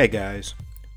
Hey 0.00 0.08
guys, 0.08 0.54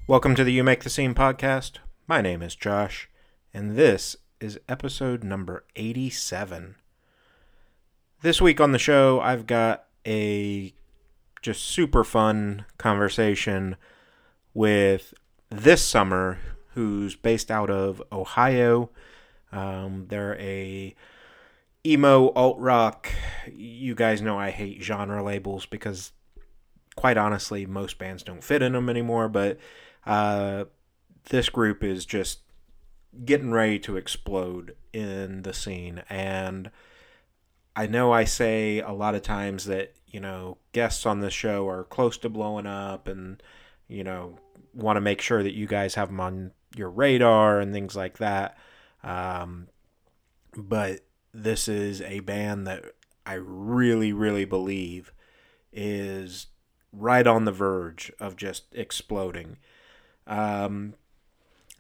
welcome 0.08 0.34
to 0.34 0.46
the 0.46 0.54
You 0.54 0.64
Make 0.64 0.86
the 0.86 0.90
Scene 0.90 1.14
podcast. 1.14 1.80
My 2.08 2.22
name 2.22 2.42
is 2.42 2.56
Josh, 2.56 3.10
and 3.54 3.76
this 3.76 4.16
is 4.40 4.62
episode 4.70 5.26
number 5.26 5.66
87. 5.76 6.76
This 8.22 8.40
week 8.40 8.62
on 8.62 8.72
the 8.72 8.80
show, 8.80 9.20
I've 9.20 9.46
got 9.46 9.88
a 10.08 10.74
just 11.42 11.64
super 11.64 12.06
fun 12.06 12.64
conversation 12.78 13.76
with 14.54 15.14
this 15.50 15.82
summer, 15.82 16.40
who's 16.70 17.18
based 17.18 17.52
out 17.52 17.70
of 17.70 18.02
Ohio. 18.10 18.90
Um, 19.52 20.06
they're 20.08 20.40
a 20.40 20.96
emo 21.86 22.30
alt 22.30 22.58
rock. 22.58 23.10
You 23.52 23.96
guys 23.96 24.22
know 24.22 24.40
I 24.40 24.52
hate 24.52 24.82
genre 24.82 25.22
labels 25.22 25.66
because 25.66 26.14
quite 26.96 27.18
honestly, 27.18 27.66
most 27.66 27.98
bands 27.98 28.24
don't 28.24 28.44
fit 28.44 28.62
in 28.62 28.74
them 28.74 28.90
anymore. 28.90 29.30
But 29.30 29.58
uh, 30.06 30.66
this 31.30 31.50
group 31.50 31.84
is 31.84 32.06
just 32.06 32.40
getting 33.26 33.52
ready 33.52 33.80
to 33.80 33.98
explode 33.98 34.76
in 34.92 35.44
the 35.44 35.54
scene. 35.54 36.04
And 36.10 36.72
I 37.76 37.88
know 37.88 38.12
I 38.12 38.24
say 38.24 38.80
a 38.80 38.92
lot 38.92 39.16
of 39.16 39.22
times 39.22 39.66
that, 39.66 39.94
you 40.08 40.20
know, 40.20 40.58
guests 40.72 41.06
on 41.06 41.20
the 41.20 41.30
show 41.30 41.68
are 41.68 41.84
close 41.84 42.18
to 42.20 42.30
blowing 42.30 42.68
up 42.68 43.08
and, 43.08 43.42
you 43.88 44.04
know, 44.04 44.38
want 44.74 44.98
to 44.98 45.02
make 45.02 45.22
sure 45.22 45.44
that 45.44 45.54
you 45.56 45.68
guys 45.68 45.96
have 45.96 46.10
them 46.10 46.20
on 46.20 46.52
your 46.76 46.90
radar 46.90 47.60
and 47.60 47.74
things 47.74 47.96
like 47.96 48.18
that. 48.18 48.58
Um, 49.04 49.68
but 50.56 51.02
this 51.34 51.68
is 51.68 52.02
a 52.02 52.20
band 52.22 52.68
that 52.68 52.84
I 53.26 53.36
really, 53.36 54.14
really 54.14 54.46
believe 54.46 55.14
is 55.72 56.48
right 56.94 57.26
on 57.26 57.46
the 57.46 57.52
verge 57.52 58.12
of 58.20 58.36
just 58.36 58.66
exploding. 58.74 59.58
Um, 60.28 60.94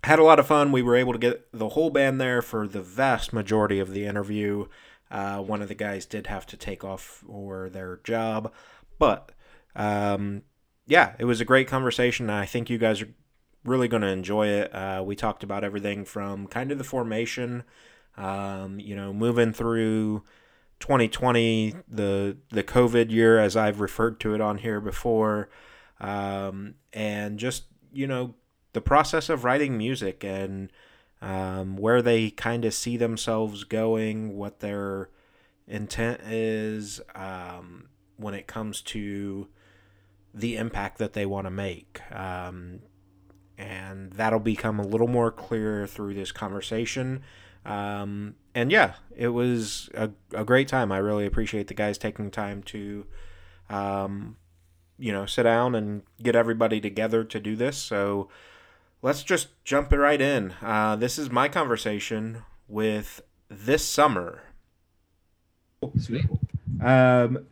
had 0.03 0.19
a 0.19 0.23
lot 0.23 0.39
of 0.39 0.47
fun. 0.47 0.72
We 0.72 0.81
were 0.81 0.95
able 0.95 1.14
to 1.14 1.19
get 1.19 1.47
the 1.53 1.69
whole 1.69 1.89
band 1.89 2.19
there 2.19 2.42
for 2.42 2.67
the 2.67 2.81
vast 2.81 3.31
majority 3.31 3.80
of 3.80 3.91
the 3.91 4.06
interview. 4.06 4.66
Uh, 5.09 5.38
one 5.38 5.61
of 5.61 5.69
the 5.69 5.75
guys 5.75 6.06
did 6.06 6.28
have 6.28 6.45
to 6.47 6.58
take 6.58 6.84
off 6.84 7.02
for 7.02 7.69
their 7.69 8.00
job, 8.03 8.52
but 8.97 9.31
um, 9.75 10.41
yeah, 10.88 11.14
it 11.19 11.25
was 11.25 11.39
a 11.39 11.45
great 11.45 11.67
conversation. 11.67 12.30
I 12.30 12.45
think 12.45 12.69
you 12.69 12.78
guys 12.78 13.02
are 13.02 13.14
really 13.64 13.88
going 13.88 14.02
to 14.02 14.08
enjoy 14.08 14.47
it. 14.47 14.73
Uh, 14.73 15.03
we 15.06 15.16
talked 15.16 15.44
about 15.44 15.64
everything 15.64 16.03
from 16.03 16.47
kind 16.47 16.72
of 16.72 16.78
the 16.78 16.84
formation, 16.84 17.64
um, 18.17 18.80
you 18.80 18.95
know, 18.95 19.14
moving 19.14 19.53
through 19.53 20.23
2020, 20.79 21.75
the 21.88 22.38
the 22.49 22.63
COVID 22.63 23.11
year, 23.11 23.39
as 23.39 23.55
I've 23.55 23.79
referred 23.79 24.19
to 24.21 24.33
it 24.33 24.41
on 24.41 24.57
here 24.57 24.81
before, 24.81 25.49
um, 25.99 26.75
and 26.91 27.39
just 27.39 27.66
you 27.91 28.07
know 28.07 28.35
the 28.73 28.81
process 28.81 29.29
of 29.29 29.44
writing 29.44 29.77
music 29.77 30.23
and 30.23 30.71
um, 31.21 31.77
where 31.77 32.01
they 32.01 32.29
kind 32.29 32.66
of 32.66 32.73
see 32.73 32.97
themselves 32.97 33.63
going, 33.63 34.35
what 34.35 34.59
their 34.59 35.09
intent 35.67 36.19
is 36.21 36.99
um, 37.16 37.88
when 38.17 38.33
it 38.33 38.45
comes 38.45 38.81
to 38.81 39.47
the 40.33 40.57
impact 40.57 40.97
that 40.97 41.13
they 41.13 41.25
want 41.25 41.45
to 41.45 41.51
make. 41.51 42.01
Um, 42.11 42.79
and 43.57 44.11
that'll 44.13 44.40
become 44.40 44.79
a 44.79 44.85
little 44.85 45.07
more 45.07 45.31
clear 45.31 45.88
through 45.88 46.16
this 46.16 46.31
conversation. 46.31 47.23
Um, 47.66 48.35
and 48.53 48.72
yeah, 48.72 48.94
it 49.16 49.29
was 49.29 49.90
a, 49.94 50.12
a 50.34 50.44
great 50.44 50.68
time. 50.68 50.91
I 50.91 50.97
really 50.97 51.25
appreciate 51.25 51.68
the 51.68 51.74
guys 51.74 51.97
taking 51.97 52.29
time 52.29 52.62
to, 52.63 53.06
um, 53.69 54.38
you 54.97 55.12
know, 55.12 55.25
sit 55.25 55.44
down 55.44 55.75
and 55.75 56.03
get 56.22 56.35
everybody 56.35 56.79
together 56.81 57.23
to 57.23 57.40
do 57.40 57.56
this. 57.56 57.78
So 57.78 58.29
let's 59.02 59.23
just 59.23 59.47
jump 59.63 59.91
right 59.91 60.19
in. 60.22 60.53
Uh, 60.62 60.96
this 60.96 61.18
is 61.18 61.29
my 61.31 61.47
conversation 61.50 62.44
with 62.68 63.22
this 63.50 63.85
summer. 63.88 64.44
Sweet. 66.00 66.25
Um, 66.81 67.46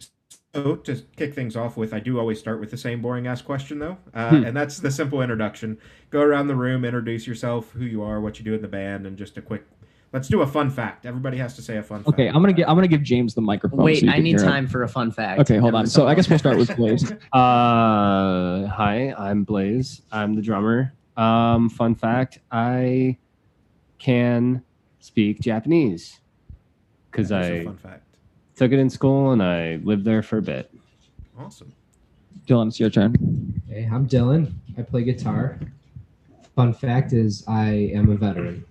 so 0.54 0.76
to 0.76 0.96
kick 1.16 1.34
things 1.34 1.56
off 1.56 1.78
with, 1.78 1.94
I 1.94 2.00
do 2.00 2.20
always 2.20 2.40
start 2.40 2.60
with 2.60 2.72
the 2.72 2.78
same 2.78 3.02
boring 3.02 3.28
ass 3.28 3.42
question 3.42 3.80
though, 3.80 3.98
uh, 4.14 4.30
Hmm. 4.30 4.44
and 4.46 4.58
that's 4.58 4.80
the 4.80 4.92
simple 4.92 5.22
introduction. 5.22 5.78
Go 6.10 6.22
around 6.22 6.48
the 6.48 6.56
room, 6.56 6.84
introduce 6.84 7.26
yourself, 7.26 7.72
who 7.72 7.86
you 7.86 8.04
are, 8.04 8.20
what 8.20 8.38
you 8.40 8.46
do 8.46 8.54
in 8.54 8.62
the 8.62 8.68
band, 8.68 9.06
and 9.06 9.18
just 9.18 9.38
a 9.38 9.42
quick. 9.42 9.66
Let's 10.14 10.28
do 10.28 10.42
a 10.42 10.48
fun 10.48 10.70
fact. 10.70 11.06
Everybody 11.06 11.38
has 11.38 11.56
to 11.56 11.62
say 11.62 11.78
a 11.78 11.84
fun. 11.84 12.00
Fact. 12.00 12.10
Okay, 12.10 12.26
fact. 12.28 12.36
I'm 12.36 12.42
gonna 12.42 12.54
get. 12.54 12.68
I'm 12.68 12.76
gonna 12.76 12.88
give 12.90 13.02
James 13.02 13.34
the 13.34 13.42
microphone. 13.42 13.82
Wait, 13.84 14.02
so 14.04 14.10
I 14.10 14.20
need 14.20 14.32
hear 14.32 14.40
him. 14.40 14.46
time 14.52 14.68
for 14.68 14.84
a 14.84 14.88
fun 14.88 15.10
fact. 15.12 15.40
Okay, 15.42 15.58
hold 15.58 15.74
on. 15.74 15.88
So 15.88 16.06
I 16.08 16.16
guess 16.16 16.30
we'll 16.30 16.40
start 16.40 16.58
with 16.58 16.76
Blaze. 16.76 17.12
Uh, 17.34 18.68
hi, 18.68 19.14
I'm 19.18 19.44
Blaze. 19.46 20.02
I'm 20.12 20.36
the 20.36 20.42
drummer. 20.42 20.94
Um, 21.16 21.70
fun 21.70 21.96
fact: 21.96 22.40
I 22.52 23.18
can 24.00 24.64
speak 25.00 25.40
Japanese 25.40 26.20
because 27.10 27.30
That 27.30 27.44
is 27.46 27.50
a 27.50 27.62
I 27.62 27.64
fun 27.66 27.78
fact. 27.78 28.04
took 28.56 28.72
it 28.74 28.80
in 28.80 28.90
school 28.90 29.32
and 29.32 29.42
I 29.42 29.78
lived 29.84 30.04
there 30.04 30.22
for 30.24 30.38
a 30.40 30.42
bit. 30.42 30.74
Awesome. 31.40 31.72
Dylan, 32.48 32.68
it's 32.68 32.80
your 32.80 32.90
turn. 32.90 33.62
Hey, 33.70 33.88
I'm 33.92 34.08
Dylan. 34.08 34.52
I 34.78 34.82
play 34.82 35.04
guitar. 35.04 35.58
Fun 36.56 36.74
fact 36.74 37.14
is, 37.14 37.46
I 37.48 37.92
am 37.94 38.10
a 38.12 38.16
veteran. 38.16 38.66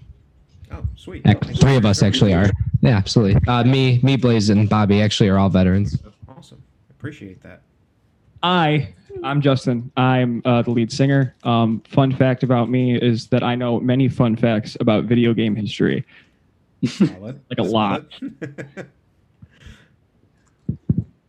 Oh, 0.72 0.86
sweet. 0.96 1.26
Heck, 1.26 1.44
three 1.56 1.76
of 1.76 1.84
us 1.84 2.02
actually 2.02 2.32
are. 2.34 2.50
Yeah, 2.80 2.96
absolutely. 2.96 3.40
Uh, 3.48 3.64
me, 3.64 4.00
me, 4.02 4.16
Blaze, 4.16 4.50
and 4.50 4.68
Bobby 4.68 5.02
actually 5.02 5.28
are 5.28 5.38
all 5.38 5.48
veterans. 5.48 5.98
Awesome. 6.28 6.62
I 6.88 6.92
appreciate 6.92 7.42
that. 7.42 7.62
I, 8.42 8.94
I'm 9.22 9.40
Justin. 9.40 9.90
I'm 9.96 10.42
uh, 10.44 10.62
the 10.62 10.70
lead 10.70 10.92
singer. 10.92 11.34
Um, 11.44 11.80
fun 11.88 12.12
fact 12.12 12.42
about 12.42 12.70
me 12.70 12.96
is 12.96 13.26
that 13.28 13.42
I 13.42 13.54
know 13.54 13.80
many 13.80 14.08
fun 14.08 14.36
facts 14.36 14.76
about 14.80 15.04
video 15.04 15.34
game 15.34 15.54
history. 15.56 16.04
Like 17.20 17.58
a 17.58 17.62
lot. 17.62 18.06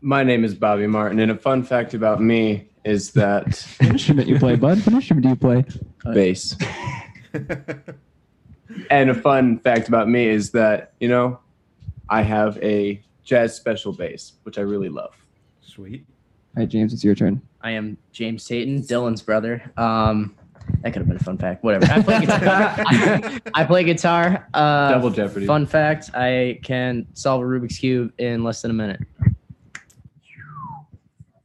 My 0.01 0.23
name 0.23 0.43
is 0.45 0.55
Bobby 0.55 0.87
Martin, 0.87 1.19
and 1.19 1.29
a 1.31 1.35
fun 1.37 1.63
fact 1.63 1.93
about 1.93 2.21
me 2.21 2.69
is 2.85 3.11
that 3.11 3.45
What 3.79 3.89
instrument 3.89 4.27
you 4.29 4.39
play, 4.39 4.55
bud? 4.55 4.79
What 4.79 4.93
instrument 4.93 5.23
do 5.23 5.29
you 5.29 5.35
play? 5.35 5.65
bass. 6.13 6.55
And 8.89 9.09
a 9.09 9.13
fun 9.13 9.59
fact 9.59 9.87
about 9.87 10.07
me 10.09 10.27
is 10.27 10.51
that, 10.51 10.93
you 10.99 11.07
know, 11.07 11.39
I 12.09 12.21
have 12.21 12.57
a 12.63 13.01
jazz 13.23 13.55
special 13.55 13.91
bass, 13.93 14.33
which 14.43 14.57
I 14.57 14.61
really 14.61 14.89
love. 14.89 15.15
Sweet. 15.61 16.05
All 16.55 16.61
right, 16.63 16.69
James, 16.69 16.93
it's 16.93 17.03
your 17.03 17.15
turn. 17.15 17.41
I 17.61 17.71
am 17.71 17.97
James 18.11 18.45
Tatum, 18.45 18.81
Dylan's 18.81 19.21
brother. 19.21 19.63
Um, 19.77 20.35
that 20.81 20.91
could 20.93 20.99
have 20.99 21.07
been 21.07 21.17
a 21.17 21.23
fun 21.23 21.37
fact. 21.37 21.63
Whatever. 21.63 21.85
I 21.91 22.01
play 22.01 22.19
guitar. 22.21 22.39
I, 22.49 23.41
I 23.55 23.63
play 23.63 23.83
guitar. 23.83 24.47
Uh, 24.53 24.91
Double 24.91 25.09
Jeopardy. 25.09 25.45
Fun 25.45 25.65
fact: 25.65 26.09
I 26.13 26.59
can 26.63 27.07
solve 27.13 27.41
a 27.41 27.45
Rubik's 27.45 27.77
cube 27.77 28.11
in 28.19 28.43
less 28.43 28.61
than 28.61 28.71
a 28.71 28.73
minute. 28.73 28.99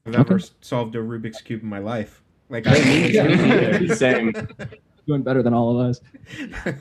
I've 0.04 0.12
never 0.12 0.34
Okay. 0.34 0.44
s- 0.44 0.52
solved 0.60 0.94
a 0.96 0.98
Rubik's 0.98 1.40
cube 1.40 1.62
in 1.62 1.68
my 1.68 1.78
life. 1.78 2.22
Like 2.48 2.64
Yeah, 2.66 3.86
Same. 3.94 4.32
Doing 5.06 5.22
better 5.22 5.42
than 5.42 5.54
all 5.54 5.78
of 5.78 5.88
us. 5.88 6.00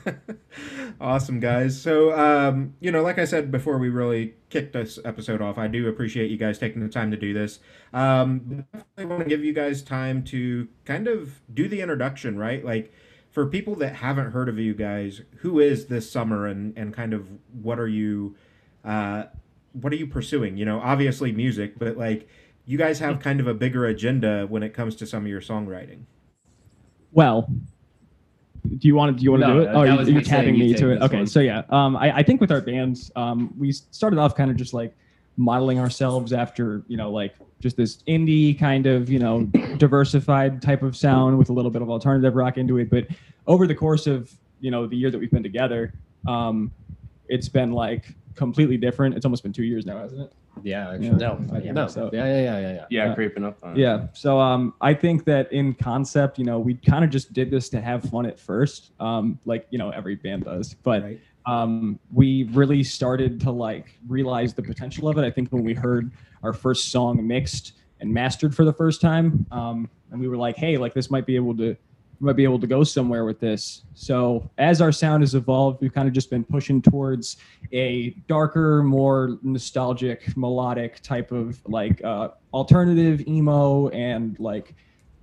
awesome 1.00 1.38
guys. 1.38 1.80
So 1.80 2.12
um, 2.18 2.74
you 2.80 2.90
know 2.90 3.02
like 3.02 3.18
i 3.18 3.24
said 3.24 3.50
before 3.50 3.78
we 3.78 3.88
really 3.88 4.34
kicked 4.50 4.72
this 4.72 4.98
episode 5.04 5.40
off 5.42 5.58
i 5.58 5.66
do 5.66 5.88
appreciate 5.88 6.30
you 6.30 6.36
guys 6.36 6.58
taking 6.58 6.82
the 6.82 6.88
time 6.88 7.10
to 7.10 7.16
do 7.16 7.32
this. 7.32 7.60
Um, 7.92 8.64
i 8.98 9.04
want 9.04 9.22
to 9.22 9.28
give 9.28 9.44
you 9.44 9.52
guys 9.52 9.82
time 9.82 10.24
to 10.24 10.68
kind 10.84 11.06
of 11.06 11.40
do 11.52 11.68
the 11.68 11.80
introduction 11.80 12.36
right? 12.36 12.64
Like 12.64 12.92
for 13.30 13.46
people 13.46 13.74
that 13.76 13.96
haven't 13.96 14.32
heard 14.32 14.48
of 14.48 14.58
you 14.58 14.74
guys 14.74 15.22
who 15.38 15.60
is 15.60 15.86
this 15.86 16.10
summer 16.10 16.46
and 16.46 16.76
and 16.76 16.92
kind 16.92 17.12
of 17.12 17.28
what 17.62 17.78
are 17.78 17.88
you 17.88 18.34
uh, 18.84 19.24
what 19.72 19.92
are 19.92 19.96
you 19.96 20.06
pursuing? 20.06 20.56
You 20.56 20.64
know 20.64 20.80
obviously 20.80 21.30
music 21.30 21.78
but 21.78 21.96
like 21.96 22.28
you 22.64 22.76
guys 22.76 22.98
have 22.98 23.20
kind 23.20 23.38
of 23.38 23.46
a 23.46 23.54
bigger 23.54 23.86
agenda 23.86 24.46
when 24.48 24.64
it 24.64 24.74
comes 24.74 24.96
to 24.96 25.06
some 25.06 25.22
of 25.22 25.28
your 25.28 25.40
songwriting. 25.40 26.06
Well, 27.12 27.48
do 28.68 28.88
you 28.88 28.94
want 28.94 29.16
to 29.16 29.18
do 29.18 29.24
you 29.24 29.30
want 29.32 29.42
to 29.42 29.48
No, 29.48 29.54
do 29.54 29.60
it? 29.60 29.68
Oh, 29.72 29.80
that 29.80 29.92
you, 29.92 29.98
was 29.98 30.08
you're 30.08 30.44
you 30.44 30.52
me 30.52 30.74
to 30.74 30.90
it. 30.90 31.02
Okay, 31.02 31.18
one. 31.18 31.26
so 31.26 31.40
yeah, 31.40 31.62
um, 31.70 31.96
I, 31.96 32.18
I 32.18 32.22
think 32.22 32.40
with 32.40 32.50
our 32.50 32.60
bands, 32.60 33.10
um, 33.16 33.54
we 33.58 33.72
started 33.72 34.18
off 34.18 34.34
kind 34.34 34.50
of 34.50 34.56
just 34.56 34.74
like 34.74 34.94
modeling 35.36 35.78
ourselves 35.78 36.32
after 36.32 36.82
you 36.88 36.96
know 36.96 37.10
like 37.10 37.34
just 37.60 37.76
this 37.76 37.98
indie 38.08 38.58
kind 38.58 38.86
of 38.86 39.10
you 39.10 39.18
know 39.18 39.42
diversified 39.76 40.62
type 40.62 40.82
of 40.82 40.96
sound 40.96 41.36
with 41.38 41.50
a 41.50 41.52
little 41.52 41.70
bit 41.70 41.82
of 41.82 41.90
alternative 41.90 42.34
rock 42.34 42.58
into 42.58 42.78
it. 42.78 42.90
But 42.90 43.06
over 43.46 43.66
the 43.66 43.74
course 43.74 44.06
of 44.06 44.32
you 44.60 44.70
know 44.70 44.86
the 44.86 44.96
year 44.96 45.10
that 45.10 45.18
we've 45.18 45.30
been 45.30 45.42
together, 45.42 45.92
um, 46.26 46.72
it's 47.28 47.48
been 47.48 47.72
like 47.72 48.14
completely 48.34 48.76
different. 48.76 49.14
It's 49.14 49.24
almost 49.24 49.42
been 49.42 49.52
two 49.52 49.64
years 49.64 49.86
now, 49.86 49.98
hasn't 49.98 50.22
it? 50.22 50.32
Yeah, 50.62 50.90
actually. 50.90 51.06
Yeah. 51.06 51.16
No, 51.16 51.44
I 51.52 51.58
yeah. 51.58 51.72
No. 51.72 51.86
so. 51.86 52.10
Yeah, 52.12 52.24
yeah, 52.24 52.40
yeah, 52.40 52.42
yeah, 52.42 52.60
yeah. 52.60 52.86
Yeah, 52.90 53.06
Yeah. 53.06 53.14
creeping 53.14 53.44
up 53.44 53.58
on 53.62 53.72
it. 53.72 53.78
Yeah. 53.78 54.06
So 54.12 54.38
um, 54.38 54.74
I 54.80 54.94
think 54.94 55.24
that 55.24 55.52
in 55.52 55.74
concept, 55.74 56.38
you 56.38 56.44
know, 56.44 56.58
we 56.58 56.74
kind 56.74 57.04
of 57.04 57.10
just 57.10 57.32
did 57.32 57.50
this 57.50 57.68
to 57.70 57.80
have 57.80 58.02
fun 58.04 58.26
at 58.26 58.38
first, 58.38 58.92
um, 59.00 59.38
like 59.44 59.66
you 59.70 59.78
know 59.78 59.90
every 59.90 60.14
band 60.14 60.44
does. 60.44 60.74
But 60.74 61.02
right 61.02 61.20
um, 61.46 61.98
we 62.12 62.44
really 62.52 62.82
started 62.82 63.40
to 63.40 63.50
like 63.52 63.98
realize 64.08 64.52
the 64.52 64.62
potential 64.62 65.08
of 65.08 65.16
it. 65.16 65.24
I 65.24 65.30
think 65.30 65.50
when 65.50 65.62
we 65.62 65.74
heard 65.74 66.10
our 66.42 66.52
first 66.52 66.90
song 66.90 67.24
mixed, 67.24 67.72
and 68.00 68.12
mastered 68.12 68.54
for 68.54 68.64
the 68.64 68.72
first 68.72 69.00
time. 69.00 69.46
Um, 69.50 69.88
and 70.10 70.20
we 70.20 70.28
were 70.28 70.36
like, 70.36 70.56
hey, 70.56 70.76
like 70.76 70.94
this 70.94 71.10
might 71.10 71.26
be 71.26 71.36
able 71.36 71.56
to 71.56 71.76
we 72.20 72.26
might 72.26 72.36
be 72.36 72.44
able 72.44 72.58
to 72.60 72.66
go 72.66 72.84
somewhere 72.84 73.24
with 73.24 73.40
this. 73.40 73.82
So 73.94 74.48
as 74.58 74.80
our 74.80 74.92
sound 74.92 75.22
has 75.22 75.34
evolved, 75.34 75.80
we've 75.80 75.92
kind 75.92 76.08
of 76.08 76.14
just 76.14 76.30
been 76.30 76.44
pushing 76.44 76.80
towards 76.80 77.36
a 77.72 78.10
darker, 78.28 78.82
more 78.82 79.38
nostalgic, 79.42 80.36
melodic 80.36 81.00
type 81.02 81.32
of 81.32 81.60
like 81.66 82.02
uh, 82.04 82.28
alternative 82.54 83.26
emo 83.26 83.88
and 83.88 84.38
like 84.38 84.74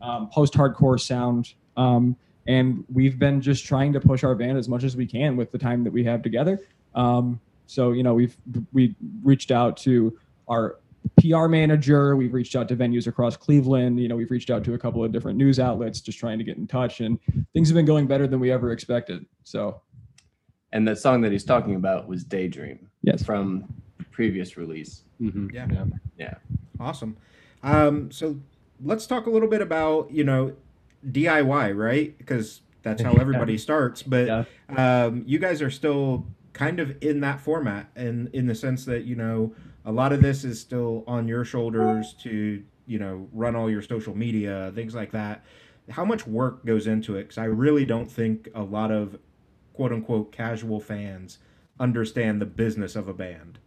um, 0.01 0.30
post-hardcore 0.30 1.00
sound. 1.00 1.54
Um, 1.78 2.16
and 2.45 2.84
we've 2.92 3.18
been 3.18 3.42
just 3.42 3.66
trying 3.66 3.94
to 3.94 4.00
push 4.00 4.24
our 4.24 4.36
band 4.36 4.57
as 4.57 4.68
much 4.68 4.84
as 4.84 4.96
we 4.96 5.07
can 5.07 5.38
with 5.38 5.51
the 5.51 5.57
time 5.57 5.84
that 5.84 5.94
we 5.94 6.04
have 6.04 6.22
together. 6.22 6.60
Um, 6.94 7.39
so 7.66 7.92
you 7.92 8.04
know, 8.04 8.13
we've 8.13 8.38
we 8.74 8.96
reached 9.24 9.50
out 9.50 9.78
to 9.78 10.18
our 10.48 10.78
PR 11.20 11.48
manager. 11.48 12.16
We've 12.16 12.34
reached 12.34 12.56
out 12.56 12.68
to 12.70 12.76
venues 12.76 13.08
across 13.08 13.36
Cleveland. 13.38 14.00
You 14.00 14.08
know, 14.08 14.16
we've 14.16 14.32
reached 14.32 14.50
out 14.50 14.64
to 14.66 14.74
a 14.74 14.78
couple 14.78 15.04
of 15.04 15.12
different 15.12 15.38
news 15.38 15.60
outlets, 15.60 16.02
just 16.02 16.18
trying 16.20 16.38
to 16.38 16.44
get 16.44 16.58
in 16.58 16.68
touch, 16.68 17.00
and 17.02 17.20
things 17.54 17.70
have 17.70 17.76
been 17.76 17.86
going 17.86 18.08
better 18.08 18.28
than 18.28 18.40
we 18.40 18.52
ever 18.52 18.72
expected. 18.72 19.26
So 19.44 19.82
And 20.72 20.88
the 20.88 20.96
song 20.96 21.22
that 21.22 21.32
he's 21.32 21.44
talking 21.44 21.76
about 21.76 22.08
was 22.08 22.24
Daydream 22.24 22.90
yes, 23.04 23.24
from 23.24 23.66
the 24.00 24.06
previous 24.06 24.58
release. 24.58 25.04
Mhm. 25.22 25.54
Yeah. 26.18 26.34
Awesome. 26.80 27.16
Um, 27.62 28.10
so 28.12 28.40
let's 28.84 29.06
talk 29.06 29.28
a 29.28 29.30
little 29.30 29.48
bit 29.48 29.62
about 29.62 30.12
you 30.12 30.24
know 30.24 30.54
DIY, 31.12 31.76
right? 31.78 32.18
Because 32.18 32.62
that's 32.82 33.02
how 33.02 33.14
everybody 33.22 33.58
starts. 33.58 34.02
But 34.04 34.28
Yeah. 34.28 34.46
um, 35.06 35.24
you 35.28 35.38
guys 35.40 35.62
are 35.62 35.70
still 35.70 36.26
kind 36.54 36.80
of 36.80 36.96
in 37.02 37.20
that 37.22 37.40
format, 37.40 37.90
and 37.96 38.30
in 38.34 38.48
the 38.48 38.56
sense 38.56 38.86
that 38.86 39.06
you 39.06 39.16
know 39.16 39.54
a 39.86 39.92
lot 39.92 40.14
of 40.14 40.22
this 40.22 40.44
is 40.44 40.60
still 40.60 41.04
on 41.08 41.28
your 41.28 41.44
shoulders 41.46 42.14
to 42.24 42.64
you 42.86 43.00
know 43.00 43.28
run 43.34 43.56
all 43.56 43.70
your 43.70 43.82
social 43.82 44.16
media, 44.16 44.72
things 44.76 44.96
like 44.96 45.12
that. 45.12 45.44
How 45.90 46.06
much 46.06 46.26
work 46.26 46.66
goes 46.66 46.88
into 46.88 47.16
it? 47.18 47.24
Because 47.24 47.38
I 47.38 47.46
really 47.46 47.86
don't 47.86 48.10
think 48.10 48.50
a 48.56 48.62
lot 48.64 48.92
of 48.92 49.18
quote 49.74 49.92
unquote 49.92 50.32
casual 50.32 50.80
fans 50.80 51.40
understand 51.80 52.42
the 52.42 52.46
business 52.46 52.96
of 52.96 53.08
a 53.08 53.14
band. 53.14 53.60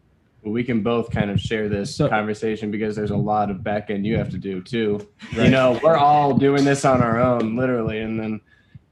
Well, 0.43 0.53
we 0.53 0.63
can 0.63 0.83
both 0.83 1.11
kind 1.11 1.31
of 1.31 1.41
share 1.41 1.69
this 1.69 1.95
So- 1.97 2.09
conversation 2.09 2.71
because 2.71 2.95
there's 2.95 3.11
a 3.11 3.17
lot 3.17 3.51
of 3.51 3.65
back 3.65 3.91
end 3.91 4.07
you 4.07 4.17
have 4.17 4.31
to 4.31 4.39
do 4.39 4.63
too. 4.63 5.07
You 5.33 5.51
know, 5.51 5.79
we're 5.83 5.97
all 5.97 6.37
doing 6.39 6.65
this 6.65 6.85
on 6.85 7.03
our 7.03 7.21
own, 7.21 7.57
literally, 7.57 8.01
and 8.01 8.19
then 8.19 8.41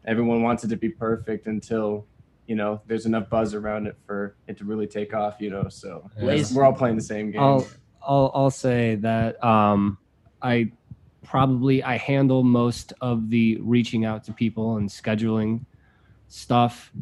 everyone 0.05 0.43
wants 0.43 0.65
it 0.65 0.69
to 0.69 0.76
be 0.76 0.88
perfect 0.88 1.47
until 1.47 2.06
you 2.46 2.55
know 2.55 2.81
there's 2.87 3.06
enough 3.06 3.29
buzz 3.31 3.55
around 3.55 3.87
it 3.87 3.96
for 4.06 4.37
it 4.49 4.58
to 4.58 4.64
really 4.64 4.87
take 4.87 5.14
off. 5.14 5.41
You 5.41 5.50
know, 5.50 5.69
so 5.69 6.11
Blaze- 6.19 6.52
we're 6.52 6.64
all 6.64 6.73
playing 6.73 6.96
the 6.96 7.02
same 7.02 7.31
game. 7.31 7.41
I'll, 7.41 7.67
I'll 8.06 8.31
I'll 8.35 8.50
say 8.50 8.96
that 8.96 9.43
um, 9.44 9.99
I 10.43 10.73
probably 11.25 11.82
I 11.82 11.96
handle 11.96 12.43
most 12.43 12.93
of 13.00 13.31
the 13.31 13.56
reaching 13.62 14.05
out 14.05 14.25
to 14.25 14.32
people 14.32 14.76
and 14.76 14.88
scheduling 14.88 15.64
stuff, 16.29 16.93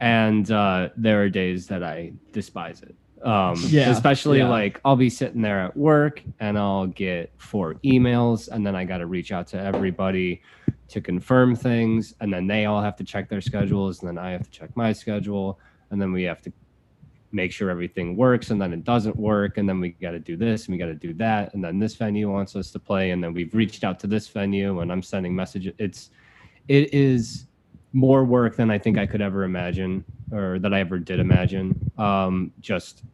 and 0.00 0.50
uh, 0.50 0.88
there 0.96 1.22
are 1.22 1.28
days 1.28 1.66
that 1.68 1.82
I 1.82 2.12
despise 2.32 2.82
it. 2.82 2.94
Um, 3.22 3.56
Yeah, 3.68 3.90
especially 3.90 4.38
yeah. 4.38 4.48
like 4.48 4.80
I'll 4.84 4.94
be 4.96 5.10
sitting 5.10 5.42
there 5.42 5.60
at 5.60 5.76
work 5.76 6.22
and 6.38 6.58
I'll 6.58 6.86
get 6.86 7.32
four 7.38 7.74
emails, 7.84 8.48
and 8.48 8.64
then 8.66 8.76
I 8.76 8.84
got 8.84 8.98
to 8.98 9.06
reach 9.06 9.32
out 9.32 9.48
to 9.48 9.60
everybody 9.60 10.42
to 10.88 11.00
confirm 11.00 11.56
things, 11.56 12.14
and 12.20 12.32
then 12.32 12.46
they 12.46 12.66
all 12.66 12.80
have 12.80 12.96
to 12.96 13.04
check 13.04 13.28
their 13.28 13.40
schedules, 13.40 14.00
and 14.00 14.08
then 14.08 14.18
I 14.18 14.30
have 14.30 14.44
to 14.44 14.50
check 14.50 14.76
my 14.76 14.92
schedule, 14.92 15.58
and 15.90 16.00
then 16.00 16.12
we 16.12 16.22
have 16.24 16.42
to 16.42 16.52
make 17.32 17.52
sure 17.52 17.70
everything 17.70 18.16
works 18.16 18.50
and 18.50 18.60
then 18.60 18.72
it 18.72 18.84
doesn't 18.84 19.16
work 19.16 19.58
and 19.58 19.68
then 19.68 19.80
we 19.80 19.90
got 19.90 20.12
to 20.12 20.18
do 20.18 20.36
this 20.36 20.66
and 20.66 20.72
we 20.72 20.78
got 20.78 20.86
to 20.86 20.94
do 20.94 21.12
that 21.14 21.52
and 21.54 21.62
then 21.62 21.78
this 21.78 21.94
venue 21.94 22.30
wants 22.30 22.56
us 22.56 22.70
to 22.70 22.78
play 22.78 23.10
and 23.10 23.22
then 23.22 23.32
we've 23.32 23.54
reached 23.54 23.84
out 23.84 23.98
to 24.00 24.06
this 24.06 24.28
venue 24.28 24.80
and 24.80 24.90
I'm 24.90 25.02
sending 25.02 25.34
messages. 25.34 25.74
It's 25.78 26.10
it 26.68 26.92
is 26.92 27.46
more 27.92 28.24
work 28.24 28.56
than 28.56 28.70
I 28.70 28.78
think 28.78 28.98
I 28.98 29.06
could 29.06 29.20
ever 29.20 29.44
imagine 29.44 30.04
or 30.32 30.58
that 30.58 30.72
I 30.72 30.80
ever 30.80 30.98
did 30.98 31.20
imagine. 31.20 31.90
Um 31.98 32.52
just 32.60 33.04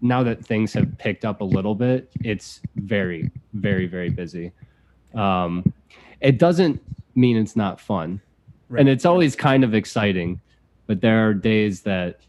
now 0.00 0.22
that 0.22 0.44
things 0.44 0.72
have 0.72 0.96
picked 0.98 1.24
up 1.24 1.40
a 1.40 1.44
little 1.44 1.74
bit 1.74 2.10
it's 2.22 2.60
very 2.76 3.30
very 3.54 3.86
very 3.86 4.10
busy. 4.10 4.52
Um 5.14 5.72
it 6.20 6.38
doesn't 6.38 6.80
mean 7.14 7.36
it's 7.36 7.56
not 7.56 7.80
fun 7.80 8.20
Right. 8.68 8.80
and 8.80 8.88
it's 8.88 9.04
always 9.04 9.34
kind 9.34 9.64
of 9.64 9.74
exciting 9.74 10.40
but 10.86 11.00
there 11.00 11.28
are 11.28 11.34
days 11.34 11.82
that 11.82 12.20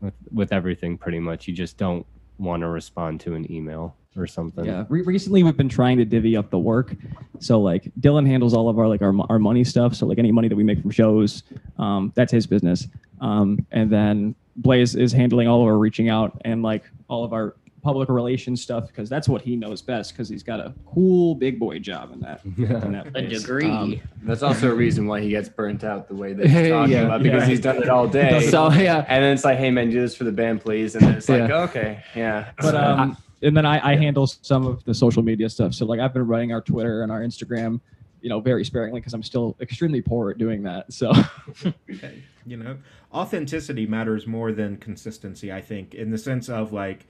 with 0.00 0.14
with 0.32 0.52
everything 0.52 0.98
pretty 0.98 1.18
much 1.18 1.48
you 1.48 1.54
just 1.54 1.76
don't 1.78 2.04
want 2.38 2.60
to 2.62 2.68
respond 2.68 3.20
to 3.20 3.34
an 3.34 3.50
email 3.50 3.96
or 4.16 4.26
something 4.26 4.64
Yeah. 4.64 4.84
Re- 4.88 5.02
recently, 5.02 5.42
we've 5.42 5.56
been 5.56 5.68
trying 5.68 5.96
to 5.98 6.04
divvy 6.04 6.36
up 6.36 6.50
the 6.50 6.58
work. 6.58 6.94
So 7.40 7.60
like 7.60 7.90
Dylan 8.00 8.24
handles 8.26 8.54
all 8.54 8.68
of 8.68 8.78
our 8.78 8.86
like 8.86 9.02
our, 9.02 9.12
our 9.28 9.38
money 9.40 9.64
stuff. 9.64 9.94
So 9.94 10.06
like 10.06 10.18
any 10.18 10.30
money 10.30 10.46
that 10.46 10.54
we 10.54 10.62
make 10.62 10.80
from 10.80 10.90
shows, 10.92 11.42
um, 11.78 12.12
that's 12.14 12.30
his 12.30 12.46
business. 12.46 12.86
Um, 13.20 13.64
and 13.72 13.90
then 13.90 14.36
Blaze 14.56 14.94
is 14.94 15.12
handling 15.12 15.48
all 15.48 15.62
of 15.62 15.66
our 15.66 15.76
reaching 15.78 16.08
out 16.10 16.40
and 16.44 16.62
like 16.62 16.84
all 17.08 17.24
of 17.24 17.32
our 17.32 17.56
public 17.84 18.08
relations 18.08 18.62
stuff 18.62 18.86
because 18.88 19.08
that's 19.10 19.28
what 19.28 19.42
he 19.42 19.54
knows 19.54 19.82
best 19.82 20.12
because 20.12 20.28
he's 20.28 20.42
got 20.42 20.58
a 20.58 20.72
cool 20.86 21.34
big 21.34 21.60
boy 21.60 21.78
job 21.78 22.10
in 22.12 22.18
that. 22.20 22.42
In 22.44 22.92
that 22.92 23.12
A 23.14 23.28
degree. 23.28 23.68
Um, 23.70 24.00
That's 24.22 24.42
also 24.42 24.72
a 24.72 24.74
reason 24.74 25.06
why 25.06 25.20
he 25.20 25.28
gets 25.28 25.50
burnt 25.50 25.84
out 25.84 26.08
the 26.08 26.14
way 26.14 26.32
that 26.32 26.46
he's 26.48 26.70
talking 26.70 26.92
Yeah. 26.92 27.02
about 27.02 27.22
because 27.22 27.42
Yeah. 27.42 27.48
he's 27.48 27.60
done 27.60 27.76
it 27.82 27.88
all 27.90 28.08
day. 28.22 28.40
so 28.48 28.72
yeah 28.72 29.04
and 29.06 29.22
then 29.22 29.34
it's 29.34 29.44
like, 29.44 29.58
hey 29.58 29.70
man, 29.70 29.90
do 29.90 30.00
this 30.00 30.16
for 30.16 30.24
the 30.24 30.32
band, 30.32 30.62
please. 30.62 30.94
And 30.96 31.06
then 31.06 31.14
it's 31.16 31.28
like, 31.28 31.48
Yeah. 31.48 31.62
okay, 31.64 32.02
yeah. 32.16 32.50
but 32.58 32.74
um, 32.74 33.16
and 33.42 33.54
then 33.56 33.66
I, 33.66 33.92
I 33.92 33.96
handle 33.96 34.26
some 34.26 34.66
of 34.66 34.82
the 34.84 34.94
social 34.94 35.22
media 35.22 35.50
stuff. 35.50 35.74
So 35.74 35.84
like 35.84 36.00
I've 36.00 36.14
been 36.14 36.26
running 36.26 36.52
our 36.52 36.62
Twitter 36.62 37.02
and 37.02 37.12
our 37.12 37.20
Instagram, 37.20 37.80
you 38.22 38.30
know, 38.30 38.40
very 38.40 38.64
sparingly 38.64 39.00
because 39.00 39.12
I'm 39.12 39.22
still 39.22 39.54
extremely 39.60 40.00
poor 40.00 40.30
at 40.30 40.38
doing 40.38 40.62
that. 40.62 40.90
So 40.90 41.12
Okay. 41.90 42.22
You 42.46 42.56
know, 42.56 42.76
authenticity 43.12 43.86
matters 43.86 44.26
more 44.26 44.52
than 44.52 44.78
consistency, 44.78 45.52
I 45.52 45.60
think, 45.60 45.94
in 45.94 46.10
the 46.10 46.18
sense 46.18 46.48
of 46.48 46.72
like, 46.72 47.06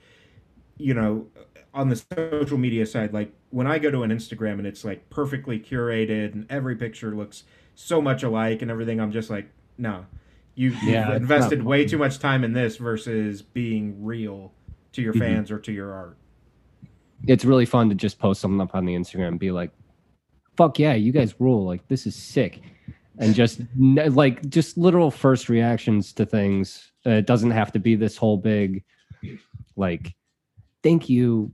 you 0.77 0.93
know, 0.93 1.27
on 1.73 1.89
the 1.89 1.95
social 2.41 2.57
media 2.57 2.85
side, 2.85 3.13
like 3.13 3.31
when 3.49 3.67
I 3.67 3.79
go 3.79 3.91
to 3.91 4.03
an 4.03 4.11
Instagram 4.11 4.53
and 4.53 4.67
it's 4.67 4.85
like 4.85 5.09
perfectly 5.09 5.59
curated 5.59 6.33
and 6.33 6.45
every 6.49 6.75
picture 6.75 7.13
looks 7.15 7.43
so 7.75 8.01
much 8.01 8.23
alike 8.23 8.61
and 8.61 8.71
everything, 8.71 8.99
I'm 8.99 9.11
just 9.11 9.29
like, 9.29 9.49
no, 9.77 10.05
you've, 10.55 10.81
Yeah, 10.83 11.07
you've 11.13 11.21
invested 11.23 11.63
way 11.63 11.85
too 11.85 11.97
much 11.97 12.19
time 12.19 12.43
in 12.43 12.53
this 12.53 12.77
versus 12.77 13.41
being 13.41 14.03
real 14.03 14.53
to 14.93 15.01
your 15.01 15.13
Mhm. 15.13 15.19
fans 15.19 15.51
or 15.51 15.59
to 15.59 15.71
your 15.71 15.91
art. 15.91 16.17
it's 17.27 17.43
really 17.45 17.65
fun 17.65 17.89
to 17.89 17.95
just 17.95 18.19
post 18.19 18.39
something 18.39 18.61
up 18.61 18.75
on 18.75 18.85
the 18.85 18.93
Instagram 18.93 19.29
and 19.29 19.39
be 19.39 19.49
like, 19.51 19.71
fuck 20.57 20.77
yeah, 20.77 20.93
you 20.93 21.11
guys 21.11 21.33
rule. 21.39 21.65
Like, 21.65 21.85
this 21.87 22.05
is 22.05 22.15
sick. 22.15 22.61
And 23.17 23.33
just 23.33 23.61
like, 23.77 24.47
just 24.49 24.77
literal 24.77 25.09
first 25.09 25.49
reactions 25.49 26.13
to 26.13 26.25
things. 26.25 26.91
Uh, 27.05 27.11
it 27.11 27.25
doesn't 27.25 27.51
have 27.51 27.71
to 27.71 27.79
be 27.79 27.95
this 27.95 28.15
whole 28.15 28.37
big, 28.37 28.83
like, 29.75 30.13
thank 30.85 31.09
you. 31.09 31.51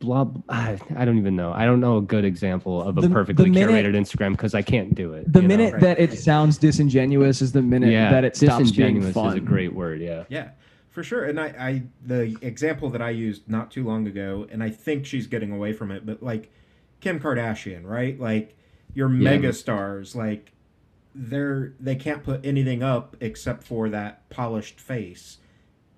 Blah, 0.00 0.24
blah. 0.24 0.42
I, 0.48 0.78
I 0.96 1.04
don't 1.04 1.18
even 1.18 1.36
know. 1.36 1.52
I 1.52 1.64
don't 1.64 1.80
know 1.80 1.96
a 1.98 2.02
good 2.02 2.24
example 2.24 2.82
of 2.82 2.98
a 2.98 3.00
The- 3.00 3.08
the 3.08 3.14
perfectly 3.14 3.48
minute- 3.50 3.70
curated 3.86 3.94
Instagram 3.96 4.32
because 4.32 4.54
I 4.54 4.62
can't 4.62 4.94
do 4.94 5.12
it. 5.14 5.30
the 5.32 5.40
you 5.40 5.48
know? 5.48 5.56
minute 5.56 5.72
Right. 5.74 5.82
that 5.82 6.00
it 6.00 6.18
sounds 6.18 6.58
disingenuous 6.58 7.40
is 7.40 7.52
the 7.52 7.62
minute 7.62 7.90
yeah, 7.92 8.10
that 8.10 8.24
it 8.24 8.36
stops 8.36 8.70
being 8.72 8.96
disingenuous 8.96 9.14
fun. 9.14 9.28
is 9.28 9.34
a 9.36 9.40
great 9.40 9.72
word. 9.72 10.00
Yeah. 10.02 10.24
Yeah, 10.28 10.50
for 10.90 11.02
sure. 11.02 11.24
And 11.24 11.38
I, 11.40 11.46
I, 11.58 11.82
the 12.04 12.36
example 12.42 12.90
that 12.90 13.00
I 13.00 13.10
used 13.10 13.48
not 13.48 13.70
too 13.70 13.84
long 13.84 14.06
ago, 14.06 14.46
and 14.50 14.62
I 14.62 14.68
think 14.70 15.06
she's 15.06 15.26
getting 15.26 15.52
away 15.52 15.72
from 15.72 15.90
it, 15.90 16.04
but 16.04 16.22
like 16.22 16.50
Kim 17.00 17.18
Kardashian, 17.20 17.84
right? 17.86 18.18
Like 18.20 18.56
your 18.94 19.08
Yeah. 19.10 19.30
mega 19.30 19.52
stars, 19.54 20.14
like 20.14 20.52
they're 21.14 21.72
they 21.80 21.94
can't 21.94 22.22
put 22.24 22.44
anything 22.44 22.82
up 22.82 23.16
except 23.20 23.62
for 23.62 23.88
that 23.90 24.28
polished 24.30 24.80
face, 24.80 25.38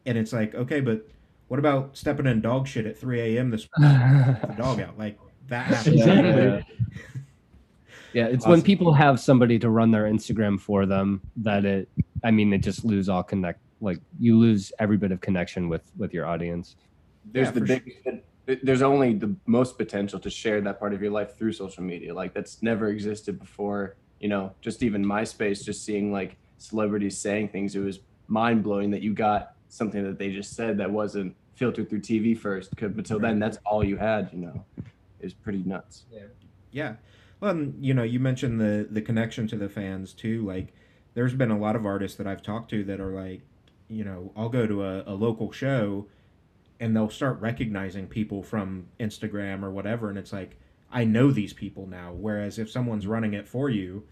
and 0.04 0.16
it's 0.18 0.32
like 0.32 0.54
okay, 0.54 0.80
but 0.80 1.08
what 1.48 1.58
about 1.60 1.96
stepping 1.96 2.26
in 2.26 2.40
dog 2.40 2.66
shit 2.66 2.86
at 2.86 2.98
3 2.98 3.36
a.m. 3.36 3.50
this 3.50 3.68
the 3.76 4.54
dog 4.56 4.80
out? 4.80 4.98
Like 4.98 5.18
that 5.48 5.66
happens. 5.66 6.00
Exactly. 6.00 6.42
Yeah. 6.42 6.62
Yeah, 8.12 8.26
it's 8.28 8.46
when 8.46 8.62
people 8.62 8.94
have 8.94 9.20
somebody 9.20 9.58
to 9.58 9.68
run 9.68 9.90
their 9.90 10.04
Instagram 10.04 10.58
for 10.58 10.86
them 10.86 11.20
that 11.36 11.66
it. 11.66 11.88
I 12.24 12.30
mean, 12.30 12.48
they 12.48 12.56
just 12.56 12.82
lose 12.82 13.10
all 13.10 13.22
connect. 13.22 13.60
Like 13.82 13.98
you 14.18 14.38
lose 14.38 14.72
every 14.78 14.96
bit 14.96 15.12
of 15.12 15.20
connection 15.20 15.68
with 15.68 15.82
with 15.98 16.14
your 16.14 16.24
audience. 16.24 16.76
there's 17.26 17.48
Yeah, 17.48 17.50
the 17.50 17.60
for 17.60 17.66
big 17.66 18.22
there's 18.62 18.82
only 18.82 19.12
the 19.12 19.34
most 19.46 19.76
potential 19.76 20.20
to 20.20 20.30
share 20.30 20.60
that 20.60 20.78
part 20.78 20.94
of 20.94 21.02
your 21.02 21.10
life 21.10 21.36
through 21.36 21.52
social 21.52 21.82
media 21.82 22.14
like 22.14 22.32
that's 22.32 22.62
never 22.62 22.88
existed 22.88 23.38
before 23.38 23.96
you 24.20 24.28
know 24.28 24.52
just 24.60 24.82
even 24.82 25.04
myspace 25.04 25.64
just 25.64 25.84
seeing 25.84 26.12
like 26.12 26.36
celebrities 26.58 27.18
saying 27.18 27.48
things 27.48 27.74
it 27.74 27.80
was 27.80 28.00
mind-blowing 28.28 28.90
that 28.90 29.02
you 29.02 29.12
got 29.12 29.55
something 29.76 30.02
that 30.02 30.18
they 30.18 30.30
just 30.30 30.54
said 30.54 30.78
that 30.78 30.90
wasn't 30.90 31.34
filtered 31.54 31.88
through 31.88 32.00
tv 32.00 32.38
first 32.38 32.70
because 32.70 32.92
until 32.96 33.18
then 33.18 33.38
that's 33.38 33.58
all 33.64 33.84
you 33.84 33.96
had 33.96 34.28
you 34.32 34.38
know 34.38 34.64
is 35.20 35.32
pretty 35.32 35.62
nuts 35.64 36.04
Yeah. 36.12 36.20
Yeah. 36.76 36.96
Well, 37.40 37.52
and, 37.52 37.84
you 37.84 37.94
know, 37.94 38.02
you 38.02 38.20
mentioned 38.20 38.60
the 38.60 38.86
the 38.90 39.00
connection 39.00 39.46
to 39.48 39.56
the 39.56 39.68
fans 39.68 40.12
too. 40.12 40.44
Like, 40.46 40.74
there's 41.14 41.34
been 41.34 41.50
a 41.50 41.58
lot 41.58 41.76
of 41.76 41.86
artists 41.86 42.16
that 42.18 42.26
I've 42.26 42.42
talked 42.42 42.70
to 42.70 42.84
that 42.84 43.00
are 43.00 43.12
like, 43.12 43.40
you 43.88 44.04
know, 44.04 44.32
I'll 44.36 44.48
go 44.50 44.66
to 44.66 44.84
a, 44.84 45.02
a 45.06 45.14
local 45.14 45.52
show, 45.52 46.06
and 46.80 46.94
they'll 46.94 47.10
start 47.10 47.40
recognizing 47.40 48.06
people 48.06 48.42
from 48.42 48.88
Instagram 49.00 49.62
or 49.62 49.70
whatever, 49.70 50.08
and 50.10 50.18
it's 50.18 50.32
like 50.32 50.58
I 50.90 51.04
know 51.04 51.30
these 51.30 51.52
people 51.52 51.86
now. 51.86 52.12
Whereas 52.12 52.58
if 52.58 52.70
someone's 52.70 53.06
running 53.06 53.34
it 53.34 53.48
for 53.48 53.70
you, 53.70 54.04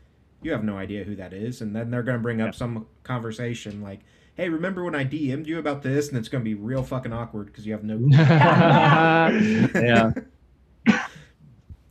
you 0.42 0.52
have 0.52 0.64
no 0.64 0.76
idea 0.78 1.04
who 1.04 1.16
that 1.16 1.32
is, 1.32 1.60
and 1.60 1.74
then 1.74 1.90
they're 1.90 2.02
going 2.02 2.18
to 2.18 2.22
bring 2.22 2.40
up 2.40 2.54
some 2.54 2.86
conversation 3.02 3.82
like, 3.82 4.00
"Hey, 4.36 4.48
remember 4.48 4.84
when 4.84 4.94
I 4.94 5.04
DM'd 5.04 5.46
you 5.46 5.58
about 5.58 5.82
this?" 5.82 6.08
And 6.08 6.18
it's 6.18 6.28
going 6.28 6.42
to 6.42 6.44
be 6.44 6.54
real 6.54 6.82
fucking 6.82 7.12
awkward 7.12 7.46
because 7.46 7.66
you 7.66 7.72
have 7.72 7.84
no. 7.84 7.98
yeah. 9.74 10.12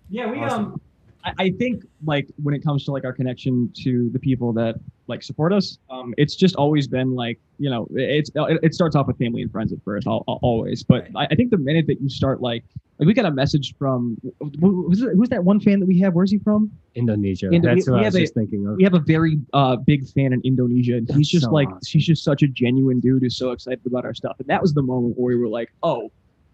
Yeah, 0.10 0.30
we 0.30 0.38
Awesome. 0.38 0.66
um 0.66 0.82
I, 1.26 1.34
I 1.40 1.50
think 1.52 1.84
like 2.06 2.28
when 2.42 2.54
it 2.54 2.64
comes 2.64 2.84
to 2.86 2.92
like 2.92 3.06
our 3.06 3.14
connection 3.14 3.72
to 3.84 4.10
the 4.12 4.20
people 4.20 4.54
that 4.54 4.76
like 5.08 5.24
support 5.24 5.52
us, 5.54 5.78
um, 5.90 6.14
it's 6.18 6.36
just 6.36 6.56
always 6.56 6.88
been 6.88 7.14
like 7.16 7.40
you 7.60 7.70
know 7.70 7.88
it's 7.92 8.30
it, 8.36 8.60
it 8.64 8.74
starts 8.74 8.96
off 8.96 9.08
with 9.08 9.18
family 9.18 9.42
and 9.42 9.52
friends 9.52 9.72
at 9.74 9.80
first, 9.84 10.08
al- 10.08 10.24
al- 10.28 10.40
always. 10.42 10.84
But 10.84 11.08
I, 11.16 11.26
I 11.32 11.36
think 11.36 11.52
the 11.52 11.58
minute 11.58 11.88
that 11.88 12.02
you 12.02 12.10
start 12.10 12.42
like 12.42 12.64
like 13.00 13.08
we 13.08 13.14
got 13.14 13.26
a 13.26 13.32
message 13.32 13.74
from 13.78 14.18
who's, 14.62 15.02
who's 15.02 15.30
that 15.30 15.44
one 15.44 15.60
fan 15.60 15.80
that 15.80 15.88
we 15.88 16.00
have? 16.00 16.14
Where's 16.14 16.32
he 16.32 16.38
from? 16.40 16.72
Indonesia. 16.96 17.50
Indo- 17.52 17.70
That's 17.74 17.88
we- 17.88 17.92
what 17.92 18.00
we 18.00 18.06
I 18.06 18.08
was 18.08 18.16
a- 18.16 18.20
just 18.22 18.34
thinking 18.34 18.68
of. 18.68 18.78
We 18.78 18.84
have 18.84 18.94
a 18.94 19.00
very 19.00 19.40
uh, 19.54 19.76
big 19.78 20.08
fan 20.10 20.32
in 20.34 20.42
Indonesia, 20.44 20.98
and 20.98 21.10
he's 21.12 21.30
just 21.30 21.46
so 21.46 21.52
like 21.52 21.68
awesome. 21.70 21.80
he's 21.86 22.06
just 22.06 22.24
such 22.24 22.44
a 22.44 22.48
genuine 22.48 23.00
dude 23.00 23.24
who's 23.24 23.38
so 23.38 23.52
excited 23.52 23.82
about 23.86 24.06
our 24.06 24.14
stuff. 24.14 24.36
And 24.40 24.48
that 24.48 24.62
was 24.62 24.74
the 24.74 24.84
moment 24.84 25.18
where 25.18 25.36
we 25.36 25.42
were 25.42 25.50
like, 25.50 25.74
oh, 25.84 26.12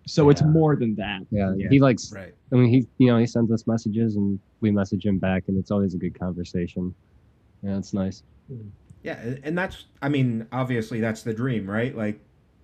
so 0.10 0.30
it's 0.30 0.42
more 0.44 0.76
than 0.76 0.96
that. 0.96 1.22
Yeah, 1.32 1.54
Yeah. 1.56 1.70
he 1.70 1.80
likes. 1.80 2.12
right. 2.12 2.34
I 2.52 2.56
mean, 2.56 2.70
he 2.70 2.88
you 2.98 3.08
know 3.08 3.18
he 3.18 3.26
sends 3.28 3.52
us 3.52 3.68
messages 3.68 4.16
and 4.16 4.40
we 4.62 4.72
message 4.72 5.06
him 5.06 5.20
back, 5.20 5.44
and 5.48 5.58
it's 5.58 5.72
always 5.72 5.94
a 5.94 5.98
good 5.98 6.18
conversation. 6.20 6.94
Yeah, 7.62 7.78
it's 7.78 7.94
nice. 7.94 8.24
Yeah, 9.04 9.20
and- 9.20 9.40
and 9.44 9.58
that's 9.58 9.86
I 10.02 10.10
mean, 10.10 10.48
obviously 10.52 11.00
that's 11.00 11.24
the 11.24 11.34
dream, 11.34 11.70
right? 11.70 11.96
Like 11.96 12.20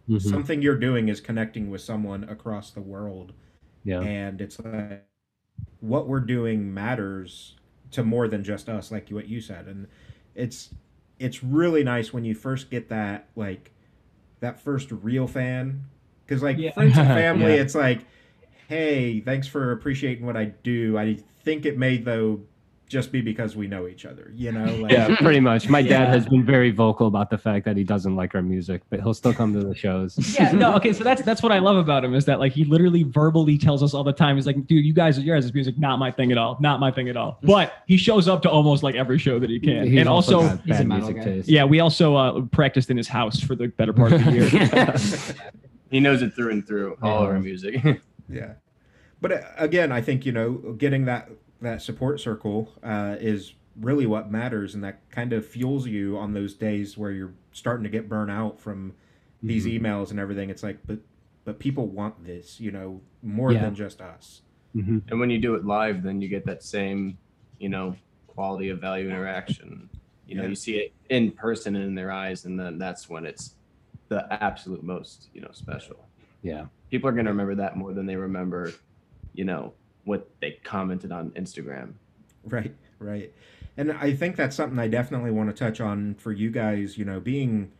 Mhm. 0.09 0.21
something 0.21 0.61
you're 0.61 0.77
doing 0.79 1.07
is 1.09 1.21
connecting 1.21 1.69
with 1.69 1.81
someone 1.81 2.23
across 2.25 2.71
the 2.71 2.81
world. 2.81 3.33
Yeah, 3.83 4.01
and 4.01 4.41
it's 4.41 4.59
like 4.59 5.05
what 5.79 6.07
we're 6.07 6.19
doing 6.19 6.73
matters 6.73 7.55
to 7.91 8.03
more 8.03 8.27
than 8.27 8.43
just 8.43 8.67
us 8.67 8.91
like 8.91 9.09
what 9.09 9.27
you 9.29 9.39
said 9.39 9.67
and 9.67 9.87
it's 10.33 10.73
it's 11.19 11.43
really 11.43 11.83
nice 11.83 12.11
when 12.11 12.25
you 12.25 12.33
first 12.33 12.69
get 12.71 12.89
that 12.89 13.29
like 13.35 13.71
that 14.41 14.59
first 14.59 14.91
real 14.91 15.27
fan 15.27 15.85
because 16.25 16.41
like 16.43 16.57
Yeah. 16.57 16.71
friends 16.71 16.97
and 16.97 17.07
family 17.23 17.55
Yeah. 17.55 17.61
it's 17.61 17.75
like 17.75 17.99
hey 18.67 19.19
thanks 19.21 19.47
for 19.47 19.71
appreciating 19.71 20.25
what 20.25 20.35
i 20.37 20.45
do 20.45 20.97
i 20.97 21.17
think 21.43 21.65
it 21.65 21.77
may 21.77 21.97
though 21.97 22.41
just 22.87 23.11
be 23.11 23.19
because 23.19 23.55
we 23.55 23.65
know 23.65 23.87
each 23.87 24.05
other 24.05 24.31
you 24.35 24.51
know 24.51 24.63
like 24.75 24.91
yeah, 24.91 25.15
pretty 25.17 25.39
much. 25.39 25.67
My 25.67 25.81
dad 25.81 25.89
Yeah. 25.89 26.05
has 26.11 26.27
been 26.27 26.45
very 26.45 26.69
vocal 26.69 27.07
about 27.07 27.31
the 27.31 27.37
fact 27.37 27.65
that 27.65 27.75
he 27.77 27.83
doesn't 27.83 28.15
like 28.15 28.35
our 28.35 28.43
music, 28.43 28.83
but 28.91 28.99
he'll 29.01 29.15
still 29.15 29.33
come 29.33 29.53
to 29.53 29.67
the 29.67 29.73
shows. 29.73 30.15
yeah, 30.39 30.51
no, 30.51 30.75
okay, 30.75 30.93
so 30.93 31.03
that's 31.03 31.23
that's 31.23 31.41
what 31.41 31.51
I 31.51 31.57
love 31.57 31.77
about 31.77 32.05
him 32.05 32.13
is 32.13 32.25
that 32.25 32.39
like 32.39 32.51
he 32.51 32.63
literally 32.63 33.01
verbally 33.01 33.57
tells 33.57 33.81
us 33.81 33.95
all 33.95 34.03
the 34.03 34.13
time. 34.13 34.35
He's 34.35 34.45
like, 34.45 34.67
dude, 34.67 34.85
you 34.85 34.93
guys, 34.93 35.17
your 35.17 35.35
guys' 35.35 35.51
music, 35.51 35.79
not 35.79 35.97
my 35.97 36.11
thing 36.11 36.31
at 36.31 36.37
all, 36.37 36.57
not 36.61 36.79
my 36.79 36.91
thing 36.91 37.09
at 37.09 37.17
all. 37.17 37.39
But 37.41 37.73
he 37.87 37.97
shows 37.97 38.27
up 38.27 38.43
to 38.43 38.51
almost 38.51 38.83
like 38.83 38.93
every 38.93 39.17
show 39.17 39.39
that 39.39 39.49
he 39.49 39.59
can, 39.59 39.87
He's 39.89 39.99
and 40.01 40.07
also, 40.07 40.41
got 40.41 40.59
He's 40.63 40.79
a 40.79 40.83
bad 40.83 40.87
music 40.87 41.15
guy. 41.15 41.23
taste. 41.23 41.49
yeah, 41.49 41.63
we 41.65 41.79
also 41.79 42.15
uh, 42.15 42.41
practiced 42.51 42.91
in 42.91 42.97
his 42.97 43.07
house 43.07 43.39
for 43.39 43.55
the 43.55 43.67
better 43.69 43.93
part 43.93 44.13
of 44.13 44.23
the 44.23 44.31
year. 44.31 45.55
He 45.95 46.01
knows 46.01 46.21
it 46.21 46.33
through 46.33 46.51
and 46.51 46.67
through. 46.67 46.97
All 47.01 47.23
of 47.23 47.29
our 47.29 47.39
music. 47.39 47.81
Yeah, 48.27 48.53
but 49.21 49.31
uh, 49.31 49.41
again, 49.57 49.91
I 49.91 50.01
think 50.01 50.25
you 50.25 50.31
know 50.33 50.51
getting 50.79 51.05
that 51.05 51.29
that 51.61 51.81
support 51.83 52.19
circle 52.19 52.73
uh, 52.83 53.15
is 53.19 53.53
really 53.79 54.07
what 54.07 54.31
matters, 54.31 54.73
and 54.75 54.83
that 54.83 55.07
kind 55.11 55.31
of 55.31 55.45
fuels 55.45 55.85
you 55.87 56.17
on 56.17 56.33
those 56.33 56.55
days 56.55 56.97
where 56.97 57.11
you're 57.11 57.33
starting 57.53 57.83
to 57.83 57.89
get 57.89 58.09
burnt 58.09 58.31
out 58.31 58.59
from 58.59 58.93
these 59.43 59.67
Mhm. 59.67 59.79
emails 59.79 60.09
and 60.09 60.19
everything. 60.19 60.49
It's 60.49 60.63
like, 60.63 60.79
but 60.87 60.97
but 61.45 61.59
people 61.59 61.87
want 61.87 62.25
this, 62.25 62.59
you 62.59 62.71
know, 62.71 62.99
more 63.21 63.51
Yeah. 63.53 63.61
than 63.61 63.75
just 63.75 64.01
us. 64.01 64.41
Mhm. 64.75 65.03
and 65.09 65.19
when 65.19 65.29
you 65.29 65.37
do 65.39 65.53
it 65.55 65.63
live, 65.63 66.01
then 66.03 66.19
you 66.19 66.27
get 66.27 66.45
that 66.47 66.61
same, 66.63 67.17
you 67.59 67.69
know, 67.69 67.95
quality 68.27 68.67
of 68.69 68.81
value 68.81 69.07
interaction. 69.07 69.87
You 70.27 70.35
know, 70.35 70.41
Yeah. 70.43 70.49
you 70.49 70.55
see 70.55 70.77
it 70.77 70.93
in 71.09 71.31
person 71.31 71.75
and 71.77 71.85
in 71.85 71.95
their 71.95 72.11
eyes, 72.11 72.43
and 72.45 72.59
then 72.59 72.79
that's 72.79 73.07
when 73.07 73.23
it's 73.25 73.55
the 74.07 74.31
absolute 74.43 74.83
most, 74.83 75.29
you 75.33 75.41
know, 75.41 75.51
special. 75.51 75.97
Yeah. 76.41 76.65
People 76.91 77.09
are 77.09 77.13
gonna 77.13 77.29
remember 77.29 77.55
that 77.55 77.75
more 77.75 77.93
than 77.93 78.05
they 78.05 78.15
remember, 78.15 78.73
you 79.33 79.45
know, 79.45 79.73
what 80.03 80.29
they 80.39 80.59
commented 80.63 81.11
on 81.11 81.31
Instagram. 81.31 81.93
Right, 82.43 82.75
right. 82.99 83.33
And 83.77 83.91
I 83.91 84.13
think 84.13 84.35
that's 84.35 84.55
something 84.55 84.79
I 84.79 84.87
definitely 84.87 85.31
want 85.31 85.49
to 85.49 85.55
touch 85.55 85.81
on 85.81 86.15
for 86.15 86.31
you 86.31 86.49
guys, 86.49 86.97
you 86.97 87.03
know, 87.03 87.19
being 87.19 87.71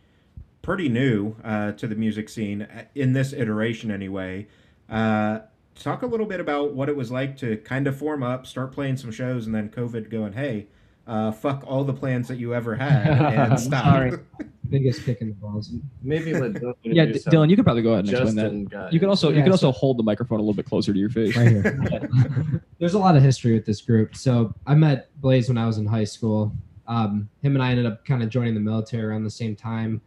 pretty 0.61 0.89
new 0.89 1.35
uh, 1.43 1.71
to 1.73 1.87
the 1.87 1.95
music 1.95 2.27
scene 2.27 2.63
uh, 2.63 2.85
in 2.95 3.13
this 3.13 3.31
iteration 3.31 3.91
anyway. 3.91 4.47
Uh, 4.89 5.39
talk 5.75 6.01
a 6.01 6.05
little 6.05 6.25
bit 6.25 6.39
about 6.39 6.73
what 6.73 6.89
it 6.89 6.95
was 6.95 7.11
like 7.11 7.37
to 7.37 7.57
kind 7.57 7.87
of 7.87 7.97
form 7.97 8.23
up, 8.23 8.45
start 8.47 8.71
playing 8.71 8.97
some 8.97 9.11
shows, 9.11 9.45
and 9.45 9.55
then 9.55 9.69
COVID 9.69 10.09
going, 10.09 10.33
hey, 10.33 10.67
uh, 11.07 11.31
fuck 11.31 11.63
all 11.67 11.83
the 11.83 11.93
plans 11.93 12.27
that 12.27 12.37
you 12.37 12.53
ever 12.53 12.75
had 12.75 13.07
and 13.07 13.59
stop. 13.59 14.13
Sorry. 14.69 14.79
Biggest 14.79 15.05
kick 15.05 15.21
in 15.21 15.29
the 15.29 15.33
balls. 15.35 15.71
Maybe 16.01 16.33
let 16.33 16.53
Dylan 16.53 16.73
yeah, 16.83 17.05
D- 17.05 17.13
Dylan, 17.19 17.49
you 17.49 17.55
could 17.55 17.65
probably 17.65 17.81
go 17.83 17.93
ahead 17.93 18.05
and 18.05 18.13
explain 18.13 18.65
that. 18.71 18.91
You 18.93 18.99
can 18.99 19.09
also 19.09 19.29
you 19.29 19.37
Yeah, 19.37 19.43
can 19.43 19.51
also 19.51 19.71
hold 19.71 19.97
the 19.97 20.03
microphone 20.03 20.39
a 20.39 20.41
little 20.41 20.53
bit 20.53 20.65
closer 20.65 20.93
to 20.93 20.99
your 20.99 21.09
face. 21.09 21.35
Right 21.35 21.47
here. 21.47 22.61
There's 22.79 22.93
a 22.93 22.99
lot 22.99 23.15
of 23.15 23.23
history 23.23 23.53
with 23.53 23.65
this 23.65 23.81
group. 23.81 24.15
So 24.15 24.53
I 24.67 24.75
met 24.75 25.09
Blaze 25.21 25.47
when 25.47 25.57
I 25.57 25.65
was 25.65 25.77
in 25.77 25.85
high 25.85 26.03
school. 26.03 26.51
Um, 26.87 27.29
him 27.41 27.55
and 27.55 27.63
I 27.63 27.71
ended 27.71 27.85
up 27.85 28.05
kind 28.05 28.21
of 28.21 28.29
joining 28.29 28.53
the 28.53 28.59
military 28.59 29.03
around 29.03 29.23
the 29.23 29.29
same 29.31 29.55
time. 29.55 30.01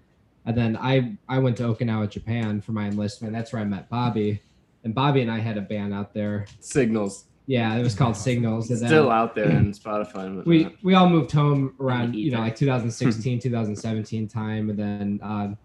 And 0.47 0.57
then 0.57 0.77
I 0.77 1.17
I 1.29 1.39
went 1.39 1.57
to 1.59 1.65
Okinawa, 1.65 2.09
Japan 2.11 2.61
for 2.61 2.73
my 2.73 2.87
enlistment. 2.87 3.33
That's 3.33 3.53
where 3.53 3.61
I 3.63 3.65
met 3.65 3.89
Bobby. 3.89 4.43
And 4.85 4.95
Bobby 4.95 5.23
and 5.23 5.31
I 5.31 5.39
had 5.41 5.59
a 5.59 5.61
band 5.61 5.93
out 5.93 6.15
there. 6.15 6.47
signals 6.61 7.25
Yeah, 7.51 7.75
it 7.77 7.83
was 7.83 7.95
called 7.95 8.15
Signals. 8.15 8.71
And 8.71 8.79
then 8.79 8.89
still 8.91 9.11
out 9.11 9.35
there 9.35 9.47
on 9.51 9.73
Spotify. 9.73 10.27
And 10.27 10.45
we 10.45 10.65
whatnot. 10.65 10.85
we 10.85 10.95
all 10.95 11.09
moved 11.09 11.33
home 11.33 11.75
around 11.81 12.15
you 12.15 12.31
know 12.31 12.41
like 12.41 12.55
2016 12.65 13.41
2017 13.41 14.29
time 14.29 14.69
and 14.69 14.79
then 14.79 15.19
um, 15.23 15.57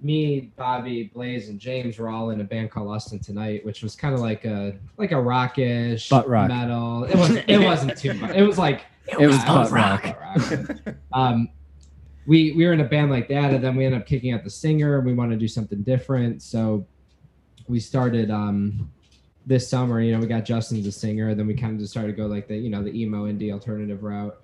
me 0.00 0.50
bobby 0.56 1.10
blaze 1.12 1.48
and 1.50 1.58
james 1.60 1.98
were 1.98 2.08
all 2.08 2.30
in 2.30 2.40
a 2.40 2.44
band 2.44 2.70
called 2.70 2.88
austin 2.88 3.18
tonight 3.18 3.62
which 3.66 3.82
was 3.82 3.94
kind 3.94 4.14
of 4.14 4.20
like 4.20 4.44
a 4.46 4.74
like 4.96 5.12
a 5.12 5.20
rockish 5.20 6.08
Butt 6.08 6.26
rock. 6.28 6.48
metal 6.48 7.04
it 7.04 7.16
wasn't 7.16 7.46
it 7.50 7.58
wasn't 7.70 7.98
too 7.98 8.14
much 8.14 8.34
it 8.34 8.42
was 8.42 8.56
like 8.56 8.82
It 9.18 9.26
was 9.26 9.36
yeah, 9.36 9.46
butt 9.46 9.70
rock. 9.70 10.02
butt 10.04 10.18
rock. 10.86 10.94
um 11.12 11.48
we 12.26 12.52
we 12.52 12.64
were 12.64 12.72
in 12.72 12.80
a 12.80 12.84
band 12.84 13.10
like 13.10 13.28
that 13.28 13.52
and 13.52 13.62
then 13.64 13.74
we 13.76 13.84
ended 13.84 14.00
up 14.00 14.06
kicking 14.06 14.32
out 14.32 14.42
the 14.44 14.48
singer 14.48 14.96
and 14.98 15.06
we 15.06 15.12
wanted 15.12 15.34
to 15.34 15.40
do 15.40 15.48
something 15.48 15.82
different 15.82 16.40
so 16.40 16.86
we 17.68 17.78
started 17.80 18.30
um 18.30 18.90
this 19.46 19.68
summer 19.68 20.00
you 20.00 20.12
know 20.12 20.18
we 20.20 20.26
got 20.26 20.44
justin 20.44 20.78
as 20.78 20.86
a 20.86 20.92
singer 20.92 21.34
then 21.34 21.46
we 21.46 21.54
kind 21.54 21.72
of 21.74 21.78
just 21.80 21.90
started 21.92 22.08
to 22.08 22.16
go 22.16 22.26
like 22.26 22.46
the 22.46 22.56
you 22.56 22.68
know 22.70 22.82
the 22.82 22.90
emo 23.00 23.24
indie 23.26 23.52
alternative 23.52 24.02
route 24.02 24.38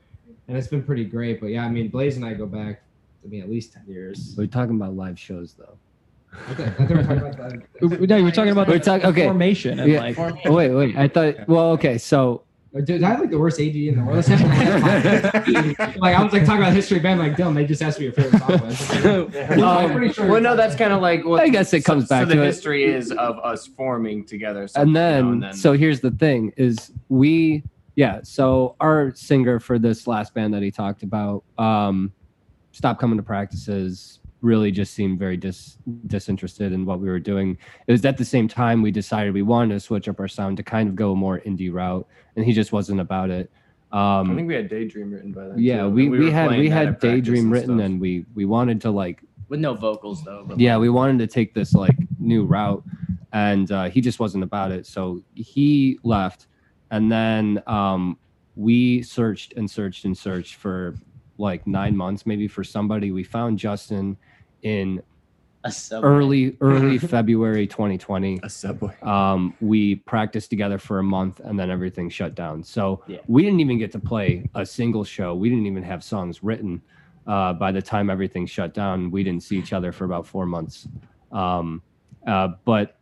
and 0.48 0.56
it's 0.56 0.68
been 0.68 0.82
pretty 0.82 1.04
great 1.04 1.40
but 1.40 1.48
yeah 1.48 1.64
i 1.64 1.68
mean 1.68 1.88
blaze 1.88 2.16
and 2.16 2.24
i 2.24 2.32
go 2.32 2.46
back 2.46 2.82
i 3.24 3.28
mean 3.28 3.42
at 3.42 3.50
least 3.50 3.72
10 3.74 3.84
years 3.86 4.34
We're 4.38 4.46
talking 4.46 4.76
about 4.76 4.94
live 4.94 5.18
shows 5.18 5.54
though. 5.54 5.76
I 6.32 6.54
thought- 6.54 6.60
I 6.66 6.70
thought 6.70 6.88
we 6.90 6.94
were 6.96 7.02
talking 7.02 7.18
about 7.18 7.36
that. 7.80 7.98
We- 8.00 8.06
No, 8.06 8.16
you 8.16 8.24
were 8.24 8.30
talking 8.30 8.52
about 8.52 8.68
We're 8.68 8.78
the 8.78 8.84
talking- 8.84 9.06
okay. 9.06 9.24
formation 9.24 9.80
and 9.80 9.90
Yeah. 9.90 10.00
like 10.00 10.18
Oh, 10.18 10.52
wait, 10.52 10.70
wait. 10.70 10.96
I 10.96 11.08
thought. 11.08 11.48
Well, 11.48 11.70
okay. 11.72 11.96
So 11.98 12.42
Dude, 12.84 13.02
I 13.02 13.10
have 13.10 13.20
like 13.20 13.30
the 13.30 13.38
worst 13.38 13.60
AD 13.60 13.74
in 13.74 13.96
the 13.96 14.02
world. 14.04 14.16
Let's 14.16 14.28
have 14.28 14.40
a- 14.42 15.98
like 15.98 16.14
I 16.16 16.22
was 16.22 16.32
like 16.32 16.44
talking 16.44 16.62
about 16.62 16.72
history 16.72 16.98
band, 16.98 17.20
like 17.20 17.36
Dylan, 17.36 17.54
they 17.54 17.64
just 17.64 17.82
asked 17.82 17.98
me 17.98 18.04
your 18.06 18.12
favorite 18.14 18.40
song 18.40 18.60
was. 18.60 18.90
I'm 19.62 19.92
pretty 19.92 20.12
sure. 20.12 20.26
well, 20.26 20.40
no, 20.40 20.56
that's 20.56 20.76
kind 20.76 20.92
of 20.92 21.00
like 21.00 21.24
what 21.24 21.40
I 21.42 21.48
guess 21.48 21.72
it 21.72 21.82
so- 21.84 21.92
comes 21.92 22.08
back 22.08 22.24
so 22.24 22.30
to 22.30 22.36
the 22.36 22.42
it. 22.42 22.46
history 22.46 22.84
is 22.84 23.10
of 23.12 23.38
us 23.40 23.66
forming 23.66 24.24
together. 24.24 24.62
and 24.62 24.70
something, 24.70 24.94
you 24.94 25.40
then, 25.40 25.52
so 25.54 25.72
here's 25.72 26.00
the 26.00 26.10
thing 26.12 26.52
is 26.56 26.92
we 27.08 27.62
yeah 27.94 28.20
so 28.22 28.76
our 28.80 29.12
singer 29.14 29.58
for 29.60 29.78
this 29.78 30.06
last 30.06 30.34
band 30.34 30.52
that 30.52 30.62
he 30.62 30.70
talked 30.70 31.02
about 31.02 31.42
um 31.58 32.12
stopped 32.72 33.00
coming 33.00 33.16
to 33.16 33.22
practices 33.22 34.20
really 34.46 34.70
just 34.70 34.94
seemed 34.94 35.18
very 35.18 35.36
dis 35.36 35.76
disinterested 36.06 36.72
in 36.72 36.86
what 36.86 37.00
we 37.00 37.08
were 37.08 37.18
doing 37.18 37.58
it 37.86 37.92
was 37.92 38.04
at 38.04 38.16
the 38.16 38.24
same 38.24 38.46
time 38.48 38.80
we 38.80 38.90
decided 38.90 39.34
we 39.34 39.42
wanted 39.42 39.74
to 39.74 39.80
switch 39.80 40.08
up 40.08 40.20
our 40.20 40.28
sound 40.28 40.56
to 40.56 40.62
kind 40.62 40.88
of 40.88 40.94
go 40.94 41.12
a 41.12 41.16
more 41.16 41.40
indie 41.40 41.72
route 41.72 42.06
and 42.36 42.44
he 42.44 42.52
just 42.52 42.72
wasn't 42.72 43.00
about 43.00 43.28
it 43.30 43.50
I 43.92 44.20
um 44.20 44.36
think 44.36 44.48
we 44.48 44.54
had 44.54 44.68
Daydream 44.68 45.10
written 45.10 45.32
by 45.32 45.48
then. 45.48 45.58
yeah 45.58 45.82
too, 45.82 45.90
we, 45.90 46.06
and 46.06 46.18
we, 46.18 46.30
had 46.30 46.50
we 46.50 46.68
had 46.68 46.88
at 46.88 47.00
practice 47.00 47.10
daydream 47.10 47.50
written 47.50 47.76
stuff. 47.76 47.86
and 47.86 48.00
we 48.00 48.24
we 48.34 48.44
wanted 48.44 48.80
to 48.82 48.90
like 48.90 49.22
with 49.48 49.60
no 49.60 49.74
vocals 49.74 50.24
though. 50.24 50.44
But 50.46 50.58
yeah 50.58 50.76
we 50.76 50.88
wanted 50.88 51.18
to 51.18 51.26
take 51.26 51.54
this 51.54 51.74
like 51.74 51.96
new 52.18 52.44
route 52.44 52.82
and 53.32 53.70
uh, 53.70 53.84
he 53.90 54.00
just 54.00 54.18
wasn't 54.18 54.42
about 54.42 54.70
it 54.72 54.86
so 54.86 55.22
he 55.34 55.98
left 56.02 56.46
and 56.90 57.10
then 57.10 57.62
um, 57.66 58.16
we 58.54 59.02
searched 59.02 59.52
and 59.56 59.70
searched 59.70 60.04
and 60.04 60.16
searched 60.16 60.54
for 60.54 60.94
like 61.38 61.66
nine 61.66 61.96
months 61.96 62.24
maybe 62.24 62.48
for 62.48 62.64
somebody 62.64 63.10
we 63.12 63.22
found 63.22 63.58
justin 63.58 64.16
in 64.62 65.02
a 65.64 65.70
sub- 65.72 66.04
early 66.04 66.56
early 66.60 66.96
february 67.16 67.66
2020 67.66 68.38
a 68.42 68.48
subway. 68.48 68.94
um, 69.02 69.52
we 69.60 69.96
practiced 69.96 70.48
together 70.50 70.78
for 70.78 70.98
a 71.00 71.02
month 71.02 71.40
and 71.40 71.58
then 71.58 71.70
everything 71.70 72.08
shut 72.08 72.34
down. 72.34 72.62
So 72.62 73.02
Yeah. 73.08 73.18
we 73.26 73.42
didn't 73.42 73.60
even 73.60 73.78
get 73.78 73.90
to 73.92 73.98
play 73.98 74.48
a 74.54 74.64
single 74.64 75.02
show. 75.02 75.34
We 75.34 75.48
didn't 75.48 75.66
even 75.66 75.82
have 75.82 76.04
songs 76.04 76.42
written. 76.42 76.82
Uh, 77.26 77.52
by 77.54 77.72
the 77.72 77.82
time 77.82 78.08
everything 78.10 78.46
shut 78.46 78.74
down, 78.74 79.10
we 79.10 79.24
didn't 79.24 79.42
see 79.42 79.56
each 79.58 79.72
other 79.72 79.90
for 79.90 80.04
about 80.04 80.26
four 80.26 80.46
months. 80.46 80.86
Um, 81.32 81.82
Uh, 82.26 82.48
but 82.64 82.98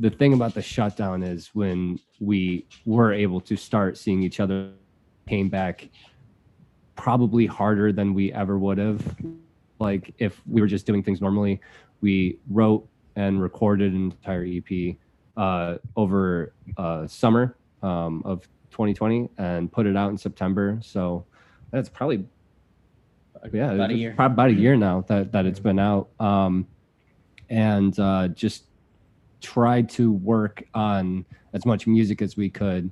the 0.00 0.08
thing 0.10 0.32
about 0.32 0.54
the 0.54 0.62
shutdown 0.62 1.22
is 1.22 1.50
when 1.54 1.98
we 2.20 2.66
were 2.86 3.12
able 3.12 3.40
to 3.40 3.56
start 3.56 3.98
seeing 3.98 4.22
each 4.22 4.38
other, 4.40 4.70
came 5.28 5.48
back 5.50 5.88
probably 6.96 7.46
harder 7.46 7.92
than 7.92 8.14
we 8.14 8.32
ever 8.32 8.58
would 8.58 8.78
have. 8.78 9.16
Like 9.80 10.14
if 10.18 10.40
we 10.46 10.60
were 10.60 10.66
just 10.66 10.86
doing 10.86 11.02
things 11.02 11.20
normally, 11.20 11.60
we 12.02 12.38
wrote 12.50 12.86
and 13.16 13.42
recorded 13.42 13.92
an 13.92 14.12
entire 14.12 14.46
EP 14.46 14.96
uh, 15.36 15.76
over 15.96 16.52
uh, 16.76 17.06
summer 17.06 17.56
um, 17.82 18.22
of 18.24 18.42
2020 18.70 19.30
and 19.38 19.72
put 19.72 19.86
it 19.86 19.96
out 19.96 20.10
in 20.10 20.18
September. 20.18 20.78
So 20.82 21.24
that's 21.70 21.88
probably 21.88 22.24
yeah, 23.52 23.72
About 23.72 23.90
a 23.90 23.94
year. 23.94 24.12
prob- 24.14 24.32
about 24.32 24.50
a 24.50 24.54
year 24.54 24.76
now 24.76 25.00
that 25.08 25.32
that 25.32 25.46
it's 25.46 25.60
been 25.60 25.78
out. 25.78 26.10
Um, 26.20 26.66
and 27.48 27.98
uh, 27.98 28.28
just 28.28 28.64
tried 29.40 29.88
to 29.88 30.12
work 30.12 30.62
on 30.74 31.24
as 31.54 31.64
much 31.64 31.86
music 31.86 32.20
as 32.20 32.36
we 32.36 32.50
could. 32.50 32.90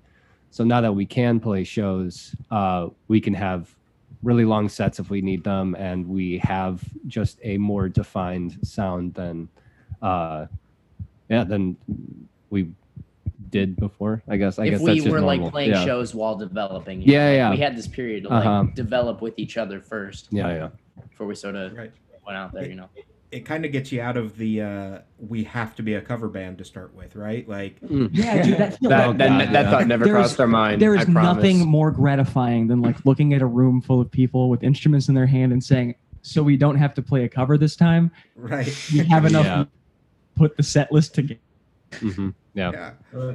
So 0.51 0.65
now 0.65 0.81
that 0.81 0.93
we 0.93 1.05
can 1.05 1.39
play 1.39 1.65
shows, 1.65 2.35
uh, 2.51 2.89
we 3.09 3.21
can 3.21 3.35
have 3.35 3.77
really 4.23 4.45
long 4.45 4.69
sets 4.69 4.99
if 4.99 5.11
we 5.11 5.21
need 5.21 5.45
them, 5.45 5.75
and 5.79 6.07
we 6.07 6.39
have 6.39 6.83
just 7.07 7.39
a 7.43 7.57
more 7.59 7.89
defined 7.89 8.59
sound 8.67 9.15
than, 9.15 9.49
uh, 10.03 10.47
yeah, 11.29 11.45
than 11.45 11.77
we 12.51 12.71
did 13.51 13.77
before. 13.77 14.23
I 14.29 14.37
guess. 14.37 14.59
I 14.59 14.65
if 14.67 14.71
guess 14.73 14.81
we 14.81 14.87
that's 14.93 15.05
just 15.05 15.13
were 15.13 15.21
like 15.21 15.51
playing 15.51 15.71
yeah. 15.71 15.85
shows 15.85 16.15
while 16.15 16.37
developing, 16.37 17.01
Yeah, 17.03 17.19
know, 17.19 17.27
like, 17.31 17.37
yeah. 17.37 17.51
we 17.51 17.57
had 17.59 17.77
this 17.77 17.87
period 17.87 18.25
to 18.25 18.29
like 18.31 18.47
Uh-huh. 18.47 18.71
develop 18.75 19.23
with 19.23 19.35
each 19.39 19.57
other 19.57 19.81
first 19.81 20.29
Yeah, 20.33 20.49
yeah. 20.53 20.69
before 21.09 21.27
we 21.27 21.35
sort 21.35 21.55
of 21.55 21.73
Right. 21.75 21.93
went 22.27 22.37
out 22.37 22.53
there. 22.53 22.69
You 22.69 22.75
know, 22.77 22.89
It 23.31 23.45
kind 23.45 23.67
of 23.67 23.73
gets 23.73 23.93
you 23.93 24.01
out 24.01 24.17
of 24.17 24.39
the 24.39 24.63
uh, 24.63 24.99
we 25.19 25.45
have 25.45 25.75
to 25.77 25.83
be 25.83 25.95
a 25.95 26.01
cover 26.01 26.29
band 26.29 26.59
to 26.59 26.65
start 26.65 26.95
with, 26.95 27.15
right? 27.15 27.47
Like, 27.47 27.77
Yeah, 27.83 28.43
dude, 28.43 28.57
that, 28.59 28.79
Oh, 28.85 28.89
That, 28.89 29.19
that, 29.19 29.19
God, 29.19 29.39
that 29.41 29.53
yeah. 29.65 29.71
thought 29.71 29.87
never 29.87 30.05
There's- 30.07 30.17
crossed 30.19 30.41
our 30.41 30.47
mind. 30.47 30.81
There 30.81 30.95
is 30.95 31.07
I 31.07 31.13
nothing 31.13 31.59
more 31.67 31.91
gratifying 31.91 32.69
than 32.69 32.81
like 32.81 33.05
looking 33.05 33.35
at 33.35 33.43
a 33.43 33.47
room 33.47 33.83
full 33.83 34.01
of 34.01 34.11
people 34.11 34.49
with 34.49 34.63
instruments 34.63 35.09
in 35.09 35.15
their 35.15 35.27
hand 35.27 35.53
and 35.53 35.63
saying, 35.63 35.95
"So 36.23 36.43
we 36.43 36.57
don't 36.57 36.77
have 36.77 36.95
to 36.95 37.03
play 37.03 37.25
a 37.25 37.29
cover 37.29 37.59
this 37.59 37.77
time. 37.77 38.11
right? 38.35 38.67
We 38.93 39.01
have 39.01 39.25
enough. 39.27 39.45
Yeah. 39.45 39.65
Put 40.35 40.57
the 40.57 40.63
set 40.63 40.91
list 40.91 41.15
together." 41.15 41.41
hmm 41.99 42.31
Yeah. 42.55 42.93
yeah. 43.13 43.35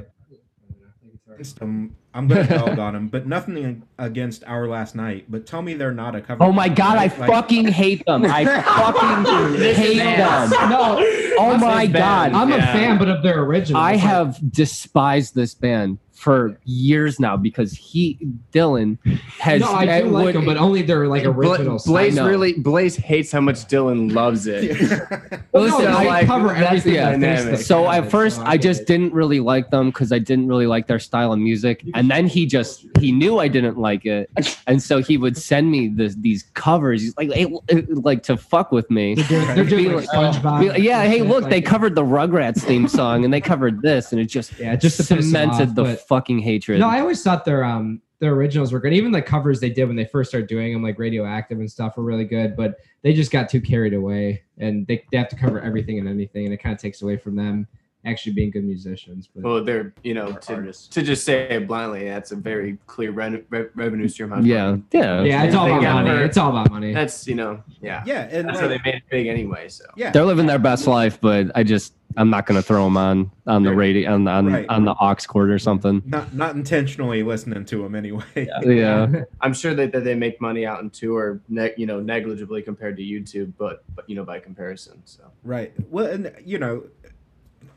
Just, 1.38 1.60
um, 1.62 1.94
I'm 2.12 2.28
gonna 2.28 2.46
dog 2.46 2.78
on 2.78 2.94
them, 2.94 3.08
but 3.08 3.26
nothing 3.26 3.82
against 3.98 4.44
our 4.44 4.68
last 4.68 4.94
night. 4.94 5.24
But 5.28 5.46
tell 5.46 5.62
me 5.62 5.74
they're 5.74 5.92
not 5.92 6.14
a 6.14 6.20
cover. 6.20 6.44
Oh 6.44 6.52
my 6.52 6.66
band, 6.68 6.76
god, 6.76 6.96
I 6.98 7.06
right? 7.08 7.18
Like- 7.18 7.30
fucking 7.30 7.68
hate 7.68 8.04
them. 8.06 8.24
I 8.24 8.44
fucking 8.62 9.60
hate 9.74 9.98
them. 9.98 10.50
No, 10.70 10.96
Oh 11.36 11.52
This 11.54 11.60
my 11.60 11.86
god. 11.86 11.92
bad. 11.92 12.32
I'm 12.34 12.52
a 12.52 12.58
fan, 12.58 12.98
but 12.98 13.08
of 13.08 13.22
their 13.24 13.40
original. 13.42 13.80
I 13.80 13.96
have 13.96 14.38
despised 14.52 15.34
this 15.34 15.54
band 15.54 15.98
for 16.14 16.56
years 16.64 17.18
now 17.20 17.36
because 17.36 17.72
he 17.72 18.18
Dylan 18.52 18.98
has 19.40 19.60
No, 19.60 19.72
I 19.72 19.84
do 20.00 20.06
uh, 20.08 20.10
like 20.10 20.24
would- 20.26 20.34
them, 20.36 20.44
but 20.46 20.56
only 20.56 20.80
their 20.82 21.06
like 21.08 21.24
Bla- 21.24 21.32
original. 21.32 21.80
Blaze 21.84 22.18
really 22.18 22.52
Blaze 22.54 22.96
hates 22.96 23.32
how 23.32 23.40
much 23.40 23.56
Dylan 23.66 24.12
loves 24.12 24.46
it. 24.46 24.64
Well, 25.52 25.64
Listen, 25.64 25.84
no, 25.84 25.98
they 26.00 26.08
I- 26.08 26.24
cover 26.24 26.52
everything. 26.52 26.94
the 26.94 26.98
that 26.98 27.10
fits 27.12 27.20
dynamic. 27.20 27.58
the 27.58 27.64
so 27.64 27.84
canon, 27.84 28.04
at 28.04 28.10
first 28.10 28.36
so 28.36 28.42
I 28.42 28.56
get 28.56 28.62
just 28.62 28.80
it. 28.82 28.86
didn't 28.88 29.12
really 29.12 29.38
like 29.38 29.70
them 29.70 29.90
because 29.90 30.10
I 30.12 30.18
didn't 30.18 30.48
really 30.48 30.66
like 30.66 30.88
their 30.88 30.98
style 30.98 31.32
of 31.32 31.38
music, 31.38 31.84
and 31.94 32.10
then 32.10 32.26
he 32.26 32.44
just 32.46 32.84
he 32.98 33.12
knew 33.12 33.38
I 33.38 33.46
didn't 33.46 33.78
like 33.78 34.04
it, 34.04 34.28
and 34.66 34.82
so 34.82 35.00
he 35.00 35.16
would 35.16 35.36
send 35.36 35.70
me 35.70 35.88
this, 35.88 36.16
these 36.16 36.44
covers. 36.54 37.02
He's 37.02 37.16
like, 37.16 37.30
hey, 37.32 37.46
like 37.88 38.24
to 38.24 38.36
fuck 38.36 38.72
with 38.72 38.90
me. 38.90 39.14
They're 39.14 39.24
doing, 39.28 39.46
they're 39.54 39.64
doing 39.64 39.92
like 39.92 40.12
like- 40.12 40.34
SpongeBob. 40.42 40.78
Yeah, 40.82 41.04
hey, 41.04 41.22
look, 41.22 41.42
like- 41.42 41.50
they 41.50 41.60
covered 41.62 41.94
the 41.94 42.02
Rugrats 42.04 42.60
theme 42.62 42.88
song, 42.88 43.24
and 43.24 43.32
they 43.32 43.40
covered 43.40 43.80
this, 43.82 44.10
and 44.10 44.20
it 44.20 44.26
just 44.26 44.58
Yeah, 44.58 44.74
just 44.74 44.96
to 44.96 45.02
cemented 45.04 45.68
off, 45.70 45.74
the 45.76 45.82
but- 45.84 46.00
fucking 46.08 46.38
hatred. 46.38 46.80
No, 46.80 46.88
I 46.88 47.00
always 47.00 47.22
thought 47.22 47.44
their 47.44 47.64
um 47.64 48.00
their 48.20 48.32
originals 48.32 48.72
were 48.72 48.80
good. 48.80 48.92
Even 48.92 49.12
the 49.12 49.20
covers 49.20 49.60
they 49.60 49.70
did 49.70 49.86
when 49.86 49.96
they 49.96 50.04
first 50.04 50.30
started 50.30 50.48
doing 50.48 50.72
them, 50.72 50.82
like 50.82 50.98
Radioactive 50.98 51.58
and 51.58 51.70
stuff, 51.70 51.96
were 51.96 52.04
really 52.04 52.24
good. 52.24 52.56
But 52.56 52.76
they 53.02 53.12
just 53.12 53.30
got 53.30 53.48
too 53.48 53.60
carried 53.60 53.94
away, 53.94 54.42
and 54.58 54.86
they, 54.86 55.04
they 55.10 55.18
have 55.18 55.28
to 55.28 55.36
cover 55.36 55.60
everything 55.60 55.98
and 55.98 56.08
anything, 56.08 56.44
and 56.44 56.54
it 56.54 56.58
kind 56.58 56.74
of 56.74 56.80
takes 56.80 57.02
away 57.02 57.16
from 57.16 57.36
them 57.36 57.66
actually 58.04 58.32
being 58.32 58.50
good 58.50 58.64
musicians. 58.64 59.28
But 59.34 59.44
Well, 59.44 59.64
they're 59.64 59.94
you 60.02 60.14
know 60.14 60.32
to, 60.32 60.54
artists. 60.54 60.88
to 60.88 61.02
just 61.02 61.24
say 61.24 61.48
it 61.48 61.66
bluntly, 61.66 62.04
that's 62.04 62.32
a 62.32 62.36
very 62.36 62.78
clear 62.86 63.10
re- 63.10 63.42
re- 63.50 63.66
revenue 63.74 64.08
stream. 64.08 64.30
yeah, 64.44 64.70
money. 64.72 64.82
yeah, 64.92 65.22
yeah, 65.22 65.42
it's 65.44 65.54
all 65.54 65.66
about 65.66 65.82
money. 65.82 66.10
her- 66.10 66.24
It's 66.24 66.36
all 66.36 66.50
about 66.50 66.70
money. 66.70 66.92
That's 66.92 67.26
you 67.26 67.34
know 67.34 67.62
yeah. 67.80 68.02
yeah, 68.06 68.28
and 68.30 68.48
That's 68.48 68.60
how 68.60 68.68
they 68.68 68.78
made 68.84 68.96
it 68.96 69.02
big 69.10 69.26
anyway. 69.26 69.68
So 69.68 69.84
yeah, 69.96 70.10
They're 70.10 70.24
living 70.24 70.46
their 70.46 70.58
best 70.58 70.86
life, 70.86 71.20
but 71.20 71.50
I 71.54 71.62
just 71.64 71.94
I'm 72.16 72.30
not 72.30 72.46
gonna 72.46 72.62
throw 72.62 72.84
them 72.84 72.96
on 72.96 73.30
on 73.46 73.62
the 73.64 73.74
radio 73.74 74.12
on 74.14 74.28
on, 74.28 74.46
Right. 74.52 74.66
on 74.68 74.84
the 74.84 74.94
aux 75.00 75.16
cord 75.26 75.50
or 75.50 75.58
something. 75.58 76.02
not 76.06 76.32
not 76.34 76.54
intentionally 76.54 77.22
listening 77.22 77.64
to 77.64 77.82
them 77.82 77.94
anyway. 77.94 78.22
Yeah, 78.64 79.24
I'm 79.40 79.52
sure 79.54 79.74
that, 79.74 79.92
that 79.92 80.04
they 80.04 80.14
make 80.14 80.40
money 80.40 80.64
out 80.66 80.80
in 80.82 80.90
tour, 80.90 81.40
ne- 81.48 81.74
you 81.76 81.86
know, 81.86 82.00
negligibly 82.00 82.62
compared 82.62 82.96
to 82.98 83.02
YouTube, 83.02 83.52
but 83.58 83.82
but 83.96 84.08
you 84.08 84.14
know 84.16 84.24
by 84.24 84.38
comparison. 84.38 85.00
So 85.06 85.22
Right. 85.42 85.72
Well, 85.90 86.06
and 86.06 86.32
you 86.44 86.58
know, 86.58 86.84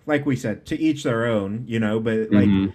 like 0.08 0.26
we 0.26 0.36
said, 0.36 0.66
to 0.66 0.80
each 0.80 1.04
their 1.04 1.26
own. 1.28 1.64
You 1.68 1.80
know, 1.80 2.00
but 2.00 2.32
like 2.32 2.48
Mhm. 2.50 2.74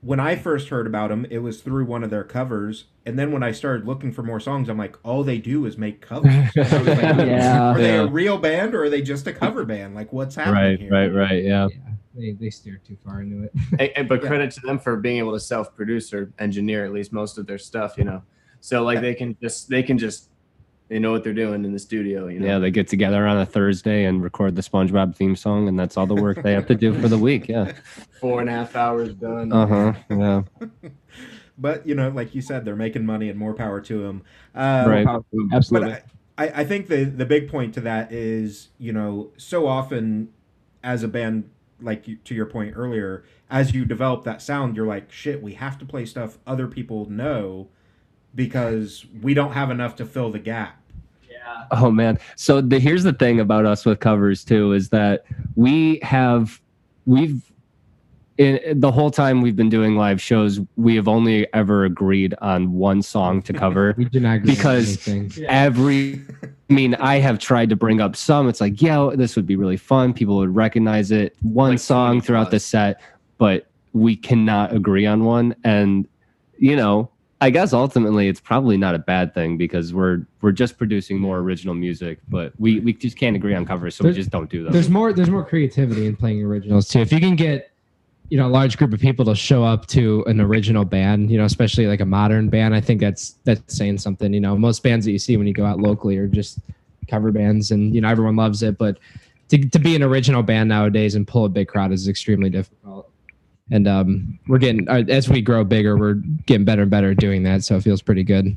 when 0.00 0.20
I 0.20 0.36
first 0.36 0.68
heard 0.68 0.86
about 0.86 1.10
them, 1.10 1.26
it 1.30 1.38
was 1.38 1.60
through 1.60 1.84
one 1.86 2.02
of 2.04 2.10
their 2.10 2.24
covers, 2.24 2.84
and 3.06 3.18
then 3.18 3.32
when 3.32 3.42
I 3.42 3.52
started 3.52 3.86
looking 3.86 4.12
for 4.12 4.22
more 4.22 4.40
songs, 4.40 4.68
I'm 4.68 4.78
like, 4.78 4.96
all 5.02 5.22
they 5.24 5.38
do 5.38 5.66
is 5.66 5.76
make 5.78 6.00
covers. 6.00 6.30
I 6.32 6.42
like, 6.46 6.56
Yeah. 7.26 7.62
Are 7.74 7.78
they 7.78 7.96
a 7.98 8.06
real 8.06 8.38
band 8.38 8.74
or 8.74 8.84
are 8.84 8.90
they 8.90 9.02
just 9.02 9.26
a 9.26 9.32
cover 9.32 9.64
band? 9.64 9.94
Like, 9.94 10.12
what's 10.12 10.34
happening 10.34 10.54
right, 10.62 10.80
here? 10.80 10.90
right, 10.92 11.08
right. 11.12 11.42
Yeah, 11.44 11.68
yeah, 11.70 11.92
they 12.14 12.32
they 12.32 12.50
steer 12.50 12.80
too 12.86 12.96
far 13.04 13.22
into 13.22 13.44
it. 13.44 13.52
and, 13.78 13.90
and- 13.96 14.08
but 14.08 14.22
Yeah. 14.22 14.28
credit 14.28 14.50
to 14.52 14.60
them 14.60 14.78
for 14.78 14.96
being 14.96 15.18
able 15.18 15.32
to 15.32 15.40
self-produce 15.40 16.12
or 16.14 16.32
engineer 16.38 16.84
at 16.84 16.92
least 16.92 17.12
most 17.12 17.38
of 17.38 17.46
their 17.46 17.58
stuff. 17.58 17.94
You 17.98 18.04
know, 18.04 18.22
so 18.60 18.82
like 18.84 19.00
they 19.00 19.14
can 19.14 19.36
just 19.40 19.68
they 19.68 19.82
can 19.82 19.96
just 19.98 20.28
they 20.94 21.00
know 21.00 21.10
what 21.10 21.24
they're 21.24 21.32
doing 21.32 21.64
in 21.64 21.72
the 21.72 21.78
studio. 21.80 22.28
You 22.28 22.38
know, 22.38 22.46
yeah. 22.46 22.58
They 22.60 22.70
get 22.70 22.86
together 22.86 23.26
on 23.26 23.36
a 23.36 23.44
Thursday 23.44 24.04
and 24.04 24.22
record 24.22 24.54
the 24.54 24.62
SpongeBob 24.62 25.16
theme 25.16 25.34
song, 25.34 25.66
and 25.66 25.76
that's 25.76 25.96
all 25.96 26.06
the 26.06 26.14
work 26.14 26.40
they 26.44 26.52
have 26.52 26.68
to 26.68 26.76
do 26.76 26.94
for 26.94 27.08
the 27.08 27.18
week. 27.18 27.48
Yeah. 27.48 27.72
four 28.20 28.40
and 28.40 28.48
a 28.48 28.52
half 28.52 28.76
hours 28.76 29.12
done. 29.14 29.52
Uh 29.52 29.66
huh. 29.66 29.92
Yeah. 30.08 30.42
But 31.56 31.86
you 31.86 31.94
know, 31.94 32.08
like 32.08 32.34
you 32.34 32.42
said, 32.42 32.64
they're 32.64 32.74
making 32.74 33.06
money, 33.06 33.28
and 33.28 33.38
more 33.38 33.54
power 33.54 33.80
to 33.80 34.02
them. 34.02 34.22
Uh, 34.56 34.84
Right. 34.88 35.06
Absolutely. 35.52 35.90
But 35.90 36.04
I, 36.36 36.46
I 36.46 36.60
I 36.62 36.64
think 36.64 36.88
the 36.88 37.04
the 37.04 37.24
big 37.24 37.48
point 37.48 37.74
to 37.74 37.80
that 37.82 38.12
is, 38.12 38.70
you 38.78 38.92
know, 38.92 39.30
so 39.36 39.68
often 39.68 40.30
as 40.82 41.04
a 41.04 41.08
band, 41.08 41.48
like 41.80 42.08
you, 42.08 42.16
to 42.24 42.34
your 42.34 42.46
point 42.46 42.72
earlier, 42.76 43.24
as 43.48 43.72
you 43.72 43.84
develop 43.84 44.24
that 44.24 44.42
sound, 44.42 44.76
you're 44.76 44.86
like, 44.86 45.12
shit, 45.12 45.42
we 45.44 45.54
have 45.54 45.78
to 45.78 45.84
play 45.84 46.06
stuff 46.06 46.38
other 46.44 46.66
people 46.66 47.08
know 47.08 47.68
because 48.34 49.06
we 49.22 49.32
don't 49.32 49.52
have 49.52 49.70
enough 49.70 49.94
to 49.96 50.04
fill 50.04 50.32
the 50.32 50.40
gap. 50.40 50.80
Oh 51.70 51.90
man. 51.90 52.18
So 52.36 52.60
the 52.60 52.78
here's 52.78 53.02
the 53.04 53.12
thing 53.12 53.40
about 53.40 53.64
us 53.66 53.84
with 53.84 54.00
covers 54.00 54.44
too 54.44 54.72
is 54.72 54.90
that 54.90 55.24
we 55.56 55.98
have 56.02 56.60
we've 57.06 57.42
in 58.36 58.80
the 58.80 58.90
whole 58.90 59.10
time 59.12 59.40
we've 59.42 59.54
been 59.56 59.68
doing 59.68 59.96
live 59.96 60.20
shows, 60.20 60.60
we 60.76 60.96
have 60.96 61.06
only 61.06 61.46
ever 61.54 61.84
agreed 61.84 62.34
on 62.42 62.72
one 62.72 63.00
song 63.00 63.40
to 63.42 63.52
cover. 63.52 63.94
We 63.98 64.06
do 64.06 64.18
not 64.20 64.36
agree 64.36 64.50
on 64.50 64.56
Because- 64.56 65.38
Every 65.46 66.20
I 66.70 66.72
mean, 66.72 66.94
I 66.96 67.18
have 67.18 67.38
tried 67.38 67.68
to 67.68 67.76
bring 67.76 68.00
up 68.00 68.16
some. 68.16 68.48
It's 68.48 68.60
like, 68.60 68.80
yeah, 68.80 69.10
this 69.14 69.36
would 69.36 69.46
be 69.46 69.54
really 69.54 69.76
fun. 69.76 70.12
People 70.14 70.36
would 70.38 70.54
recognize 70.54 71.10
it. 71.10 71.36
One 71.42 71.72
Like 71.72 71.78
song 71.78 72.20
throughout 72.20 72.50
the 72.50 72.58
set, 72.58 73.00
but 73.38 73.66
we 73.92 74.16
cannot 74.16 74.74
agree 74.74 75.06
on 75.06 75.24
one. 75.24 75.54
And 75.62 76.08
you 76.58 76.74
know, 76.74 77.10
I 77.44 77.50
guess 77.50 77.74
ultimately 77.74 78.26
it's 78.26 78.40
probably 78.40 78.78
not 78.78 78.94
a 78.94 78.98
bad 78.98 79.34
thing 79.34 79.58
because 79.58 79.92
we're 79.92 80.26
we're 80.40 80.50
just 80.50 80.78
producing 80.78 81.20
more 81.20 81.40
original 81.40 81.74
music, 81.74 82.18
but 82.26 82.54
we 82.58 82.80
we 82.80 82.94
just 82.94 83.18
can't 83.18 83.36
agree 83.36 83.54
on 83.54 83.66
covers, 83.66 83.94
so 83.94 84.04
we 84.04 84.14
just 84.14 84.30
don't 84.30 84.48
do 84.48 84.64
them. 84.64 84.72
there's 84.72 84.88
more 84.88 85.12
there's 85.12 85.28
more 85.28 85.44
creativity 85.44 86.06
in 86.06 86.16
playing 86.16 86.42
originals 86.42 86.88
too. 86.88 87.00
If 87.00 87.12
you 87.12 87.20
can 87.20 87.36
get 87.36 87.70
you 88.30 88.38
know 88.38 88.46
a 88.46 88.48
large 88.48 88.78
group 88.78 88.94
of 88.94 89.00
people 89.00 89.26
to 89.26 89.34
show 89.34 89.62
up 89.62 89.84
to 89.88 90.24
an 90.26 90.40
original 90.40 90.86
band, 90.86 91.30
you 91.30 91.36
know, 91.36 91.44
especially 91.44 91.86
like 91.86 92.00
a 92.00 92.06
modern 92.06 92.48
band, 92.48 92.74
I 92.74 92.80
think 92.80 93.02
that's 93.02 93.32
that's 93.44 93.76
saying 93.76 93.98
something. 93.98 94.32
You 94.32 94.40
know, 94.40 94.56
most 94.56 94.82
bands 94.82 95.04
that 95.04 95.12
you 95.12 95.18
see 95.18 95.36
when 95.36 95.46
you 95.46 95.52
go 95.52 95.66
out 95.66 95.78
locally 95.80 96.16
are 96.16 96.26
just 96.26 96.60
cover 97.08 97.30
bands, 97.30 97.72
and 97.72 97.94
you 97.94 98.00
know 98.00 98.08
everyone 98.08 98.36
loves 98.36 98.62
it, 98.62 98.78
but 98.78 98.98
to, 99.50 99.58
to 99.68 99.78
be 99.78 99.94
an 99.94 100.02
original 100.02 100.42
band 100.42 100.70
nowadays 100.70 101.14
and 101.14 101.28
pull 101.28 101.44
a 101.44 101.50
big 101.50 101.68
crowd 101.68 101.92
is 101.92 102.08
extremely 102.08 102.48
difficult. 102.48 103.10
And 103.70 103.88
um, 103.88 104.38
we're 104.46 104.58
getting 104.58 104.88
uh, 104.88 105.04
as 105.08 105.28
we 105.28 105.40
grow 105.40 105.64
bigger, 105.64 105.96
we're 105.96 106.14
getting 106.46 106.64
better 106.64 106.82
and 106.82 106.90
better 106.90 107.12
at 107.12 107.16
doing 107.16 107.42
that. 107.44 107.64
So 107.64 107.76
it 107.76 107.82
feels 107.82 108.02
pretty 108.02 108.22
good. 108.22 108.56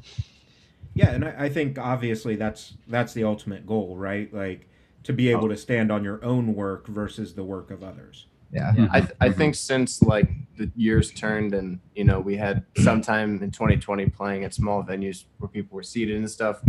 Yeah, 0.96 1.12
and 1.12 1.26
I, 1.26 1.46
I 1.46 1.50
think 1.50 1.78
obviously 1.78 2.36
that's 2.36 2.74
that's 2.88 3.14
the 3.14 3.24
ultimate 3.24 3.66
goal, 3.66 3.96
right? 3.96 4.34
Like 4.34 4.68
to 5.04 5.14
be 5.14 5.30
able 5.30 5.48
to 5.48 5.56
stand 5.56 5.92
on 5.92 6.04
your 6.04 6.24
own 6.26 6.54
work 6.54 6.88
versus 6.88 7.34
the 7.34 7.44
work 7.44 7.72
of 7.72 7.84
others. 7.84 8.26
Yeah. 8.52 8.74
I, 8.92 9.02
th- 9.02 9.14
I 9.20 9.30
think 9.30 9.56
since 9.56 10.02
like 10.02 10.30
the 10.58 10.72
years 10.76 11.12
turned 11.12 11.54
and 11.54 11.80
you 11.96 12.04
know 12.04 12.20
we 12.20 12.38
had 12.38 12.66
sometime 12.78 13.42
in 13.42 13.52
2020 13.52 14.08
playing 14.08 14.44
at 14.44 14.54
small 14.54 14.84
venues 14.84 15.26
where 15.40 15.50
people 15.50 15.76
were 15.76 15.84
seated 15.84 16.18
and 16.18 16.30
stuff 16.30 16.62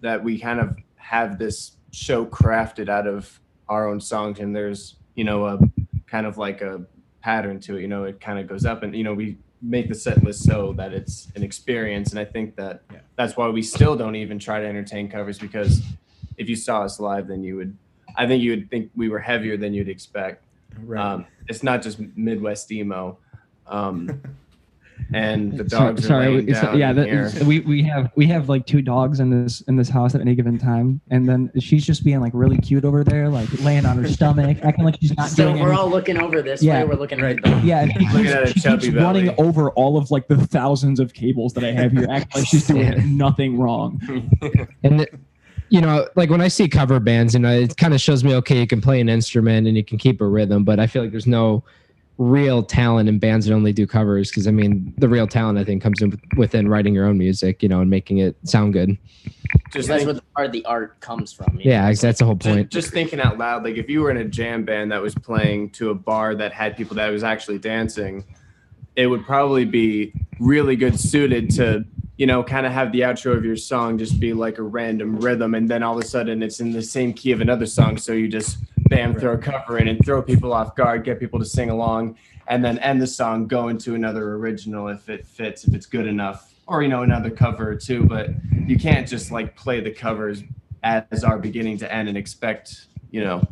that 0.00 0.22
we 0.22 0.38
kind 0.38 0.60
of 0.60 0.76
have 0.96 1.38
this 1.38 1.76
show 1.92 2.26
crafted 2.26 2.88
out 2.88 3.06
of 3.06 3.40
our 3.68 3.88
own 3.88 4.00
songs 4.00 4.40
and 4.40 4.54
there's 4.54 4.96
you 5.14 5.24
know 5.24 5.46
a 5.46 5.58
kind 6.06 6.26
of 6.26 6.36
like 6.36 6.62
a 6.62 6.84
pattern 7.22 7.60
to 7.60 7.76
it. 7.76 7.82
You 7.82 7.88
know, 7.88 8.04
it 8.04 8.20
kind 8.20 8.38
of 8.38 8.46
goes 8.46 8.64
up 8.64 8.82
and 8.82 8.94
you 8.94 9.04
know 9.04 9.14
we 9.14 9.36
make 9.60 9.88
the 9.88 9.94
set 9.94 10.22
list 10.22 10.44
so 10.44 10.72
that 10.74 10.92
it's 10.92 11.32
an 11.34 11.42
experience 11.42 12.10
and 12.10 12.20
I 12.20 12.24
think 12.24 12.54
that 12.56 12.82
Yeah. 12.92 12.98
that's 13.16 13.36
why 13.36 13.48
we 13.48 13.60
still 13.62 13.96
don't 13.96 14.14
even 14.14 14.38
try 14.38 14.60
to 14.60 14.66
entertain 14.66 15.10
covers 15.10 15.36
because 15.36 15.82
if 16.36 16.48
you 16.48 16.54
saw 16.54 16.82
us 16.82 17.00
live 17.00 17.26
then 17.26 17.42
you 17.42 17.56
would 17.56 17.76
I 18.16 18.26
think 18.28 18.40
you 18.42 18.50
would 18.52 18.70
think 18.70 18.90
we 18.94 19.08
were 19.08 19.18
heavier 19.18 19.56
than 19.56 19.74
you'd 19.74 19.88
expect. 19.88 20.44
Right. 20.80 21.00
Um, 21.00 21.26
it's 21.48 21.62
not 21.64 21.82
just 21.82 21.98
Midwest 22.16 22.70
emo. 22.72 23.18
Um, 23.66 24.20
and 25.14 25.52
the 25.56 25.68
Sorry- 25.70 25.88
dogs 25.92 26.04
are 26.04 26.08
sorry, 26.08 26.26
laying 26.28 26.48
it's- 26.48 26.62
down 26.62 26.78
yeah, 26.78 26.92
that 26.92 27.06
here. 27.06 27.22
is- 27.24 27.42
we 27.44 27.60
we 27.60 27.82
have 27.84 28.10
we 28.16 28.26
have 28.26 28.48
like 28.48 28.66
two 28.66 28.82
dogs 28.82 29.20
in 29.20 29.30
this 29.30 29.62
in 29.62 29.76
this 29.76 29.88
house 29.88 30.14
at 30.14 30.20
any 30.20 30.34
given 30.34 30.58
time, 30.58 31.00
and 31.10 31.28
then 31.28 31.50
she's 31.58 31.84
just 31.86 32.04
being 32.04 32.20
like 32.20 32.32
really 32.34 32.58
cute 32.58 32.84
over 32.84 33.02
there, 33.04 33.28
like 33.28 33.48
laying 33.62 33.86
on 33.86 33.96
her 34.02 34.08
stomach, 34.18 34.58
acting 34.62 34.84
like 34.84 34.96
she's 35.00 35.16
not 35.16 35.28
So 35.30 35.44
doing 35.44 35.56
we're 35.56 35.68
anything. 35.68 35.78
all 35.78 35.90
looking 35.90 36.18
over 36.18 36.42
this 36.42 36.62
Yeah. 36.62 36.80
way. 36.82 36.88
We're 36.90 36.96
looking 36.98 37.20
Right. 37.20 37.38
at. 37.44 37.64
Yeah, 37.64 37.80
and 37.82 37.92
Looking 37.94 38.08
keeps, 38.24 38.30
at 38.32 38.42
a 38.42 38.46
she 38.48 38.60
chubby 38.60 38.82
keeps 38.86 38.94
running 38.96 39.34
over 39.38 39.70
all 39.70 39.96
of 39.96 40.10
like 40.10 40.28
the 40.28 40.36
thousands 40.46 41.00
of 41.00 41.14
cables 41.14 41.52
that 41.54 41.64
I 41.64 41.72
have 41.72 41.92
here, 41.92 42.06
acting 42.10 42.40
like 42.42 42.48
she's 42.48 42.66
doing 42.66 43.16
nothing 43.16 43.58
wrong. 43.58 44.00
And 44.82 45.00
it- 45.02 45.14
you 45.70 45.82
know, 45.82 46.08
like 46.16 46.30
when 46.30 46.40
I 46.40 46.48
see 46.48 46.66
cover 46.66 46.98
bands, 46.98 47.34
you 47.34 47.40
know, 47.40 47.52
it 47.52 47.76
kind 47.76 47.92
of 47.92 48.00
shows 48.00 48.24
me 48.24 48.34
okay, 48.36 48.58
you 48.58 48.66
can 48.66 48.80
play 48.80 49.02
an 49.02 49.10
instrument 49.10 49.66
and 49.66 49.76
you 49.76 49.84
can 49.84 49.98
keep 49.98 50.22
a 50.22 50.26
rhythm, 50.26 50.64
but 50.64 50.80
I 50.80 50.86
feel 50.86 51.02
like 51.02 51.10
there's 51.10 51.26
no 51.26 51.62
real 52.18 52.64
talent 52.64 53.08
in 53.08 53.18
bands 53.18 53.46
that 53.46 53.54
only 53.54 53.72
do 53.72 53.86
covers 53.86 54.28
because 54.30 54.46
I 54.48 54.50
mean, 54.50 54.92
the 54.98 55.08
real 55.08 55.26
talent 55.26 55.56
I 55.58 55.64
think 55.64 55.82
comes 55.82 56.02
in 56.02 56.20
within 56.36 56.68
writing 56.68 56.92
your 56.94 57.06
own 57.06 57.16
music, 57.16 57.62
you 57.62 57.68
know, 57.68 57.80
and 57.80 57.88
making 57.88 58.18
it 58.18 58.36
sound 58.42 58.72
good. 58.72 58.98
just 59.72 59.86
that's 59.88 60.02
think- 60.02 60.06
where 60.06 60.14
the 60.14 60.22
part 60.34 60.52
the 60.52 60.64
art 60.64 61.00
comes 61.00 61.32
from. 61.32 61.56
you 61.60 61.70
Yeah, 61.70 61.88
know? 61.88 61.94
that's 61.94 62.18
the 62.18 62.24
whole 62.24 62.34
just, 62.34 62.54
point. 62.56 62.70
just 62.70 62.90
thinking 62.90 63.20
out 63.20 63.38
loud, 63.38 63.62
like 63.62 63.76
if 63.76 63.88
you 63.88 64.00
were 64.02 64.10
in 64.10 64.16
a 64.16 64.24
jam 64.24 64.64
band 64.64 64.90
that 64.90 65.00
was 65.00 65.14
playing 65.14 65.70
to 65.70 65.90
a 65.90 65.94
bar 65.94 66.34
that 66.34 66.52
had 66.52 66.76
people 66.76 66.96
that 66.96 67.08
was 67.10 67.22
actually 67.22 67.58
dancing, 67.58 68.24
it 68.96 69.06
would 69.06 69.24
probably 69.24 69.64
be 69.64 70.12
really 70.40 70.74
good 70.74 70.98
suited 70.98 71.50
to, 71.50 71.84
you 72.16 72.26
know, 72.26 72.42
kind 72.42 72.66
of 72.66 72.72
have 72.72 72.90
the 72.90 73.00
outro 73.02 73.36
of 73.36 73.44
your 73.44 73.54
song 73.54 73.96
just 73.96 74.18
be 74.18 74.32
like 74.32 74.58
a 74.58 74.62
random 74.62 75.20
rhythm, 75.20 75.54
and 75.54 75.68
then 75.68 75.84
all 75.84 75.96
of 75.96 76.02
a 76.04 76.06
sudden 76.06 76.42
it's 76.42 76.58
in 76.58 76.72
the 76.72 76.82
same 76.82 77.12
key 77.12 77.30
of 77.30 77.40
another 77.40 77.66
song, 77.66 77.96
so 77.96 78.12
you 78.12 78.26
just 78.26 78.58
bam 78.88 79.14
throw 79.14 79.34
a 79.34 79.38
cover 79.38 79.78
in 79.78 79.88
and 79.88 80.04
throw 80.04 80.22
people 80.22 80.52
off 80.52 80.74
guard, 80.74 81.04
get 81.04 81.20
people 81.20 81.38
to 81.38 81.44
sing 81.44 81.70
along, 81.70 82.16
and 82.48 82.64
then 82.64 82.78
end 82.78 83.00
the 83.00 83.06
song, 83.06 83.46
go 83.46 83.68
into 83.68 83.94
another 83.94 84.34
original 84.34 84.88
if 84.88 85.08
it 85.08 85.26
fits, 85.26 85.64
if 85.64 85.74
it's 85.74 85.86
good 85.86 86.06
enough, 86.06 86.52
or 86.66 86.82
you 86.82 86.88
know 86.88 87.02
another 87.02 87.30
cover 87.30 87.70
or 87.70 87.76
two. 87.76 88.04
But 88.04 88.30
you 88.66 88.78
can't 88.78 89.06
just 89.06 89.30
like 89.30 89.56
play 89.56 89.80
the 89.80 89.90
covers 89.90 90.42
as 90.82 91.24
our 91.24 91.38
beginning 91.38 91.78
to 91.78 91.92
end 91.92 92.08
and 92.08 92.16
expect 92.16 92.86
you 93.10 93.20
know 93.20 93.42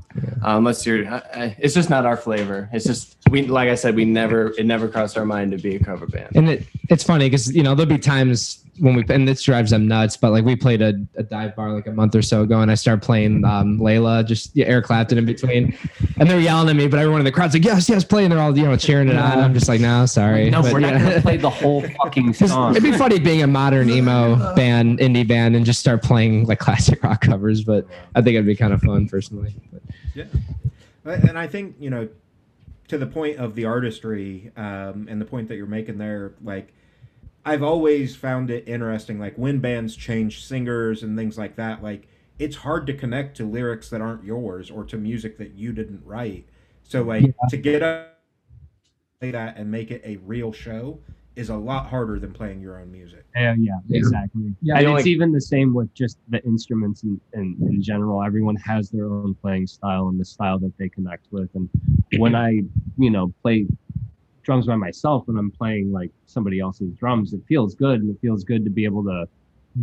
unless 0.42 0.86
you're 0.86 1.06
uh, 1.06 1.20
uh, 1.34 1.50
it's 1.58 1.74
just 1.74 1.90
not 1.90 2.06
our 2.06 2.16
flavor. 2.16 2.68
It's 2.72 2.84
just 2.84 3.16
we 3.30 3.42
like 3.42 3.68
i 3.68 3.74
said 3.74 3.96
we 3.96 4.04
never 4.04 4.52
it 4.58 4.66
never 4.66 4.88
crossed 4.88 5.16
our 5.16 5.24
mind 5.24 5.52
to 5.52 5.58
be 5.58 5.76
a 5.76 5.82
cover 5.82 6.06
band. 6.06 6.36
And 6.36 6.48
it, 6.48 6.66
it's 6.88 7.04
funny 7.04 7.26
because 7.26 7.54
you 7.54 7.62
know 7.62 7.74
there'll 7.74 7.88
be 7.88 7.98
times 7.98 8.65
when 8.78 8.94
we 8.94 9.04
and 9.08 9.26
this 9.26 9.42
drives 9.42 9.70
them 9.70 9.86
nuts. 9.88 10.16
But 10.16 10.32
like 10.32 10.44
we 10.44 10.56
played 10.56 10.82
a, 10.82 10.94
a 11.16 11.22
dive 11.22 11.54
bar 11.56 11.72
like 11.72 11.86
a 11.86 11.92
month 11.92 12.14
or 12.14 12.22
so 12.22 12.42
ago, 12.42 12.60
and 12.60 12.70
I 12.70 12.74
started 12.74 13.02
playing 13.02 13.44
um, 13.44 13.78
Layla, 13.78 14.26
just 14.26 14.54
yeah, 14.54 14.66
Eric 14.66 14.84
Clapton 14.86 15.18
in 15.18 15.24
between, 15.24 15.76
and 16.18 16.28
they're 16.30 16.40
yelling 16.40 16.68
at 16.68 16.76
me. 16.76 16.86
But 16.88 17.00
everyone 17.00 17.20
in 17.20 17.24
the 17.24 17.32
crowd's 17.32 17.54
like, 17.54 17.64
"Yes, 17.64 17.88
yes, 17.88 18.04
play!" 18.04 18.24
And 18.24 18.32
they're 18.32 18.40
all 18.40 18.56
you 18.56 18.64
know 18.64 18.76
cheering 18.76 19.08
it 19.08 19.16
on. 19.16 19.38
I'm 19.38 19.54
just 19.54 19.68
like, 19.68 19.80
"No, 19.80 20.06
sorry." 20.06 20.50
No, 20.50 20.62
But, 20.62 20.72
we're 20.72 20.80
not 20.80 20.92
yeah. 20.94 21.08
gonna 21.08 21.20
play 21.22 21.36
the 21.36 21.50
whole 21.50 21.82
fucking 21.82 22.34
'Cause 22.34 22.50
song. 22.50 22.72
It'd 22.72 22.82
be 22.82 22.92
funny 22.96 23.18
being 23.18 23.42
a 23.42 23.46
modern 23.46 23.90
emo 23.90 24.54
band, 24.56 24.98
indie 24.98 25.26
band, 25.26 25.56
and 25.56 25.64
just 25.66 25.80
start 25.80 26.02
playing 26.02 26.46
like 26.46 26.58
classic 26.58 27.02
rock 27.02 27.20
covers. 27.22 27.64
But 27.64 27.86
I 28.14 28.22
think 28.22 28.34
it'd 28.34 28.46
be 28.46 28.56
kind 28.56 28.72
of 28.72 28.80
fun 28.82 29.08
personally. 29.08 29.54
But, 29.72 29.82
Yeah, 30.14 30.24
And 31.28 31.38
I 31.38 31.46
think 31.46 31.76
you 31.78 31.90
know, 31.90 32.08
to 32.88 32.98
the 32.98 33.06
point 33.06 33.38
of 33.38 33.54
the 33.54 33.64
artistry 33.64 34.50
um, 34.56 35.06
and 35.10 35.20
the 35.20 35.24
point 35.24 35.48
that 35.48 35.56
you're 35.56 35.66
making 35.66 35.98
there, 35.98 36.32
like 36.42 36.72
I've 37.46 37.62
always 37.62 38.16
found 38.16 38.50
it 38.50 38.68
interesting, 38.68 39.18
like 39.20 39.36
when 39.36 39.60
bands 39.60 39.94
change 39.94 40.44
singers 40.44 41.02
and 41.04 41.16
things 41.16 41.38
like 41.38 41.54
that. 41.56 41.82
Like 41.82 42.08
it's 42.38 42.56
hard 42.56 42.86
to 42.88 42.92
connect 42.92 43.36
to 43.38 43.44
lyrics 43.48 43.88
that 43.90 44.00
aren't 44.00 44.24
yours 44.24 44.70
or 44.70 44.84
to 44.84 44.96
music 44.96 45.38
that 45.38 45.52
you 45.54 45.72
didn't 45.72 46.02
write. 46.04 46.48
So 46.82 47.02
like 47.02 47.32
to 47.50 47.56
get 47.56 47.82
up 47.82 48.18
play 49.20 49.30
that 49.30 49.56
and 49.56 49.70
make 49.70 49.90
it 49.90 50.02
a 50.04 50.16
real 50.18 50.52
show 50.52 50.98
is 51.36 51.48
a 51.50 51.56
lot 51.56 51.86
harder 51.86 52.18
than 52.18 52.32
playing 52.32 52.60
your 52.60 52.80
own 52.80 52.90
music. 52.90 53.24
Yeah, 53.34 53.54
yeah, 53.58 53.78
Yeah. 53.86 53.98
exactly. 53.98 54.54
Yeah, 54.62 54.76
and 54.78 54.86
the 54.86 54.90
it's 54.92 55.00
only- 55.02 55.10
even 55.12 55.32
the 55.32 55.40
same 55.40 55.72
with 55.72 55.92
just 55.94 56.18
the 56.28 56.42
instruments 56.44 57.02
in, 57.04 57.20
in, 57.34 57.56
in 57.60 57.80
general. 57.82 58.22
Everyone 58.22 58.56
has 58.56 58.90
their 58.90 59.06
own 59.06 59.34
playing 59.34 59.66
style 59.68 60.08
and 60.08 60.18
the 60.18 60.24
style 60.24 60.58
that 60.58 60.76
they 60.78 60.88
connect 60.88 61.26
with. 61.30 61.48
And 61.54 61.68
when 62.18 62.34
I, 62.34 62.62
you 62.98 63.10
know, 63.10 63.32
play 63.42 63.66
drums 64.46 64.66
by 64.66 64.76
myself 64.76 65.24
when 65.26 65.36
I'm 65.36 65.50
playing 65.50 65.92
like 65.92 66.10
somebody 66.26 66.60
else's 66.60 66.94
drums, 66.94 67.32
it 67.34 67.40
feels 67.48 67.74
good 67.74 68.00
and 68.00 68.08
it 68.08 68.16
feels 68.22 68.44
good 68.44 68.64
to 68.64 68.70
be 68.70 68.84
able 68.84 69.02
to 69.04 69.26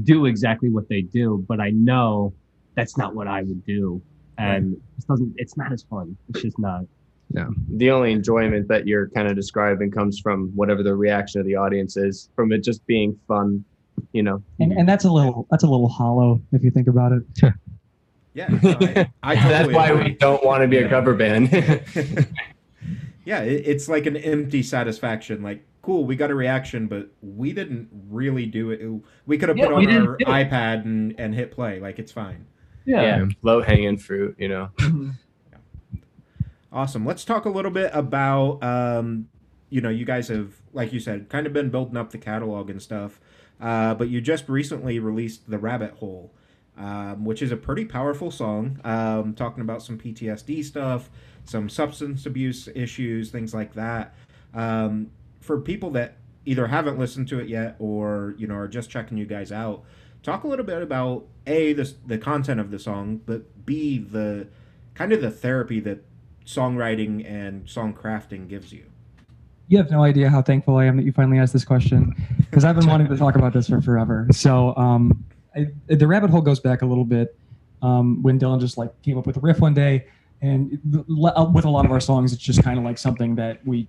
do 0.03 0.25
exactly 0.25 0.69
what 0.69 0.87
they 0.87 1.01
do. 1.01 1.45
But 1.47 1.59
I 1.59 1.71
know 1.71 2.33
that's 2.75 2.97
not 2.97 3.13
what 3.13 3.27
I 3.27 3.43
would 3.43 3.63
do. 3.65 4.01
And 4.37 4.73
it 4.97 5.07
doesn't 5.07 5.33
it's 5.37 5.57
not 5.57 5.71
as 5.71 5.83
fun. 5.83 6.17
It's 6.29 6.41
just 6.41 6.57
not. 6.57 6.85
Yeah. 7.31 7.49
The 7.75 7.91
only 7.91 8.13
enjoyment 8.13 8.67
that 8.69 8.87
you're 8.87 9.09
kind 9.09 9.27
of 9.27 9.35
describing 9.35 9.91
comes 9.91 10.19
from 10.19 10.49
whatever 10.55 10.81
the 10.81 10.95
reaction 10.95 11.41
of 11.41 11.45
the 11.45 11.55
audience 11.55 11.97
is 11.97 12.29
from 12.35 12.51
it 12.51 12.63
just 12.63 12.85
being 12.85 13.19
fun 13.27 13.63
you 14.11 14.23
know 14.23 14.41
and, 14.59 14.71
and 14.71 14.89
that's 14.89 15.05
a 15.05 15.11
little 15.11 15.47
that's 15.51 15.63
a 15.63 15.67
little 15.67 15.87
hollow 15.87 16.41
if 16.51 16.63
you 16.63 16.71
think 16.71 16.87
about 16.87 17.11
it. 17.11 17.23
Yeah, 18.35 18.47
no, 18.47 18.71
I, 18.81 19.07
I 19.21 19.35
that's 19.47 19.71
why 19.71 19.89
agree. 19.89 20.03
we 20.05 20.13
don't 20.15 20.43
want 20.43 20.63
to 20.63 20.67
be 20.67 20.77
a 20.77 20.89
cover 20.89 21.13
band 21.13 21.51
yeah, 23.25 23.41
it, 23.41 23.63
it's 23.67 23.87
like 23.87 24.05
an 24.05 24.17
empty 24.17 24.63
satisfaction. 24.63 25.41
Like, 25.43 25.63
cool, 25.81 26.05
we 26.05 26.15
got 26.15 26.31
a 26.31 26.35
reaction, 26.35 26.87
but 26.87 27.09
we 27.21 27.53
didn't 27.53 27.89
really 28.09 28.45
do 28.45 28.71
it. 28.71 28.81
We 29.25 29.37
could 29.37 29.49
have 29.49 29.57
Yeah, 29.57 29.67
put 29.67 29.73
on 29.75 29.87
our 30.07 30.17
iPad 30.19 30.85
and, 30.85 31.13
and 31.19 31.33
hit 31.35 31.51
play. 31.51 31.79
Like, 31.79 31.99
it's 31.99 32.11
fine. 32.11 32.45
yeah 32.85 33.25
low 33.43 33.61
hanging 33.61 33.97
fruit 33.97 34.35
you 34.37 34.49
know 34.49 34.69
Awesome. 36.71 37.05
Let's 37.05 37.23
talk 37.23 37.45
a 37.45 37.49
little 37.49 37.69
bit 37.69 37.91
about, 37.93 38.63
um, 38.63 39.29
you 39.69 39.79
know, 39.79 39.89
you 39.89 40.05
guys 40.05 40.27
have, 40.29 40.53
like 40.73 40.91
you 40.91 40.99
said, 40.99 41.29
kind 41.29 41.45
of 41.45 41.53
been 41.53 41.69
building 41.69 41.95
up 41.97 42.11
the 42.11 42.17
catalog 42.17 42.69
and 42.71 42.81
stuff. 42.81 43.19
Uh, 43.61 43.93
but 43.93 44.09
you 44.09 44.19
just 44.19 44.49
recently 44.49 44.97
released 44.97 45.47
The 45.49 45.59
Rabbit 45.59 45.91
Hole, 45.91 46.33
um, 46.75 47.25
which 47.25 47.43
is 47.43 47.51
a 47.51 47.57
pretty 47.57 47.85
powerful 47.85 48.31
song, 48.31 48.79
um, 48.83 49.35
talking 49.35 49.61
about 49.61 49.83
some 49.83 49.99
PTSD 49.99 50.63
stuff, 50.65 51.11
some 51.45 51.69
substance 51.69 52.25
abuse 52.25 52.69
issues, 52.73 53.31
things 53.31 53.53
like 53.53 53.73
that. 53.73 54.15
Um, 54.53 55.11
for 55.41 55.59
people 55.59 55.91
that 55.91 56.17
either 56.45 56.67
haven't 56.67 56.99
listened 56.99 57.27
to 57.29 57.39
it 57.39 57.47
yet 57.47 57.75
or, 57.79 58.35
you 58.37 58.47
know, 58.47 58.55
are 58.55 58.67
just 58.67 58.89
checking 58.89 59.17
you 59.17 59.25
guys 59.25 59.51
out, 59.51 59.83
talk 60.21 60.43
a 60.43 60.47
little 60.47 60.65
bit 60.65 60.81
about 60.81 61.25
A, 61.47 61.73
the, 61.73 61.93
the 62.05 62.17
content 62.17 62.59
of 62.59 62.71
the 62.71 62.79
song, 62.79 63.21
but 63.25 63.65
B, 63.65 63.97
the 63.97 64.47
kind 64.93 65.11
of 65.11 65.21
the 65.21 65.31
therapy 65.31 65.79
that 65.81 66.03
songwriting 66.45 67.25
and 67.29 67.67
song 67.69 67.93
crafting 67.93 68.47
gives 68.47 68.71
you. 68.71 68.85
You 69.67 69.77
have 69.77 69.89
no 69.89 70.03
idea 70.03 70.29
how 70.29 70.41
thankful 70.41 70.77
I 70.77 70.85
am 70.85 70.97
that 70.97 71.03
you 71.03 71.11
finally 71.11 71.39
asked 71.39 71.53
this 71.53 71.65
question 71.65 72.13
because 72.39 72.65
I've 72.65 72.75
been 72.75 72.87
wanting 72.87 73.07
to 73.07 73.17
talk 73.17 73.35
about 73.35 73.53
this 73.53 73.69
for 73.69 73.81
forever. 73.81 74.27
So 74.31 74.75
um, 74.75 75.23
I, 75.55 75.67
the 75.87 76.05
rabbit 76.05 76.29
hole 76.29 76.41
goes 76.41 76.59
back 76.59 76.81
a 76.81 76.85
little 76.85 77.05
bit 77.05 77.35
um, 77.81 78.21
when 78.21 78.39
Dylan 78.39 78.59
just 78.59 78.77
like 78.77 79.01
came 79.01 79.17
up 79.17 79.25
with 79.25 79.37
a 79.37 79.39
riff 79.39 79.59
one 79.59 79.73
day, 79.73 80.07
and 80.43 80.77
with 81.07 81.63
a 81.65 81.69
lot 81.69 81.85
of 81.85 81.91
our 81.91 82.01
songs, 82.01 82.33
it's 82.33 82.41
just 82.41 82.61
kind 82.63 82.77
of 82.77 82.83
like 82.83 82.97
something 82.97 83.33
that 83.35 83.65
we 83.65 83.87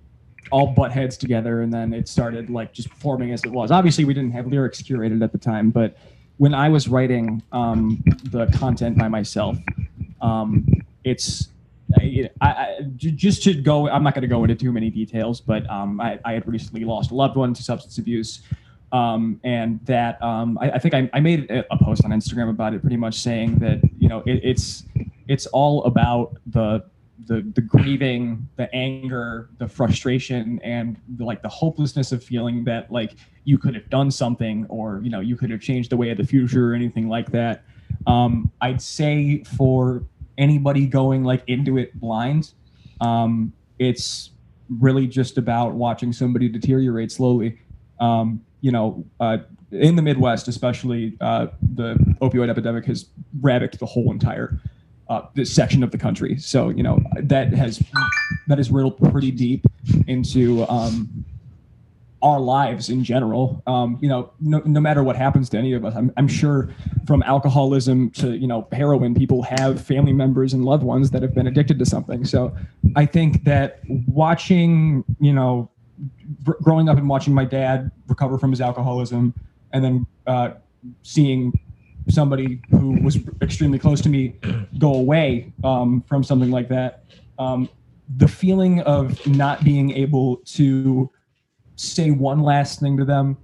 all 0.51 0.67
butt 0.67 0.89
heads 0.89 1.17
together, 1.17 1.61
and 1.61 1.73
then 1.73 1.93
it 1.93 2.07
started 2.07 2.49
like 2.49 2.71
just 2.71 2.87
forming 2.93 3.33
as 3.33 3.43
it 3.43 3.51
was. 3.51 3.71
Obviously, 3.71 4.05
we 4.05 4.13
didn't 4.13 4.31
have 4.31 4.47
lyrics 4.47 4.81
curated 4.81 5.21
at 5.21 5.33
the 5.33 5.37
time, 5.37 5.69
but 5.69 5.97
when 6.37 6.53
I 6.53 6.69
was 6.69 6.87
writing 6.87 7.43
um, 7.51 8.01
the 8.31 8.45
content 8.57 8.97
by 8.97 9.09
myself, 9.09 9.57
um, 10.21 10.65
it's 11.03 11.49
I, 11.99 12.29
I, 12.41 12.81
just 12.95 13.43
to 13.43 13.53
go, 13.53 13.89
I'm 13.89 14.03
not 14.03 14.13
going 14.13 14.21
to 14.21 14.27
go 14.27 14.43
into 14.43 14.55
too 14.55 14.71
many 14.71 14.89
details, 14.89 15.41
but 15.41 15.69
um, 15.69 15.99
I, 15.99 16.19
I 16.23 16.33
had 16.33 16.47
recently 16.47 16.85
lost 16.85 17.11
a 17.11 17.15
loved 17.15 17.35
one 17.35 17.53
to 17.53 17.61
substance 17.61 17.97
abuse. 17.97 18.41
Um, 18.93 19.41
and 19.43 19.85
that 19.85 20.21
um, 20.23 20.57
I, 20.61 20.79
think 20.79 20.93
I, 20.93 21.19
made 21.19 21.51
a 21.51 21.65
a 21.73 21.77
post 21.77 22.05
on 22.05 22.11
Instagram 22.11 22.49
about 22.49 22.73
it, 22.73 22.81
pretty 22.81 22.95
much 22.95 23.15
saying 23.15 23.59
that 23.59 23.81
you 23.99 24.07
know 24.07 24.19
it, 24.25 24.39
it's 24.41 24.85
it's 25.27 25.45
all 25.47 25.83
about 25.83 26.37
the 26.47 26.83
the 27.27 27.41
the 27.55 27.61
grieving, 27.61 28.47
the 28.57 28.73
anger, 28.75 29.49
the 29.57 29.67
frustration, 29.67 30.59
and 30.63 30.97
the, 31.17 31.23
like 31.23 31.41
the 31.41 31.49
hopelessness 31.49 32.11
of 32.11 32.23
feeling 32.23 32.63
that 32.65 32.91
like 32.91 33.15
you 33.45 33.57
could 33.57 33.73
have 33.73 33.89
done 33.89 34.11
something, 34.11 34.65
or 34.69 34.99
you 35.03 35.09
know 35.09 35.21
you 35.21 35.35
could 35.35 35.49
have 35.49 35.61
changed 35.61 35.89
the 35.89 35.97
way 35.97 36.09
of 36.09 36.17
the 36.17 36.25
future, 36.25 36.71
or 36.71 36.73
anything 36.73 37.07
like 37.07 37.31
that. 37.31 37.63
Um, 38.07 38.51
I'd 38.61 38.81
say 38.81 39.43
for 39.43 40.03
anybody 40.37 40.85
going 40.85 41.23
like 41.23 41.43
into 41.47 41.77
it 41.77 41.97
blind, 41.99 42.53
um, 43.01 43.53
it's 43.79 44.31
really 44.69 45.07
just 45.07 45.37
about 45.37 45.73
watching 45.73 46.11
somebody 46.11 46.49
deteriorate 46.49 47.11
slowly. 47.11 47.59
Um, 47.99 48.43
you 48.61 48.71
know, 48.71 49.05
uh, 49.19 49.37
in 49.71 49.95
the 49.95 50.01
Midwest, 50.01 50.47
especially, 50.47 51.17
uh, 51.21 51.47
the 51.61 51.95
opioid 52.21 52.49
epidemic 52.49 52.85
has 52.85 53.05
ravaged 53.41 53.79
the 53.79 53.85
whole 53.85 54.11
entire 54.11 54.59
uh, 55.07 55.21
this 55.35 55.53
section 55.53 55.83
of 55.83 55.91
the 55.91 55.97
country. 55.97 56.37
So 56.37 56.69
you 56.69 56.83
know 56.83 56.99
that 57.21 57.53
has 57.53 57.83
that 58.47 58.59
is 58.59 58.71
riddled 58.71 58.97
pretty 59.11 59.31
deep 59.31 59.65
into 60.07 60.67
um, 60.67 61.25
our 62.21 62.39
lives 62.39 62.89
in 62.89 63.03
general. 63.03 63.61
Um, 63.67 63.99
you 64.01 64.09
know, 64.09 64.31
no, 64.41 64.59
no 64.65 64.79
matter 64.79 65.03
what 65.03 65.15
happens 65.15 65.47
to 65.49 65.57
any 65.59 65.73
of 65.73 65.85
us, 65.85 65.95
I'm, 65.95 66.11
I'm 66.17 66.27
sure 66.27 66.73
from 67.05 67.21
alcoholism 67.23 68.09
to 68.11 68.35
you 68.35 68.47
know 68.47 68.67
heroin, 68.71 69.13
people 69.13 69.43
have 69.43 69.79
family 69.79 70.13
members 70.13 70.53
and 70.53 70.65
loved 70.65 70.83
ones 70.83 71.11
that 71.11 71.21
have 71.21 71.35
been 71.35 71.47
addicted 71.47 71.77
to 71.79 71.85
something. 71.85 72.25
So 72.25 72.55
I 72.95 73.05
think 73.05 73.43
that 73.43 73.81
watching, 74.07 75.03
you 75.19 75.33
know, 75.33 75.69
gr- 76.43 76.59
growing 76.63 76.89
up 76.89 76.97
and 76.97 77.07
watching 77.07 77.33
my 77.33 77.45
dad 77.45 77.91
recover 78.07 78.39
from 78.39 78.49
his 78.49 78.59
alcoholism, 78.59 79.33
and 79.71 79.83
then 79.83 80.07
uh, 80.25 80.51
seeing 81.03 81.53
somebody 82.09 82.61
who 82.69 83.01
was 83.01 83.17
extremely 83.41 83.79
close 83.79 84.01
to 84.01 84.09
me 84.09 84.35
go 84.77 84.93
away 84.95 85.51
um, 85.63 86.01
from 86.07 86.23
something 86.23 86.51
like 86.51 86.69
that. 86.69 87.03
Um, 87.39 87.69
the 88.17 88.27
feeling 88.27 88.81
of 88.81 89.25
not 89.25 89.63
being 89.63 89.91
able 89.91 90.37
to 90.37 91.09
say 91.75 92.11
one 92.11 92.41
last 92.41 92.79
thing 92.79 92.97
to 92.97 93.05
them 93.05 93.37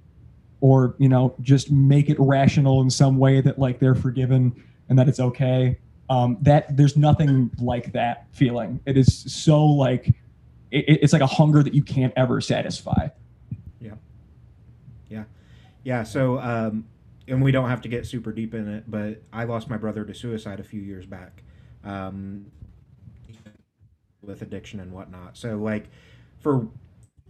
or 0.62 0.96
you 1.00 1.10
know 1.10 1.36
just 1.42 1.72
make 1.72 2.10
it 2.10 2.18
rational 2.20 2.82
in 2.82 2.90
some 2.90 3.18
way 3.18 3.42
that 3.42 3.60
like 3.60 3.80
they're 3.80 3.96
forgiven 3.96 4.54
and 4.88 4.98
that 4.98 5.10
it's 5.10 5.20
okay 5.20 5.78
um, 6.10 6.38
that 6.42 6.78
there's 6.78 6.96
nothing 6.96 7.50
like 7.60 7.92
that 7.92 8.28
feeling 8.32 8.80
it 8.86 8.96
is 8.96 9.26
so 9.34 9.66
like 9.66 10.08
it, 10.70 11.00
it's 11.02 11.12
like 11.12 11.22
a 11.22 11.28
hunger 11.28 11.64
that 11.64 11.74
you 11.74 11.84
can't 11.84 12.14
ever 12.16 12.40
satisfy 12.40 13.08
Yeah, 13.80 13.94
Yeah. 15.10 15.24
Yeah. 15.84 16.04
so 16.04 16.40
um, 16.40 16.86
and 17.32 17.42
we 17.42 17.52
don't 17.52 17.70
have 17.70 17.82
to 17.82 17.88
get 17.88 18.06
super 18.06 18.34
deep 18.34 18.54
in 18.54 18.68
it, 18.68 18.84
but 18.92 19.24
I 19.32 19.46
lost 19.46 19.70
my 19.70 19.78
brother 19.78 20.04
to 20.04 20.14
suicide 20.14 20.60
a 20.60 20.64
few 20.64 20.82
years 20.82 21.06
back, 21.06 21.44
um, 21.82 22.52
with 24.22 24.42
addiction 24.42 24.82
and 24.82 24.92
whatnot. 24.92 25.38
So 25.38 25.56
like, 25.56 25.86
for 26.40 26.68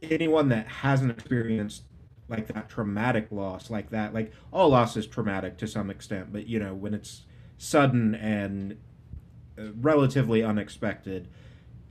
anyone 0.01 0.49
that 0.49 0.67
hasn't 0.67 1.11
experienced 1.11 1.83
like 2.27 2.47
that 2.47 2.67
traumatic 2.67 3.27
loss 3.29 3.69
like 3.69 3.91
that, 3.91 4.11
like 4.11 4.31
all 4.51 4.69
loss 4.69 4.97
is 4.97 5.05
traumatic 5.05 5.59
to 5.59 5.67
some 5.67 5.91
extent, 5.91 6.33
but 6.33 6.47
you 6.47 6.57
know 6.57 6.73
when 6.73 6.95
it's 6.95 7.25
sudden 7.59 8.15
and 8.15 8.77
uh, 9.59 9.65
relatively 9.79 10.41
unexpected, 10.41 11.27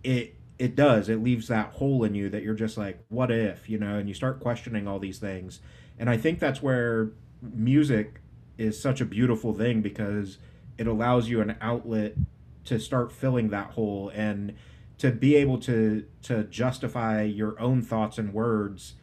it 0.02 0.34
it 0.58 0.74
does. 0.74 1.08
It 1.08 1.22
leaves 1.22 1.46
that 1.46 1.74
hole 1.74 2.02
in 2.02 2.16
you 2.16 2.28
that 2.30 2.42
you're 2.42 2.54
just 2.54 2.76
like 2.76 3.04
what 3.08 3.30
if? 3.30 3.70
you 3.70 3.78
know 3.78 3.98
and 3.98 4.08
you 4.08 4.14
start 4.14 4.40
questioning 4.40 4.88
all 4.88 4.98
these 4.98 5.18
things. 5.18 5.60
And 5.98 6.08
i 6.08 6.16
think 6.16 6.38
that's 6.40 6.62
where 6.62 7.12
music 7.42 8.20
is 8.58 8.80
such 8.80 9.00
a 9.00 9.04
beautiful 9.04 9.54
thing 9.54 9.80
because 9.80 10.38
it 10.78 10.86
allows 10.86 11.28
you 11.28 11.40
an 11.40 11.56
outlet 11.60 12.14
to 12.64 12.78
start 12.78 13.10
filling 13.10 13.50
that 13.50 13.70
hole 13.70 14.10
and 14.14 14.54
to 14.98 15.10
be 15.10 15.34
able 15.34 15.58
to 15.58 16.04
to 16.22 16.44
justify 16.44 17.22
your 17.22 17.58
own 17.58 17.82
thoughts 17.82 18.18
and 18.18 18.34
words 18.34 18.94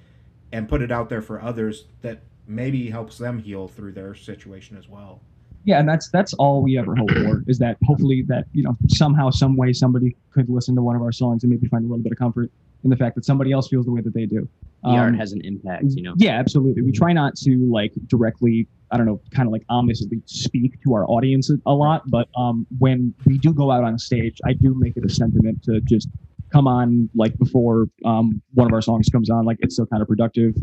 and 0.52 0.70
put 0.70 0.82
it 0.82 0.92
out 0.92 1.10
there 1.10 1.22
for 1.22 1.42
others 1.42 1.86
that 2.02 2.22
maybe 2.48 2.90
helps 2.90 3.18
them 3.18 3.40
heal 3.40 3.68
through 3.68 3.92
their 3.92 4.14
situation 4.14 4.78
as 4.78 4.88
well. 4.88 5.22
Yeah 5.66 5.80
and 5.80 5.90
that's 5.90 6.10
that's 6.10 6.34
all 6.36 6.62
we 6.62 6.78
ever 6.78 6.96
hope 6.96 7.12
for 7.12 7.44
is 7.48 7.58
that 7.60 7.78
hopefully 7.84 8.24
that 8.28 8.46
you 8.54 8.64
know 8.64 8.78
somehow 8.88 9.30
some 9.30 9.58
way 9.58 9.74
somebody 9.74 10.16
could 10.32 10.50
listen 10.50 10.76
to 10.76 10.82
one 10.82 10.96
of 10.96 11.02
our 11.02 11.12
songs 11.12 11.44
and 11.44 11.50
maybe 11.50 11.68
find 11.68 11.84
a 11.84 11.88
little 11.88 12.04
bit 12.04 12.12
of 12.12 12.18
comfort 12.18 12.52
in 12.88 12.90
the 12.90 12.96
fact 12.96 13.16
that 13.16 13.26
somebody 13.26 13.52
else 13.52 13.68
feels 13.68 13.86
the 13.86 13.92
way 13.92 14.00
that 14.02 14.14
they 14.14 14.26
do. 14.26 14.48
The 14.84 14.92
art 14.92 15.10
Um, 15.10 15.20
has 15.20 15.34
an 15.34 15.42
impact, 15.44 15.84
you 15.98 16.04
know. 16.04 16.14
yeah 16.18 16.40
absolutely. 16.40 16.82
We 16.82 16.94
try 16.94 17.12
not 17.12 17.36
to 17.46 17.52
like 17.80 17.92
directly 18.08 18.68
i 18.90 18.96
don't 18.96 19.06
know 19.06 19.20
kind 19.36 19.46
of 19.48 19.52
like 19.52 19.66
ominously 19.68 20.22
speak 20.26 20.72
to 20.86 20.94
our 20.94 21.06
audience 21.10 21.50
a- 21.50 21.60
a 21.66 21.74
lot 21.74 22.04
but 22.10 22.30
um 22.38 22.66
when 22.80 23.14
we 23.26 23.38
do 23.38 23.52
go 23.54 23.70
out 23.70 23.84
on 23.84 24.00
stage 24.00 24.38
i 24.46 24.54
do 24.54 24.74
make 24.84 24.96
it 24.96 25.04
a 25.04 25.10
sentiment 25.10 25.62
to 25.62 25.82
just 25.82 26.08
come 26.54 26.68
on 26.70 27.10
like 27.14 27.38
before 27.38 27.88
um 28.06 28.42
one 28.54 28.66
of 28.66 28.72
our 28.72 28.82
songs 28.82 29.10
comes 29.10 29.30
on. 29.30 29.44
Like 29.44 29.58
it's 29.60 29.76
so 29.76 29.86
kind 29.88 30.02
of 30.02 30.08
productive. 30.08 30.54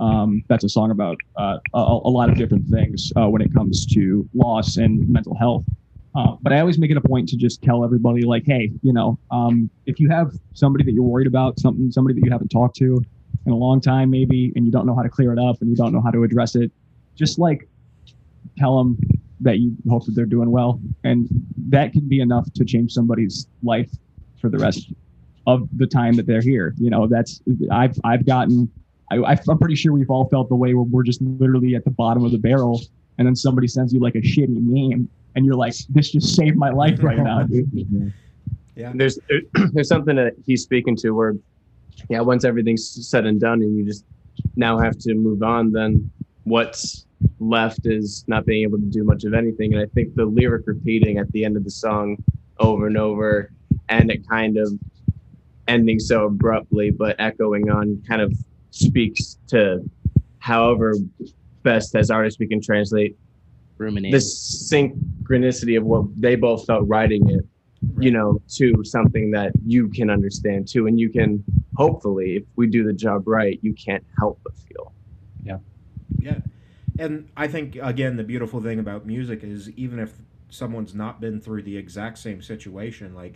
Um 0.00 0.42
that's 0.48 0.64
a 0.64 0.68
song 0.68 0.90
about 0.90 1.16
uh, 1.42 1.58
a, 1.72 1.78
a 1.78 2.12
lot 2.18 2.28
of 2.30 2.34
different 2.36 2.66
things 2.76 3.12
uh, 3.18 3.28
when 3.32 3.42
it 3.46 3.54
comes 3.54 3.86
to 3.94 4.28
loss 4.34 4.76
and 4.84 5.08
mental 5.08 5.36
health 5.36 5.64
uh, 6.14 6.36
but 6.40 6.52
I 6.52 6.60
always 6.60 6.78
make 6.78 6.90
it 6.90 6.96
a 6.96 7.00
point 7.00 7.28
to 7.30 7.36
just 7.36 7.62
tell 7.62 7.84
everybody, 7.84 8.22
like, 8.22 8.44
hey, 8.46 8.70
you 8.82 8.92
know, 8.92 9.18
um, 9.30 9.70
if 9.86 10.00
you 10.00 10.08
have 10.08 10.32
somebody 10.54 10.84
that 10.84 10.92
you're 10.92 11.04
worried 11.04 11.26
about, 11.26 11.58
something, 11.60 11.90
somebody 11.90 12.18
that 12.18 12.24
you 12.24 12.30
haven't 12.30 12.48
talked 12.48 12.76
to 12.76 13.02
in 13.46 13.52
a 13.52 13.56
long 13.56 13.80
time, 13.80 14.10
maybe, 14.10 14.52
and 14.56 14.64
you 14.64 14.72
don't 14.72 14.86
know 14.86 14.94
how 14.94 15.02
to 15.02 15.08
clear 15.08 15.32
it 15.32 15.38
up 15.38 15.60
and 15.60 15.70
you 15.70 15.76
don't 15.76 15.92
know 15.92 16.00
how 16.00 16.10
to 16.10 16.24
address 16.24 16.54
it, 16.54 16.72
just 17.14 17.38
like 17.38 17.68
tell 18.56 18.78
them 18.78 18.98
that 19.40 19.58
you 19.58 19.76
hope 19.88 20.04
that 20.06 20.12
they're 20.12 20.26
doing 20.26 20.50
well, 20.50 20.80
and 21.04 21.28
that 21.68 21.92
can 21.92 22.08
be 22.08 22.20
enough 22.20 22.52
to 22.54 22.64
change 22.64 22.92
somebody's 22.92 23.46
life 23.62 23.90
for 24.40 24.48
the 24.48 24.58
rest 24.58 24.92
of 25.46 25.68
the 25.76 25.86
time 25.86 26.14
that 26.14 26.26
they're 26.26 26.42
here. 26.42 26.74
You 26.78 26.90
know, 26.90 27.06
that's 27.06 27.40
I've 27.70 27.96
I've 28.04 28.26
gotten. 28.26 28.70
I, 29.10 29.38
I'm 29.48 29.58
pretty 29.58 29.76
sure 29.76 29.92
we've 29.92 30.10
all 30.10 30.28
felt 30.28 30.50
the 30.50 30.56
way 30.56 30.74
where 30.74 30.82
we're 30.82 31.02
just 31.02 31.22
literally 31.22 31.74
at 31.74 31.84
the 31.84 31.90
bottom 31.90 32.24
of 32.24 32.32
the 32.32 32.38
barrel, 32.38 32.82
and 33.16 33.26
then 33.26 33.36
somebody 33.36 33.68
sends 33.68 33.92
you 33.92 34.00
like 34.00 34.16
a 34.16 34.20
shitty 34.20 34.58
meme, 34.60 35.08
and 35.38 35.46
you're 35.46 35.54
like, 35.54 35.74
"This 35.88 36.10
just 36.10 36.36
saved 36.36 36.56
my 36.56 36.70
life 36.70 37.02
right 37.02 37.18
now, 37.18 37.44
dude." 37.44 38.12
yeah 38.78 38.92
there's 38.94 39.18
there, 39.28 39.40
there's 39.72 39.88
something 39.88 40.16
that 40.16 40.34
he's 40.46 40.62
speaking 40.62 40.96
to 40.96 41.10
where 41.10 41.34
yeah 42.08 42.20
once 42.20 42.44
everything's 42.44 43.06
said 43.06 43.26
and 43.26 43.40
done 43.40 43.60
and 43.60 43.76
you 43.76 43.84
just 43.84 44.04
now 44.56 44.78
have 44.78 44.96
to 44.96 45.14
move 45.14 45.42
on 45.42 45.72
then 45.72 46.10
what's 46.44 47.04
left 47.40 47.80
is 47.84 48.24
not 48.28 48.46
being 48.46 48.62
able 48.62 48.78
to 48.78 48.84
do 48.84 49.02
much 49.02 49.24
of 49.24 49.34
anything 49.34 49.74
and 49.74 49.82
i 49.82 49.86
think 49.94 50.14
the 50.14 50.24
lyric 50.24 50.66
repeating 50.66 51.18
at 51.18 51.30
the 51.32 51.44
end 51.44 51.56
of 51.56 51.64
the 51.64 51.70
song 51.70 52.16
over 52.60 52.86
and 52.86 52.96
over 52.96 53.50
and 53.88 54.10
it 54.10 54.26
kind 54.28 54.56
of 54.56 54.72
ending 55.66 55.98
so 55.98 56.24
abruptly 56.24 56.90
but 56.90 57.16
echoing 57.18 57.68
on 57.70 58.00
kind 58.08 58.22
of 58.22 58.32
speaks 58.70 59.38
to 59.48 59.82
however 60.38 60.94
best 61.64 61.96
as 61.96 62.10
artists 62.10 62.38
we 62.38 62.46
can 62.46 62.60
translate 62.60 63.16
Ruminate. 63.78 64.12
the 64.12 64.18
synchronicity 64.18 65.78
of 65.78 65.84
what 65.84 66.04
they 66.20 66.34
both 66.36 66.66
felt 66.66 66.86
writing 66.88 67.28
it 67.30 67.44
you 67.98 68.10
know 68.10 68.40
to 68.48 68.82
something 68.84 69.30
that 69.30 69.52
you 69.64 69.88
can 69.88 70.10
understand 70.10 70.66
too 70.66 70.86
and 70.86 70.98
you 70.98 71.08
can 71.08 71.42
hopefully 71.76 72.36
if 72.36 72.44
we 72.56 72.66
do 72.66 72.84
the 72.84 72.92
job 72.92 73.26
right 73.26 73.58
you 73.62 73.72
can't 73.74 74.04
help 74.18 74.40
but 74.44 74.56
feel 74.56 74.92
Yeah. 75.44 75.58
Yeah. 76.18 76.38
And 76.98 77.28
I 77.36 77.46
think 77.46 77.76
again 77.76 78.16
the 78.16 78.24
beautiful 78.24 78.60
thing 78.60 78.78
about 78.80 79.06
music 79.06 79.44
is 79.44 79.70
even 79.70 79.98
if 80.00 80.12
someone's 80.50 80.94
not 80.94 81.20
been 81.20 81.40
through 81.40 81.62
the 81.62 81.76
exact 81.76 82.18
same 82.18 82.42
situation 82.42 83.14
like 83.14 83.34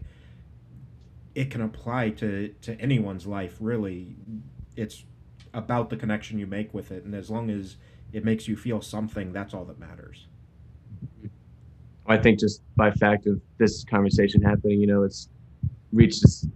it 1.34 1.50
can 1.50 1.60
apply 1.62 2.10
to 2.10 2.48
to 2.62 2.80
anyone's 2.80 3.26
life 3.26 3.56
really. 3.60 4.16
It's 4.76 5.04
about 5.54 5.90
the 5.90 5.96
connection 5.96 6.38
you 6.38 6.46
make 6.46 6.72
with 6.74 6.90
it 6.90 7.04
and 7.04 7.14
as 7.14 7.30
long 7.30 7.50
as 7.50 7.76
it 8.12 8.24
makes 8.24 8.48
you 8.48 8.56
feel 8.56 8.80
something 8.80 9.32
that's 9.32 9.54
all 9.54 9.64
that 9.66 9.78
matters. 9.78 10.26
I 12.06 12.16
think 12.16 12.38
just 12.38 12.62
by 12.76 12.90
fact 12.90 13.26
of 13.26 13.40
this 13.58 13.84
conversation 13.84 14.42
happening 14.42 14.80
you 14.80 14.86
know 14.86 15.02
it's 15.02 15.28
reached 15.92 16.22
this 16.22 16.46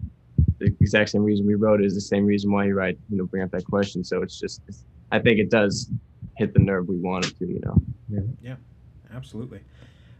the 0.58 0.74
exact 0.80 1.10
same 1.10 1.22
reason 1.22 1.46
we 1.46 1.54
wrote 1.54 1.80
it 1.80 1.86
is 1.86 1.94
the 1.94 2.00
same 2.00 2.24
reason 2.24 2.50
why 2.50 2.64
you 2.64 2.74
write 2.74 2.98
you 3.10 3.16
know 3.16 3.26
bring 3.26 3.42
up 3.42 3.50
that 3.50 3.64
question 3.64 4.02
so 4.02 4.22
it's 4.22 4.38
just 4.40 4.62
it's, 4.68 4.84
i 5.12 5.18
think 5.18 5.38
it 5.38 5.50
does 5.50 5.90
hit 6.36 6.52
the 6.52 6.60
nerve 6.60 6.88
we 6.88 6.96
want 6.96 7.26
it 7.26 7.36
to 7.38 7.46
you 7.46 7.60
know 7.64 7.76
Yeah. 8.42 8.56
Absolutely. 9.16 9.60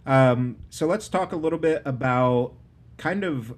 Um, 0.06 0.56
so 0.70 0.86
let's 0.86 1.08
talk 1.08 1.32
a 1.32 1.36
little 1.36 1.58
bit 1.58 1.82
about 1.84 2.54
kind 2.96 3.24
of 3.24 3.54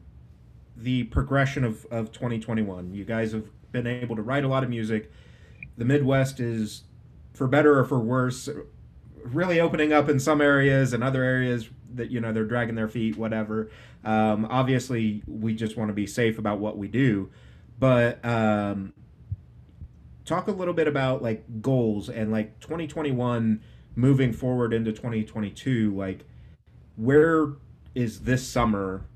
the 0.76 1.04
progression 1.04 1.64
of, 1.64 1.87
of 1.90 2.11
2021. 2.12 2.92
You 2.94 3.04
guys 3.04 3.33
have 3.33 3.46
been 3.70 3.87
able 3.87 4.16
to 4.16 4.22
write 4.22 4.44
a 4.44 4.48
lot 4.48 4.64
of 4.64 4.70
music. 4.70 5.12
The 5.76 5.85
Midwest 5.85 6.40
is, 6.40 6.83
for 7.35 7.46
better 7.46 7.78
or 7.78 7.85
for 7.85 8.00
worse, 8.00 8.48
really 9.24 9.61
opening 9.61 9.92
up 9.92 10.09
in 10.09 10.18
some 10.20 10.40
areas 10.40 10.92
and 10.92 11.02
other 11.02 11.22
areas 11.22 11.68
that, 11.94 12.11
you 12.11 12.20
know, 12.20 12.33
they're 12.33 12.44
dragging 12.44 12.74
their 12.74 12.88
feet, 12.88 13.16
whatever. 13.16 13.70
Um, 14.04 14.46
obviously, 14.50 15.22
we 15.26 15.54
just 15.54 15.76
want 15.76 15.88
to 15.88 15.94
be 15.94 16.07
safe 16.07 16.38
about 16.38 16.59
what 16.59 16.76
we 16.76 16.88
do. 16.88 17.31
But 17.78 18.24
um, 18.24 18.92
talk 20.28 20.46
a 20.46 20.52
little 20.52 20.74
bit 20.74 20.87
about 20.87 21.22
like 21.22 21.62
goals 21.62 22.11
and 22.11 22.31
like 22.31 22.61
2021 22.61 23.62
moving 23.96 24.31
forward 24.31 24.74
into 24.74 24.92
2022 24.92 25.96
like 25.96 26.26
where 26.96 27.54
is 27.94 28.20
this 28.20 28.46
summer 28.46 29.07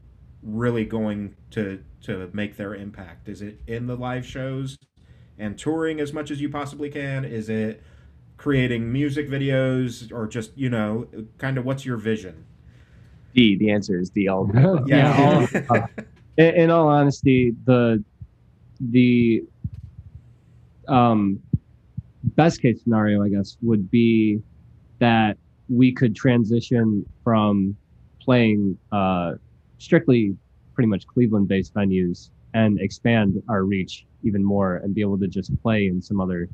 really 0.43 0.87
going 0.87 1.37
to 1.51 1.85
to 2.01 2.31
make 2.33 2.57
their 2.57 2.75
impact 2.75 3.29
is 3.29 3.43
it 3.43 3.61
in 3.67 3.87
the 3.87 3.95
live 3.95 4.25
shows 4.25 4.79
and 5.39 5.59
touring 5.59 6.01
as 6.01 6.15
much 6.15 6.31
as 6.31 6.41
you 6.41 6.49
possibly 6.49 6.89
can 6.89 7.27
is 7.27 7.51
it 7.51 7.83
creating 8.43 8.93
music 8.93 9.31
videos 9.31 10.11
or 10.13 10.27
just 10.27 10.51
you 10.57 10.69
know 10.69 11.07
kind 11.39 11.57
of 11.57 11.65
what's 11.65 11.87
your 11.87 11.97
vision? 11.97 12.45
D 13.35 13.57
the 13.57 13.71
answer 13.71 14.01
is 14.01 14.11
d 14.11 14.27
all. 14.27 14.51
Yeah, 14.87 15.47
in, 16.37 16.55
in 16.55 16.71
all 16.71 16.89
honesty, 16.89 17.55
the 17.65 18.03
the 18.81 19.45
um, 20.89 21.41
best 22.25 22.61
case 22.61 22.83
scenario, 22.83 23.23
I 23.23 23.29
guess, 23.29 23.57
would 23.63 23.89
be 23.91 24.43
that 24.99 25.37
we 25.69 25.93
could 25.93 26.17
transition 26.17 27.07
from 27.23 27.77
playing 28.21 28.77
uh, 28.91 29.35
strictly 29.79 30.37
pretty 30.75 30.89
much 30.89 31.07
Cleveland 31.07 31.47
based 31.47 31.75
venues 31.75 32.31
and 32.55 32.81
expand 32.81 33.41
our 33.49 33.63
reach 33.63 34.05
even 34.25 34.43
more 34.45 34.77
and 34.77 34.95
be 34.95 35.01
able 35.01 35.19
to 35.19 35.29
just 35.29 35.51
play 35.63 35.87
in 35.87 36.03
some 36.03 36.21
other 36.21 36.49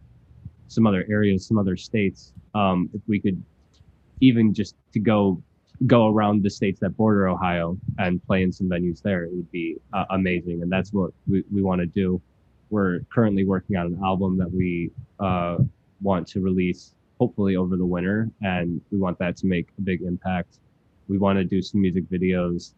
some 0.69 0.87
other 0.87 1.05
areas, 1.11 1.47
some 1.47 1.59
other 1.59 1.77
states. 1.77 2.33
Um, 2.55 2.89
if 2.95 3.01
we 3.07 3.19
could 3.19 3.43
even 4.21 4.55
just 4.55 4.75
to 4.93 5.01
go 5.01 5.43
go 5.87 6.09
around 6.09 6.43
the 6.43 6.51
states 6.51 6.81
that 6.81 6.91
border 6.97 7.29
Ohio 7.29 7.79
and 7.99 8.25
play 8.27 8.43
in 8.43 8.53
some 8.53 8.69
venues 8.69 9.01
there, 9.03 9.25
it 9.25 9.33
would 9.33 9.51
be 9.53 9.77
uh, 9.93 10.05
amazing. 10.11 10.63
And 10.63 10.71
that's 10.73 10.93
what 10.93 11.13
we, 11.29 11.45
we 11.53 11.63
want 11.63 11.81
to 11.81 11.87
do. 11.87 12.21
We're 12.71 13.01
currently 13.15 13.45
working 13.45 13.77
on 13.77 13.87
an 13.87 14.01
album 14.03 14.37
that 14.39 14.51
we 14.51 14.91
uh, 15.21 15.59
want 16.03 16.27
to 16.29 16.41
release 16.41 16.95
hopefully 17.21 17.57
over 17.57 17.77
the 17.77 17.85
winter, 17.85 18.31
and 18.43 18.81
we 18.91 18.99
want 18.99 19.19
that 19.19 19.37
to 19.39 19.47
make 19.47 19.69
a 19.79 19.81
big 19.81 20.03
impact. 20.03 20.59
We 21.09 21.19
want 21.19 21.39
to 21.39 21.45
do 21.45 21.63
some 21.63 21.81
music 21.81 22.09
videos, 22.11 22.75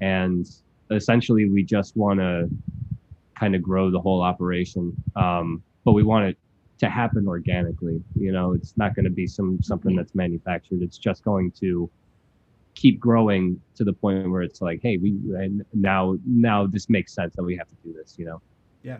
and 0.00 0.46
essentially, 0.90 1.48
we 1.48 1.62
just 1.62 1.96
want 1.96 2.20
to 2.20 2.48
kind 3.38 3.54
of 3.54 3.62
grow 3.62 3.90
the 3.90 4.00
whole 4.00 4.22
operation. 4.22 4.94
Um, 5.16 5.62
but 5.84 5.92
we 5.92 6.02
want 6.02 6.26
it 6.26 6.38
to 6.80 6.90
happen 6.90 7.28
organically. 7.28 8.02
You 8.16 8.32
know, 8.32 8.52
it's 8.52 8.76
not 8.76 8.94
going 8.94 9.04
to 9.04 9.10
be 9.10 9.26
some 9.26 9.62
something 9.62 9.92
mm-hmm. 9.92 9.98
that's 9.98 10.14
manufactured. 10.14 10.82
It's 10.82 10.98
just 10.98 11.22
going 11.22 11.52
to 11.60 11.90
keep 12.74 12.98
growing 12.98 13.60
to 13.74 13.84
the 13.84 13.92
point 13.92 14.30
where 14.30 14.42
it's 14.42 14.60
like, 14.60 14.80
hey, 14.82 14.96
we 14.96 15.10
and 15.36 15.64
now 15.74 16.16
now 16.26 16.66
this 16.66 16.90
makes 16.90 17.12
sense 17.14 17.36
that 17.36 17.44
we 17.44 17.56
have 17.56 17.68
to 17.68 17.76
do 17.84 17.92
this. 17.92 18.16
You 18.18 18.26
know. 18.26 18.42
Yeah. 18.82 18.98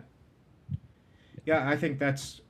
Yeah, 1.43 1.67
I 1.67 1.75
think 1.75 1.97
that's 1.97 2.41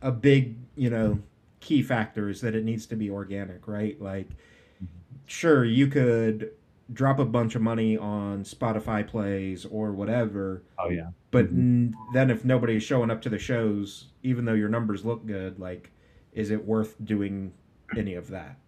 a 0.00 0.10
big, 0.10 0.56
you 0.76 0.88
know, 0.88 1.18
key 1.60 1.82
factor 1.82 2.30
is 2.30 2.40
that 2.40 2.54
it 2.54 2.64
needs 2.64 2.86
to 2.86 2.96
be 2.96 3.10
organic, 3.10 3.68
right? 3.68 4.00
Like, 4.00 4.28
mm-hmm. 4.28 4.86
sure, 5.26 5.64
you 5.64 5.88
could 5.88 6.52
drop 6.92 7.18
a 7.18 7.24
bunch 7.24 7.54
of 7.54 7.62
money 7.62 7.96
on 7.96 8.44
Spotify 8.44 9.06
plays 9.06 9.64
or 9.64 9.92
whatever, 9.92 10.62
Oh 10.78 10.90
yeah. 10.90 11.08
but 11.30 11.46
n- 11.46 11.94
then 12.12 12.30
if 12.30 12.44
nobody's 12.44 12.82
showing 12.82 13.10
up 13.10 13.22
to 13.22 13.28
the 13.28 13.38
shows, 13.38 14.08
even 14.22 14.44
though 14.44 14.54
your 14.54 14.68
numbers 14.68 15.04
look 15.04 15.26
good, 15.26 15.58
like, 15.58 15.90
is 16.32 16.50
it 16.50 16.64
worth 16.64 16.96
doing 17.04 17.52
any 17.96 18.14
of 18.14 18.28
that? 18.28 18.58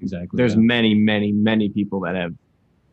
Exactly. 0.00 0.36
There's 0.36 0.54
yeah. 0.54 0.60
many, 0.60 0.94
many, 0.94 1.32
many 1.32 1.68
people 1.68 2.00
that 2.00 2.14
have 2.14 2.34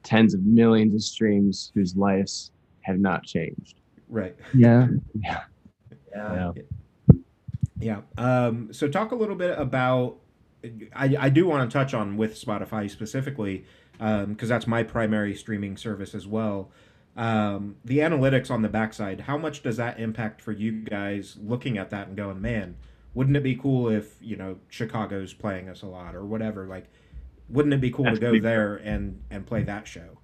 tens 0.04 0.34
of 0.34 0.44
millions 0.44 0.94
of 0.94 1.02
streams 1.04 1.72
whose 1.76 1.96
lives 1.96 2.52
have 2.82 3.00
not 3.00 3.24
changed. 3.24 3.82
Right. 4.08 4.36
yeah. 4.54 4.88
Yeah. 5.22 5.44
Yeah. 6.16 6.52
Yeah. 7.80 8.02
Um, 8.18 8.74
so 8.74 8.88
talk 8.88 9.12
a 9.12 9.16
little 9.16 9.36
bit 9.36 9.58
about. 9.58 10.18
I, 10.94 11.16
I 11.18 11.30
do 11.30 11.46
want 11.46 11.70
to 11.70 11.74
touch 11.74 11.94
on 11.94 12.18
with 12.18 12.40
Spotify 12.40 12.90
specifically 12.90 13.64
because 14.00 14.50
that's 14.50 14.66
my 14.66 14.82
primary 14.84 15.36
streaming 15.36 15.78
service 15.78 16.16
as 16.16 16.26
well. 16.26 16.72
Um, 17.18 17.76
the 17.84 17.98
analytics 18.00 18.50
on 18.50 18.62
the 18.62 18.70
backside, 18.70 19.22
how 19.22 19.38
much 19.38 19.62
does 19.62 19.76
that 19.78 20.00
impact 20.00 20.42
for 20.42 20.52
you 20.54 20.72
guys 20.72 21.38
looking 21.44 21.78
at 21.78 21.90
that 21.90 22.08
and 22.08 22.16
going, 22.16 22.42
man, 22.42 22.78
wouldn't 23.14 23.36
it 23.36 23.44
be 23.44 23.56
cool 23.56 23.90
if 23.90 24.16
you 24.22 24.36
know 24.38 24.58
Chicago's 24.70 25.34
playing 25.34 25.68
us 25.68 25.82
a 25.82 25.88
lot 25.88 26.16
or 26.16 26.24
whatever? 26.24 26.66
Like, 26.66 26.86
wouldn't 27.50 27.74
it 27.74 27.82
be 27.82 27.92
cool 27.92 28.06
That's 28.06 28.20
to 28.20 28.26
go 28.26 28.32
big. 28.34 28.44
there 28.44 28.78
and 28.78 29.22
and 29.32 29.46
play 29.46 29.64
that 29.64 29.88
show? 29.88 30.20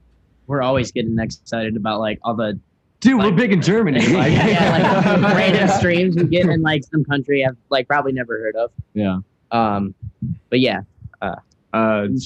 We're 0.47 0.61
always 0.61 0.91
getting 0.91 1.17
excited 1.19 1.75
about 1.75 1.99
like 1.99 2.19
all 2.23 2.35
the 2.35 2.59
Dude, 3.01 3.17
Like- 3.17 3.31
we're 3.31 3.37
big 3.37 3.51
in 3.51 3.61
Germany. 3.61 3.99
yeah, 4.09 4.25
yeah, 4.27 5.17
like 5.19 5.35
random 5.35 5.67
streams 5.77 6.15
we 6.15 6.23
get 6.27 6.45
in 6.45 6.61
like 6.61 6.83
some 6.85 7.03
country 7.03 7.45
I've 7.45 7.57
like 7.69 7.87
probably 7.87 8.13
never 8.13 8.37
heard 8.39 8.55
of. 8.55 8.71
yeah. 8.93 9.17
Um, 9.51 9.93
but 10.49 10.59
yeah, 10.61 10.81
Uh, 11.21 11.35
Spotify 11.73 12.17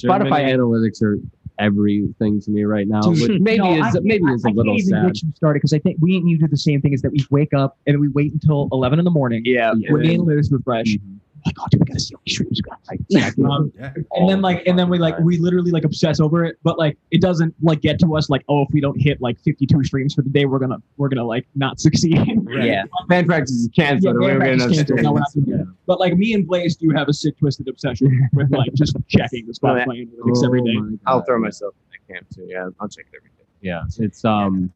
Germany- 0.48 0.52
analytics 0.52 1.02
are 1.02 1.18
everything 1.60 2.40
to 2.40 2.50
me 2.50 2.64
right 2.64 2.88
now, 2.88 3.00
which 3.08 3.28
maybe 3.40 3.58
no, 3.58 3.74
is 3.86 3.96
I- 3.96 4.00
maybe 4.02 4.24
I- 4.26 4.32
is 4.34 4.44
a 4.44 4.48
I 4.48 4.52
little 4.52 4.78
sad. 4.78 5.06
get 5.06 5.22
you 5.22 5.32
started 5.36 5.58
because 5.60 5.72
I 5.72 5.78
think 5.78 5.98
we 6.00 6.16
and 6.16 6.28
you 6.28 6.38
do 6.38 6.48
the 6.48 6.56
same 6.56 6.80
thing 6.80 6.92
is 6.92 7.02
that 7.02 7.12
we 7.12 7.24
wake 7.30 7.54
up 7.54 7.78
and 7.86 8.00
we 8.00 8.08
wait 8.08 8.32
until 8.32 8.68
11 8.72 8.98
in 8.98 9.04
the 9.04 9.10
morning 9.10 9.42
yeah, 9.44 9.72
when 9.90 10.02
the 10.02 10.16
analytics 10.16 10.50
refresh. 10.50 10.88
Mm-hmm. 10.88 11.16
Like, 11.46 11.54
oh, 11.60 11.64
dude, 11.70 11.80
we 11.80 11.86
gotta 11.86 12.00
see 12.00 12.14
how 12.14 12.20
many 12.20 12.32
streams 12.34 12.60
we 12.64 12.70
got. 12.70 12.80
Like, 12.88 13.38
um, 13.50 13.72
Yeah. 13.78 13.92
and 14.12 14.28
then 14.28 14.40
like, 14.42 14.66
and 14.66 14.78
then 14.78 14.88
we 14.88 14.98
like, 14.98 15.18
we 15.20 15.38
literally 15.38 15.70
like 15.70 15.84
obsess 15.84 16.20
over 16.20 16.44
it, 16.44 16.58
but 16.62 16.78
like, 16.78 16.96
it 17.10 17.20
doesn't 17.20 17.54
like 17.62 17.80
get 17.80 17.98
to 18.00 18.16
us 18.16 18.28
like, 18.30 18.44
oh, 18.48 18.62
if 18.62 18.68
we 18.72 18.80
don't 18.80 19.00
hit 19.00 19.20
like 19.20 19.38
52 19.40 19.84
streams 19.84 20.14
for 20.14 20.22
the 20.22 20.30
day, 20.30 20.44
we're 20.44 20.58
gonna, 20.58 20.78
we're 20.96 21.08
gonna 21.08 21.24
like 21.24 21.46
not 21.54 21.80
succeed. 21.86 22.18
Right. 22.44 22.64
yeah. 22.64 22.84
band 23.08 23.26
practice 23.26 23.52
is 23.52 23.68
canceled. 23.74 24.16
Yeah, 24.20 24.20
we're 24.34 24.38
band 24.38 24.58
gonna 24.60 24.68
practice 24.68 24.76
canceled. 24.78 25.00
No, 25.02 25.12
we're 25.12 25.18
not 25.20 25.32
doing 25.32 25.58
that. 25.58 25.74
But 25.86 26.00
like 26.00 26.16
me 26.16 26.34
and 26.34 26.46
Blaze 26.46 26.76
do 26.76 26.90
have 26.90 27.08
a 27.08 27.12
sick 27.12 27.38
twisted 27.38 27.68
obsession 27.68 28.28
with 28.32 28.50
like 28.52 28.72
just 28.74 28.96
checking 29.08 29.46
the 29.46 29.58
Well, 29.62 29.74
Spotify 29.76 30.06
analytics 30.06 30.44
every 30.44 30.62
day. 30.62 30.74
Oh 30.76 30.82
my 30.82 30.96
I'll 31.06 31.22
throw 31.22 31.38
myself 31.38 31.74
in 31.74 31.98
that 32.08 32.14
camp 32.14 32.26
too. 32.34 32.46
Yeah, 32.48 32.68
I'll 32.80 32.88
check 32.88 33.06
it 33.12 33.16
every 33.16 33.30
day. 33.30 33.44
yeah 33.62 33.82
it's 33.98 34.24
um 34.24 34.72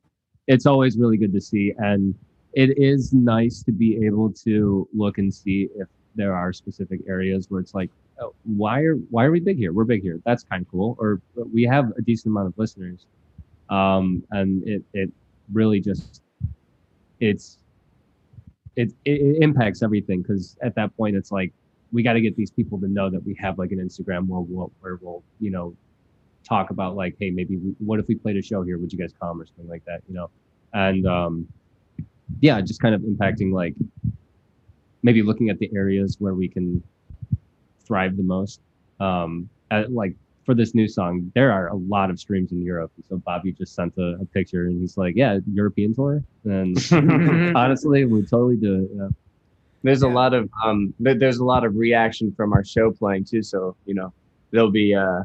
it's 0.47 0.67
always 0.67 0.99
really 0.99 1.17
good 1.17 1.33
to 1.33 1.41
see 1.41 1.73
and 1.79 2.15
it 2.53 2.77
is 2.79 3.13
nice 3.13 3.63
to 3.65 3.73
be 3.73 4.05
able 4.05 4.31
to 4.31 4.87
look 4.95 5.19
and 5.19 5.33
see 5.33 5.69
if 5.77 5.89
there 6.15 6.35
are 6.35 6.53
specific 6.53 7.01
areas 7.09 7.51
where 7.51 7.61
it's 7.61 7.75
like 7.75 7.91
oh, 8.21 8.35
why 8.45 8.81
are 8.81 8.97
why 9.11 9.25
are 9.25 9.31
we 9.31 9.41
big 9.41 9.57
here 9.57 9.73
we're 9.73 9.85
big 9.85 10.03
here 10.03 10.21
that's 10.25 10.43
kind 10.45 10.63
of 10.63 10.71
cool 10.71 10.97
or 10.99 11.21
we 11.53 11.63
have 11.65 11.93
a 11.97 12.03
decent 12.03 12.33
amount 12.33 12.47
of 12.47 12.55
listeners 12.57 13.07
um 13.71 14.23
and 14.31 14.67
it 14.67 14.83
it 14.93 15.11
really 15.53 15.81
just 15.81 16.23
it's 17.21 17.59
it, 18.77 18.93
it, 19.05 19.37
impacts 19.41 19.83
everything 19.83 20.21
because 20.21 20.57
at 20.61 20.75
that 20.75 20.95
point 20.97 21.15
it's 21.15 21.31
like 21.31 21.53
we 21.93 22.03
got 22.03 22.15
to 22.15 22.21
get 22.21 22.37
these 22.37 22.51
people 22.51 22.79
to 22.81 22.89
know 22.89 23.09
that 23.09 23.25
we 23.25 23.35
have 23.35 23.57
like 23.59 23.71
an 23.71 23.79
instagram 23.79 24.27
where 24.27 24.41
we'll 24.41 24.73
where 24.81 24.99
we'll 25.01 25.23
you 25.41 25.51
know 25.51 25.77
talk 26.45 26.71
about 26.71 26.95
like, 26.95 27.17
hey, 27.19 27.31
maybe 27.31 27.57
we, 27.57 27.75
what 27.79 27.99
if 27.99 28.07
we 28.07 28.15
played 28.15 28.37
a 28.37 28.43
show 28.43 28.63
here? 28.63 28.79
Would 28.79 28.93
you 28.93 28.99
guys 28.99 29.13
come 29.19 29.41
or 29.41 29.47
something 29.47 29.69
like 29.69 29.85
that? 29.87 30.03
You 30.09 30.15
know, 30.15 30.31
and 30.73 31.07
um, 31.07 31.49
yeah, 32.41 32.61
just 32.61 32.81
kind 32.81 32.95
of 32.95 33.01
impacting 33.03 33.53
like 33.53 33.75
maybe 35.05 35.23
looking 35.23 35.51
at 35.51 35.59
the 35.61 35.71
areas 35.77 36.17
where 36.19 36.35
we 36.35 36.49
can 36.49 36.83
thrive 37.87 38.17
the 38.17 38.23
most. 38.25 38.61
Um, 38.99 39.49
at, 39.71 39.93
like 39.93 40.15
for 40.47 40.55
this 40.55 40.75
new 40.75 40.89
song, 40.89 41.31
there 41.35 41.53
are 41.53 41.69
a 41.69 41.75
lot 41.77 42.11
of 42.11 42.19
streams 42.19 42.51
in 42.53 42.63
Europe. 42.63 42.91
So 43.09 43.19
Bobby 43.19 43.53
just 43.53 43.75
sent 43.75 43.97
a, 43.99 44.17
a 44.21 44.25
picture 44.27 44.65
and 44.67 44.81
he's 44.81 44.97
like, 44.97 45.15
yeah, 45.15 45.39
European 45.53 45.95
tour. 45.95 46.23
And 46.45 46.77
honestly, 47.57 48.05
we 48.07 48.23
totally 48.23 48.57
do 48.57 48.83
it. 48.85 48.91
Yeah. 48.97 49.09
There's 49.83 50.03
Yeah. 50.03 50.09
a 50.09 50.13
lot 50.13 50.33
of 50.35 50.49
um 50.65 50.95
there's 50.99 51.37
a 51.39 51.45
lot 51.45 51.65
of 51.65 51.77
reaction 51.77 52.33
from 52.35 52.53
our 52.55 52.65
show 52.65 52.91
playing 52.91 53.25
too. 53.27 53.43
So, 53.43 53.77
you 53.85 53.95
know, 53.95 54.13
there'll 54.51 54.71
be 54.71 54.95
uh 54.95 55.25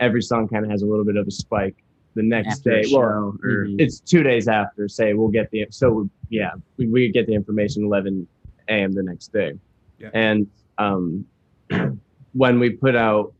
every 0.00 0.22
song 0.22 0.48
kind 0.48 0.64
of 0.64 0.70
has 0.70 0.80
a 0.82 0.86
little 0.86 1.04
bit 1.04 1.16
of 1.16 1.26
a 1.26 1.30
spike 1.30 1.76
the 2.14 2.22
next 2.22 2.58
After 2.58 2.70
day. 2.70 2.82
show. 2.88 2.98
Well, 3.00 3.36
or 3.44 3.66
Mhm. 3.66 3.76
it's 3.78 4.00
two 4.00 4.22
days 4.22 4.48
after, 4.48 4.88
say 4.88 5.12
we'll 5.12 5.28
get 5.28 5.50
the 5.50 5.66
so 5.70 6.08
yeah, 6.30 6.52
we, 6.78 6.86
we 6.88 7.08
get 7.10 7.26
the 7.26 7.34
information 7.34 7.84
eleven 7.84 8.26
AM 8.68 8.92
the 8.92 9.02
next 9.02 9.32
day. 9.32 9.54
Yeah. 9.98 10.10
And 10.14 10.48
um 10.78 11.26
when 12.32 12.58
we 12.58 12.70
put 12.70 12.96
out 12.96 13.32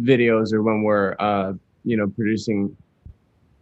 videos 0.00 0.52
or 0.52 0.62
when 0.62 0.82
we're 0.82 1.16
uh 1.18 1.52
you 1.84 1.96
know 1.96 2.08
producing 2.08 2.76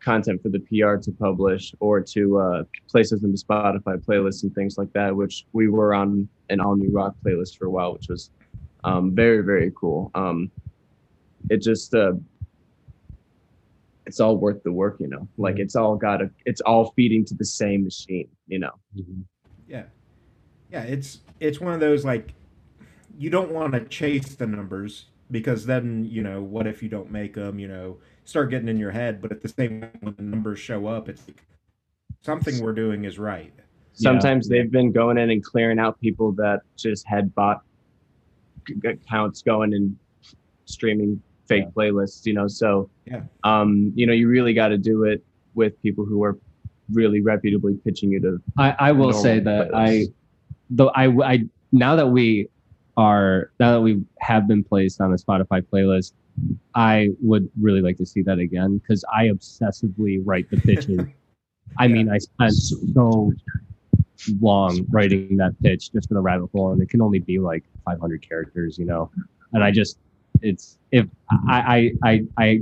content 0.05 0.43
for 0.43 0.51
the 0.51 0.61
PR 0.61 0.97
to 0.97 1.11
publish 1.13 1.75
or 1.81 2.01
to 2.01 2.39
uh, 2.39 2.65
place 2.89 3.13
us 3.13 3.23
into 3.23 3.43
Spotify 3.43 3.97
playlists 4.05 4.43
and 4.43 4.55
things 4.55 4.77
like 4.77 4.93
that, 4.93 5.17
which 5.17 5.47
we 5.53 5.69
were 5.69 5.95
on 5.95 6.29
an 6.51 6.61
all 6.61 6.77
new 6.77 6.91
rock 6.91 7.15
playlist 7.25 7.57
for 7.57 7.67
a 7.67 7.71
while, 7.71 7.95
which 7.95 8.09
was 8.09 8.31
um, 8.85 9.15
very, 9.15 9.43
very 9.43 9.73
cool. 9.75 10.11
Um, 10.15 10.51
it 11.49 11.63
just, 11.63 11.95
uh, 11.95 12.13
it's 14.07 14.21
all 14.21 14.37
worth 14.37 14.63
the 14.63 14.73
work, 14.73 14.97
you 15.01 15.09
know, 15.09 15.27
like 15.39 15.59
it's 15.59 15.75
all 15.75 15.97
got 15.97 16.21
a, 16.21 16.31
it's 16.45 16.61
all 16.61 16.93
feeding 16.95 17.25
to 17.25 17.35
the 17.35 17.45
same 17.45 17.83
machine, 17.85 18.29
you 18.47 18.59
know? 18.59 18.73
Yeah. 19.67 19.85
Yeah, 20.75 20.83
it's 20.83 21.21
it's 21.39 21.61
one 21.61 21.73
of 21.73 21.79
those 21.79 22.05
like 22.05 22.35
you 23.17 23.31
don't 23.31 23.53
want 23.53 23.75
to 23.75 23.85
chase 23.85 24.35
the 24.35 24.45
numbers 24.49 25.05
because 25.31 25.67
then, 25.67 26.05
you 26.05 26.21
know, 26.21 26.43
what 26.43 26.67
if 26.67 26.83
you 26.83 26.89
don't 26.89 27.13
make 27.13 27.35
them, 27.35 27.61
you 27.61 27.69
know, 27.69 27.99
start 28.25 28.51
getting 28.51 28.67
in 28.67 28.77
your 28.77 28.91
head, 28.91 29.23
but 29.23 29.31
at 29.31 29.41
the 29.41 29.49
same 29.49 29.83
time 29.83 29.93
when 30.01 30.17
the 30.17 30.23
numbers 30.25 30.59
show 30.59 30.89
up, 30.89 31.09
it's 31.09 31.23
like 31.29 31.45
something 32.23 32.61
we're 32.61 32.73
doing 32.73 33.05
is 33.05 33.21
right. 33.21 33.53
Sometimes 33.93 34.49
they've 34.49 34.69
been 34.69 34.91
going 34.91 35.17
in 35.17 35.31
and 35.31 35.45
clearing 35.45 35.79
out 35.79 36.01
people 36.01 36.33
that 36.33 36.63
just 36.77 37.07
had 37.07 37.33
bought 37.37 37.61
g- 38.67 38.75
g- 38.83 38.89
accounts 38.89 39.43
going 39.43 39.75
and 39.75 39.97
streaming 40.65 41.23
fake 41.47 41.67
playlists, 41.77 42.27
you 42.27 42.33
know. 42.33 42.49
So, 42.49 42.91
Yeah. 43.07 43.23
um, 43.45 43.93
you 43.95 44.09
know, 44.09 44.13
you 44.13 44.27
really 44.27 44.55
got 44.55 44.69
to 44.69 44.79
do 44.79 45.05
it 45.05 45.25
with 45.55 45.81
people 45.83 46.05
who 46.05 46.25
are 46.25 46.37
really 46.93 47.21
reputably 47.21 47.77
pitching 47.85 48.11
you 48.11 48.21
to. 48.23 48.43
I, 48.59 48.75
I 48.81 48.93
will 48.93 49.13
say 49.13 49.39
that 49.39 49.73
I, 49.73 50.07
though 50.75 50.89
I, 50.89 51.07
I 51.07 51.45
now 51.73 51.97
that 51.97 52.09
we 52.09 52.49
are 52.97 53.51
now 53.59 53.73
that 53.73 53.81
we 53.81 54.03
have 54.21 54.47
been 54.47 54.63
placed 54.63 55.01
on 55.01 55.13
a 55.13 55.17
Spotify 55.17 55.63
playlist, 55.63 56.13
I 56.75 57.11
would 57.21 57.49
really 57.61 57.81
like 57.81 57.97
to 57.99 58.07
see 58.07 58.23
that 58.23 58.39
again 58.39 58.79
because 58.79 59.05
I 59.13 59.27
obsessively 59.27 60.21
write 60.25 60.51
the 60.51 60.59
pitches. 60.59 61.01
I 61.79 61.89
mean, 61.89 62.11
I 62.11 62.19
spent 62.19 62.53
so 62.53 63.33
long 64.41 64.87
writing 64.91 65.37
that 65.39 65.61
pitch 65.63 65.93
just 65.93 66.09
for 66.09 66.15
the 66.15 66.21
rabbit 66.21 66.51
hole, 66.53 66.73
and 66.73 66.83
it 66.83 66.89
can 66.89 67.01
only 67.01 67.19
be 67.19 67.39
like 67.39 67.65
500 67.85 68.27
characters, 68.27 68.79
you 68.79 68.85
know. 68.85 69.11
And 69.53 69.63
I 69.63 69.71
just 69.71 69.99
it's 70.43 70.79
if 70.93 71.07
I 71.31 71.93
I 72.05 72.11
I, 72.11 72.27
I 72.39 72.61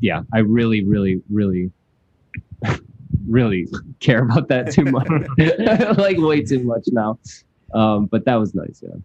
yeah, 0.00 0.22
I 0.32 0.38
really 0.38 0.84
really 0.84 1.22
really 1.30 1.70
really 3.30 3.66
care 4.00 4.22
about 4.24 4.48
that 4.48 4.72
too 4.72 4.84
much, 4.84 5.08
like 5.98 6.18
way 6.18 6.42
too 6.42 6.62
much 6.64 6.84
now. 6.92 7.18
Um, 7.72 8.06
but 8.06 8.24
that 8.24 8.34
was 8.34 8.54
nice. 8.54 8.82
Yeah. 8.82 8.96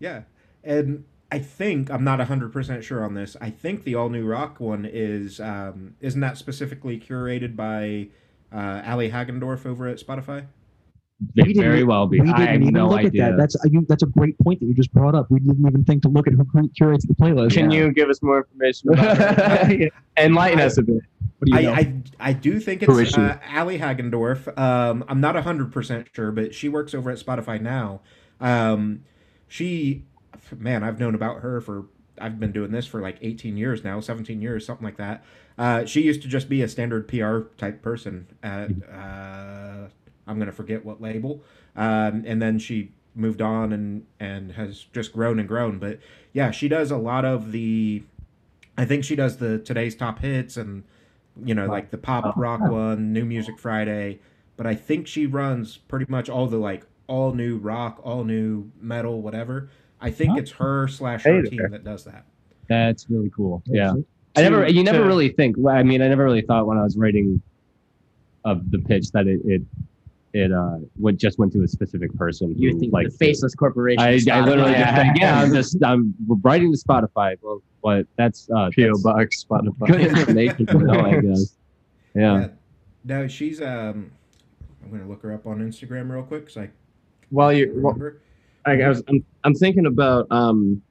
Yeah, 0.00 0.22
and 0.64 1.04
I 1.30 1.38
think 1.38 1.90
I'm 1.90 2.04
not 2.04 2.18
100 2.18 2.52
percent 2.52 2.84
sure 2.84 3.04
on 3.04 3.14
this. 3.14 3.36
I 3.40 3.50
think 3.50 3.84
the 3.84 3.94
all 3.94 4.08
new 4.08 4.26
rock 4.26 4.60
one 4.60 4.88
is 4.90 5.40
um, 5.40 5.94
isn't 6.00 6.20
that 6.20 6.36
specifically 6.36 6.98
curated 6.98 7.54
by 7.54 8.08
uh, 8.52 8.82
Ali 8.84 9.10
Hagendorf 9.10 9.64
over 9.64 9.86
at 9.86 9.98
Spotify? 9.98 10.46
May 11.34 11.42
We 11.42 11.52
didn't 11.52 11.62
very 11.62 11.84
well 11.84 12.06
be. 12.06 12.20
We 12.20 12.30
I 12.30 12.36
didn't 12.38 12.48
have 12.48 12.62
even 12.62 12.74
no 12.74 12.88
look 12.88 13.00
idea. 13.00 13.24
at 13.24 13.30
that. 13.32 13.36
That's 13.36 13.64
a, 13.64 13.70
you, 13.70 13.84
that's 13.88 14.02
a 14.02 14.06
great 14.06 14.38
point 14.38 14.60
that 14.60 14.66
you 14.66 14.74
just 14.74 14.92
brought 14.92 15.14
up. 15.14 15.30
We 15.30 15.40
didn't 15.40 15.66
even 15.66 15.84
think 15.84 16.02
to 16.02 16.08
look 16.08 16.26
at 16.26 16.32
who 16.34 16.68
curates 16.76 17.06
the 17.06 17.14
playlist. 17.14 17.52
Can 17.52 17.70
you 17.70 17.92
give 17.92 18.08
us 18.08 18.22
more 18.22 18.38
information 18.38 18.90
about 18.94 19.70
it? 19.70 19.92
Enlighten 20.16 20.60
us 20.60 20.78
a 20.78 20.82
bit. 20.82 21.02
What 21.38 21.46
do 21.50 21.62
you 21.62 21.68
I. 21.70 21.80
I 21.80 22.02
I 22.20 22.32
do 22.32 22.58
think 22.60 22.82
it's 22.82 23.14
she? 23.14 23.20
uh, 23.20 23.36
Ali 23.54 23.78
Hagendorf. 23.78 24.56
Um, 24.58 25.04
I'm 25.08 25.20
not 25.20 25.34
100 25.34 25.72
percent 25.72 26.08
sure, 26.14 26.32
but 26.32 26.54
she 26.54 26.68
works 26.68 26.94
over 26.94 27.10
at 27.10 27.18
Spotify 27.18 27.60
now. 27.60 28.00
Um, 28.40 29.04
she, 29.48 30.04
man, 30.56 30.82
I've 30.82 30.98
known 30.98 31.14
about 31.14 31.40
her 31.40 31.60
for. 31.60 31.86
I've 32.18 32.38
been 32.38 32.52
doing 32.52 32.70
this 32.70 32.86
for 32.86 33.00
like 33.00 33.16
18 33.22 33.56
years 33.56 33.82
now, 33.82 33.98
17 33.98 34.42
years, 34.42 34.66
something 34.66 34.84
like 34.84 34.98
that. 34.98 35.24
Uh, 35.56 35.86
she 35.86 36.02
used 36.02 36.20
to 36.20 36.28
just 36.28 36.50
be 36.50 36.60
a 36.60 36.68
standard 36.68 37.08
PR 37.08 37.40
type 37.56 37.80
person 37.82 38.26
at. 38.42 38.70
Uh, 38.92 39.88
I'm 40.30 40.38
gonna 40.38 40.52
forget 40.52 40.84
what 40.84 41.02
label, 41.02 41.42
um, 41.76 42.24
and 42.26 42.40
then 42.40 42.58
she 42.58 42.92
moved 43.14 43.42
on 43.42 43.72
and 43.72 44.06
and 44.20 44.52
has 44.52 44.86
just 44.92 45.12
grown 45.12 45.38
and 45.38 45.48
grown. 45.48 45.78
But 45.78 45.98
yeah, 46.32 46.50
she 46.52 46.68
does 46.68 46.90
a 46.90 46.96
lot 46.96 47.24
of 47.24 47.52
the. 47.52 48.04
I 48.78 48.84
think 48.84 49.04
she 49.04 49.16
does 49.16 49.38
the 49.38 49.58
today's 49.58 49.94
top 49.94 50.20
hits 50.20 50.56
and 50.56 50.84
you 51.44 51.54
know 51.54 51.66
like 51.66 51.90
the 51.90 51.98
pop 51.98 52.36
rock 52.36 52.60
one, 52.60 53.12
New 53.12 53.24
Music 53.24 53.58
Friday. 53.58 54.20
But 54.56 54.66
I 54.66 54.74
think 54.74 55.06
she 55.06 55.26
runs 55.26 55.76
pretty 55.76 56.06
much 56.08 56.28
all 56.28 56.46
the 56.46 56.58
like 56.58 56.86
all 57.08 57.34
new 57.34 57.56
rock, 57.56 58.00
all 58.04 58.24
new 58.24 58.70
metal, 58.80 59.20
whatever. 59.20 59.68
I 60.00 60.10
think 60.10 60.38
it's 60.38 60.52
her 60.52 60.86
slash 60.86 61.24
her 61.24 61.42
team 61.42 61.70
that 61.70 61.82
does 61.84 62.04
that. 62.04 62.24
That's 62.68 63.10
really 63.10 63.30
cool. 63.30 63.62
Yeah. 63.66 63.94
I 64.36 64.42
never, 64.42 64.68
you 64.68 64.84
never 64.84 65.04
really 65.04 65.30
think. 65.30 65.56
I 65.68 65.82
mean, 65.82 66.00
I 66.00 66.08
never 66.08 66.24
really 66.24 66.42
thought 66.42 66.66
when 66.66 66.78
I 66.78 66.82
was 66.84 66.96
writing 66.96 67.42
of 68.44 68.70
the 68.70 68.78
pitch 68.78 69.10
that 69.12 69.26
it 69.26 69.40
it 69.44 69.62
it 70.32 70.52
uh 70.52 70.78
would 70.98 71.18
just 71.18 71.38
went 71.38 71.52
to 71.52 71.62
a 71.62 71.68
specific 71.68 72.14
person. 72.14 72.54
You 72.56 72.78
think 72.78 72.92
like 72.92 73.08
the 73.08 73.16
faceless 73.16 73.54
corporation? 73.54 74.00
I, 74.02 74.12
I 74.12 74.16
Spotify. 74.16 74.46
literally 74.46 74.74
just 74.74 74.94
think, 74.94 75.16
yeah, 75.20 75.40
I'm 75.40 75.52
just 75.52 75.76
I'm 75.84 76.14
writing 76.42 76.72
to 76.72 76.78
Spotify. 76.78 77.36
Well, 77.42 77.62
but 77.82 78.06
that's 78.16 78.48
uh 78.50 78.70
PO 78.76 78.88
that's 78.88 79.02
Box, 79.02 79.44
Spotify. 79.48 79.86
good 79.86 80.00
information 80.00 80.66
to 80.66 80.78
know, 80.78 81.00
I 81.00 81.20
guess. 81.20 81.56
Yeah. 82.12 82.48
No, 83.04 83.28
she's 83.28 83.62
um. 83.62 84.10
I'm 84.82 84.90
gonna 84.90 85.08
look 85.08 85.22
her 85.22 85.32
up 85.32 85.46
on 85.46 85.60
Instagram 85.60 86.10
real 86.10 86.24
quick 86.24 86.46
because 86.46 86.56
I 86.56 86.70
While 87.28 87.50
can't 87.52 87.72
you, 87.72 87.80
well. 87.80 87.96
I, 88.66 88.82
I 88.82 88.88
was, 88.88 89.02
I'm, 89.08 89.24
I'm 89.44 89.54
thinking 89.54 89.86
about, 89.86 90.26
um, 90.30 90.82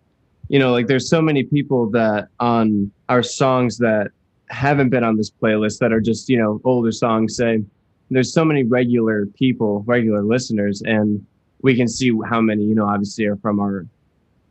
you 0.47 0.57
know, 0.59 0.71
like 0.71 0.87
there's 0.87 1.09
so 1.09 1.21
many 1.21 1.43
people 1.43 1.89
that 1.91 2.29
on 2.39 2.89
our 3.09 3.21
songs 3.21 3.77
that 3.79 4.11
haven't 4.49 4.89
been 4.89 5.03
on 5.03 5.17
this 5.17 5.29
playlist 5.29 5.79
that 5.79 5.91
are 5.91 5.99
just, 6.01 6.29
you 6.29 6.37
know, 6.39 6.61
older 6.63 6.91
songs. 6.91 7.35
Say, 7.35 7.63
there's 8.09 8.33
so 8.33 8.43
many 8.43 8.63
regular 8.63 9.25
people, 9.27 9.83
regular 9.85 10.23
listeners, 10.23 10.81
and 10.83 11.25
we 11.61 11.75
can 11.75 11.87
see 11.87 12.11
how 12.29 12.41
many, 12.41 12.63
you 12.63 12.75
know, 12.75 12.87
obviously 12.87 13.25
are 13.25 13.35
from 13.37 13.59
our 13.59 13.85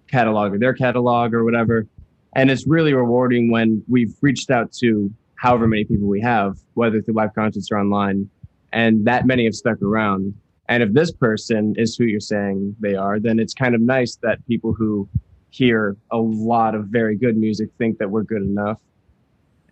catalog 0.08 0.54
or 0.54 0.58
their 0.58 0.74
catalog 0.74 1.34
or 1.34 1.44
whatever. 1.44 1.86
And 2.34 2.50
it's 2.50 2.66
really 2.66 2.94
rewarding 2.94 3.50
when 3.50 3.82
we've 3.88 4.14
reached 4.20 4.50
out 4.50 4.72
to 4.74 5.12
however 5.36 5.66
many 5.66 5.84
people 5.84 6.06
we 6.06 6.20
have, 6.20 6.58
whether 6.74 7.00
through 7.00 7.14
live 7.14 7.34
concerts 7.34 7.70
or 7.70 7.78
online, 7.78 8.28
and 8.72 9.06
that 9.06 9.26
many 9.26 9.44
have 9.44 9.54
stuck 9.54 9.80
around. 9.82 10.34
And 10.68 10.82
if 10.82 10.92
this 10.92 11.10
person 11.10 11.74
is 11.78 11.96
who 11.96 12.04
you're 12.04 12.20
saying 12.20 12.76
they 12.80 12.94
are, 12.94 13.18
then 13.18 13.38
it's 13.38 13.54
kind 13.54 13.74
of 13.74 13.80
nice 13.80 14.16
that 14.16 14.46
people 14.46 14.74
who 14.74 15.08
hear 15.50 15.96
a 16.10 16.18
lot 16.18 16.74
of 16.74 16.86
very 16.86 17.16
good 17.16 17.36
music 17.36 17.70
think 17.78 17.98
that 17.98 18.10
we're 18.10 18.22
good 18.22 18.42
enough. 18.42 18.78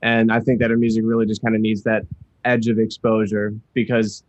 And 0.02 0.32
I 0.32 0.40
think 0.40 0.60
that 0.60 0.70
our 0.70 0.76
music 0.76 1.02
really 1.04 1.26
just 1.26 1.42
kind 1.42 1.54
of 1.54 1.60
needs 1.60 1.82
that 1.82 2.04
edge 2.46 2.68
of 2.68 2.78
exposure 2.78 3.54
because 3.74 4.22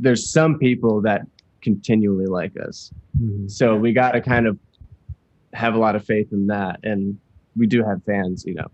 there's 0.00 0.30
some 0.30 0.58
people 0.58 1.00
that 1.02 1.22
continually 1.62 2.26
like 2.26 2.52
us. 2.60 2.92
So 3.48 3.74
we 3.76 3.92
got 3.92 4.12
to 4.12 4.20
kind 4.20 4.46
of 4.46 4.58
have 5.52 5.74
a 5.74 5.78
lot 5.78 5.96
of 5.96 6.04
faith 6.04 6.28
in 6.32 6.46
that. 6.46 6.78
And 6.84 7.18
we 7.56 7.66
do 7.66 7.82
have 7.82 8.02
fans, 8.04 8.44
you 8.46 8.54
know. 8.54 8.68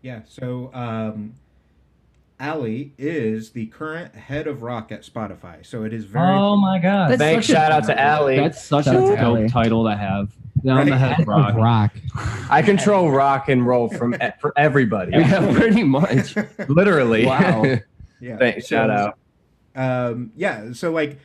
Yeah. 0.00 0.22
So 0.26 0.70
um, 0.72 1.34
Ali 2.40 2.94
is 2.96 3.50
the 3.50 3.66
current 3.66 4.14
head 4.14 4.46
of 4.46 4.62
rock 4.62 4.90
at 4.92 5.02
Spotify. 5.02 5.64
So 5.66 5.84
it 5.84 5.92
is 5.92 6.06
very. 6.06 6.26
oh 6.32 6.56
my 6.56 6.78
god! 6.78 7.10
That's 7.10 7.18
Thanks. 7.20 7.46
such 7.46 7.54
a- 7.54 7.58
Shout 7.58 7.72
out 7.72 7.84
to 7.84 8.10
Ali. 8.10 8.36
That's 8.36 8.62
such 8.64 8.86
Shout 8.86 8.94
a 8.96 9.16
dope 9.16 9.50
title 9.52 9.84
to 9.84 9.94
have. 9.94 10.32
Down 10.64 10.88
the 10.88 10.96
head 10.96 11.20
of 11.20 11.26
rock. 11.28 11.54
Rock. 11.54 11.94
I 12.50 12.62
control 12.62 13.10
rock 13.10 13.48
and 13.50 13.66
roll 13.66 13.88
from 13.90 14.14
e- 14.14 14.18
for 14.40 14.52
everybody. 14.56 15.12
Yeah, 15.16 15.52
pretty 15.54 15.84
much. 15.84 16.34
Literally. 16.68 17.26
Wow. 17.26 17.76
Yeah. 18.20 18.36
Thanks. 18.36 18.66
Shout 18.66 18.90
out. 18.90 19.18
um 19.76 20.32
yeah 20.36 20.72
so 20.72 20.90
like 20.90 21.18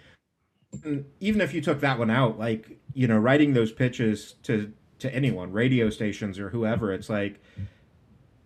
mm, 0.77 1.03
even 1.19 1.41
if 1.41 1.53
you 1.53 1.61
took 1.61 1.79
that 1.81 1.97
one 1.99 2.09
out 2.11 2.37
like 2.39 2.77
you 2.93 3.07
know 3.07 3.17
writing 3.17 3.53
those 3.53 3.71
pitches 3.71 4.35
to 4.43 4.71
to 4.99 5.13
anyone 5.13 5.51
radio 5.51 5.89
stations 5.89 6.37
or 6.39 6.49
whoever 6.49 6.93
it's 6.93 7.09
like 7.09 7.41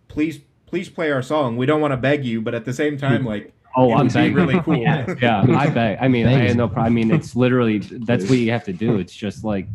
please 0.08 0.40
please 0.66 0.88
play 0.88 1.10
our 1.10 1.22
song 1.22 1.56
we 1.56 1.66
don't 1.66 1.80
want 1.80 1.92
to 1.92 1.96
beg 1.96 2.24
you 2.24 2.40
but 2.40 2.54
at 2.54 2.64
the 2.64 2.72
same 2.72 2.96
time 2.96 3.24
like 3.24 3.52
Oh, 3.76 3.90
it 3.90 3.94
I'm 3.94 3.98
would 3.98 4.08
be 4.08 4.14
begging. 4.14 4.34
really 4.34 4.60
cool 4.62 4.76
Yeah, 4.78 5.14
yeah, 5.22 5.44
I 5.56 5.70
bet. 5.70 6.02
I 6.02 6.08
mean, 6.08 6.26
I 6.26 6.32
Thanks. 6.32 6.48
had 6.48 6.56
no 6.56 6.66
problem. 6.66 6.86
I 6.86 6.88
mean, 6.92 7.12
it's 7.12 7.36
literally 7.36 7.78
that's 7.78 8.28
what 8.28 8.36
you 8.38 8.50
have 8.50 8.64
to 8.64 8.72
do. 8.72 8.98
It's 8.98 9.14
just 9.14 9.44
like 9.44 9.68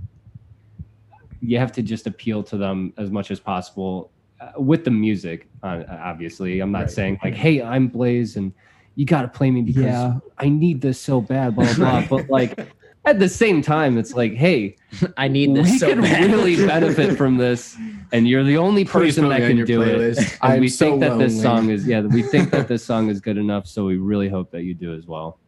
you 1.40 1.58
have 1.60 1.72
to 1.72 1.82
just 1.82 2.06
appeal 2.06 2.44
to 2.44 2.58
them 2.58 2.92
as 2.98 3.10
much 3.10 3.32
as 3.32 3.40
possible 3.40 4.12
with 4.58 4.84
the 4.86 4.92
music. 4.92 5.48
Uh, 5.64 5.84
obviously, 5.90 6.60
I'm 6.60 6.72
not 6.72 6.80
Right. 6.82 6.92
saying 6.92 7.20
like, 7.24 7.34
"Hey, 7.36 7.62
I'm 7.62 7.88
Blaze, 7.88 8.36
and 8.38 8.54
you 8.96 9.06
got 9.06 9.24
to 9.24 9.28
play 9.28 9.52
me 9.52 9.62
because 9.62 9.84
Yeah. 9.84 10.18
I 10.38 10.50
need 10.50 10.82
this 10.82 11.00
so 11.00 11.22
bad." 11.22 11.56
Blah 11.56 11.74
blah. 11.76 12.02
blah. 12.06 12.18
But 12.18 12.30
like 12.30 12.60
at 13.06 13.20
the 13.20 13.30
same 13.30 13.62
time, 13.62 13.98
it's 13.98 14.14
like, 14.14 14.34
"Hey, 14.34 14.76
I 15.18 15.28
need 15.28 15.50
we 15.52 15.62
this 15.62 15.80
so 15.80 15.88
could 15.88 16.02
bad. 16.02 16.32
really 16.32 16.56
benefit 16.56 17.18
from 17.18 17.38
this, 17.38 17.76
and 18.12 18.28
you're 18.28 18.44
the 18.44 18.58
only 18.58 18.86
person 18.86 19.30
that 19.30 19.42
can 19.42 19.58
your 19.58 19.66
do 19.66 19.82
it." 19.82 20.18
And 20.18 20.38
I'm 20.42 20.60
we 20.60 20.68
so 20.68 20.86
think 20.90 21.02
that 21.02 21.18
this 21.20 21.40
song 21.42 21.70
is 21.70 21.88
yeah, 21.88 22.02
we 22.02 22.22
think 22.24 22.52
that 22.52 22.68
this 22.68 22.84
song 22.92 23.10
is 23.10 23.20
good 23.22 23.38
enough, 23.38 23.68
so 23.68 23.86
we 23.86 23.98
really 23.98 24.30
hope 24.30 24.52
that 24.52 24.64
you 24.64 24.74
do 24.74 24.94
as 24.94 25.06
well. 25.08 25.40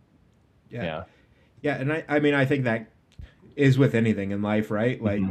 yeah 0.69 0.83
Yeah. 0.83 1.03
yeah 1.61 1.75
and 1.81 1.93
i 1.93 2.03
i 2.09 2.19
mean 2.19 2.33
i 2.33 2.43
think 2.45 2.65
that 2.65 2.89
is 3.55 3.77
with 3.77 3.95
anything 3.95 4.31
in 4.31 4.41
life 4.41 4.69
right 4.69 5.01
like 5.01 5.21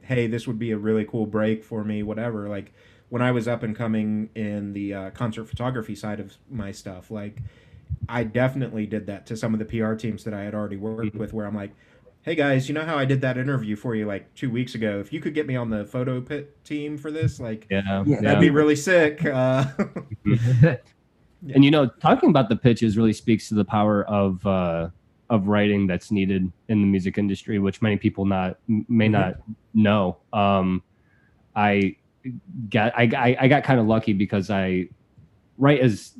hey 0.00 0.26
this 0.26 0.46
would 0.46 0.58
be 0.58 0.70
a 0.72 0.78
really 0.78 1.04
cool 1.04 1.26
break 1.26 1.62
for 1.62 1.84
me 1.84 2.02
whatever 2.02 2.48
like 2.48 2.72
when 3.08 3.22
i 3.22 3.30
was 3.30 3.46
up 3.48 3.62
and 3.62 3.76
coming 3.76 4.28
in 4.34 4.72
the 4.72 4.92
uh, 4.94 5.10
concert 5.10 5.46
photography 5.48 5.94
side 5.94 6.20
of 6.20 6.36
my 6.50 6.70
stuff 6.72 7.10
like 7.10 7.38
i 8.08 8.22
definitely 8.24 8.86
did 8.86 9.06
that 9.06 9.26
to 9.26 9.36
some 9.36 9.52
of 9.54 9.58
the 9.58 9.64
pr 9.64 9.94
teams 9.94 10.24
that 10.24 10.34
i 10.34 10.42
had 10.42 10.54
already 10.54 10.76
worked 10.76 11.14
with 11.14 11.32
where 11.32 11.46
i'm 11.46 11.54
like 11.54 11.70
hey 12.22 12.34
guys 12.34 12.68
you 12.68 12.74
know 12.74 12.84
how 12.84 12.98
i 12.98 13.04
did 13.04 13.20
that 13.20 13.38
interview 13.38 13.76
for 13.76 13.94
you 13.94 14.06
like 14.06 14.32
two 14.34 14.50
weeks 14.50 14.74
ago 14.74 14.98
if 15.00 15.12
you 15.12 15.20
could 15.20 15.34
get 15.34 15.46
me 15.46 15.54
on 15.56 15.70
the 15.70 15.84
photo 15.84 16.20
pit 16.20 16.56
team 16.64 16.98
for 16.98 17.10
this 17.12 17.38
like 17.38 17.66
Yeah. 17.70 18.02
Yeah. 18.06 18.20
that'd 18.20 18.40
be 18.40 18.50
really 18.50 18.76
sick 18.76 19.24
uh, 19.24 19.64
And 21.54 21.64
you 21.64 21.70
know, 21.70 21.86
talking 21.86 22.30
about 22.30 22.48
the 22.48 22.56
pitches 22.56 22.96
really 22.96 23.12
speaks 23.12 23.48
to 23.50 23.54
the 23.54 23.64
power 23.64 24.04
of 24.04 24.44
uh, 24.46 24.88
of 25.30 25.46
writing 25.46 25.86
that's 25.86 26.10
needed 26.10 26.50
in 26.68 26.80
the 26.80 26.86
music 26.86 27.18
industry, 27.18 27.58
which 27.58 27.82
many 27.82 27.96
people 27.96 28.24
not 28.24 28.58
m- 28.68 28.84
may 28.88 29.08
not 29.08 29.36
know. 29.74 30.16
Um, 30.32 30.82
I 31.54 31.96
got 32.70 32.92
I, 32.96 33.10
I, 33.16 33.36
I 33.40 33.48
got 33.48 33.64
kind 33.64 33.80
of 33.80 33.86
lucky 33.86 34.12
because 34.12 34.50
I 34.50 34.88
right 35.58 35.80
as 35.80 36.12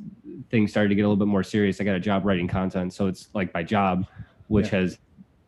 things 0.49 0.71
started 0.71 0.89
to 0.89 0.95
get 0.95 1.01
a 1.01 1.07
little 1.07 1.17
bit 1.17 1.27
more 1.27 1.43
serious, 1.43 1.79
I 1.81 1.83
got 1.83 1.95
a 1.95 1.99
job 1.99 2.25
writing 2.25 2.47
content, 2.47 2.93
so 2.93 3.07
it's 3.07 3.29
like 3.33 3.53
my 3.53 3.63
job, 3.63 4.05
which 4.47 4.71
Yeah. 4.71 4.79
has 4.79 4.97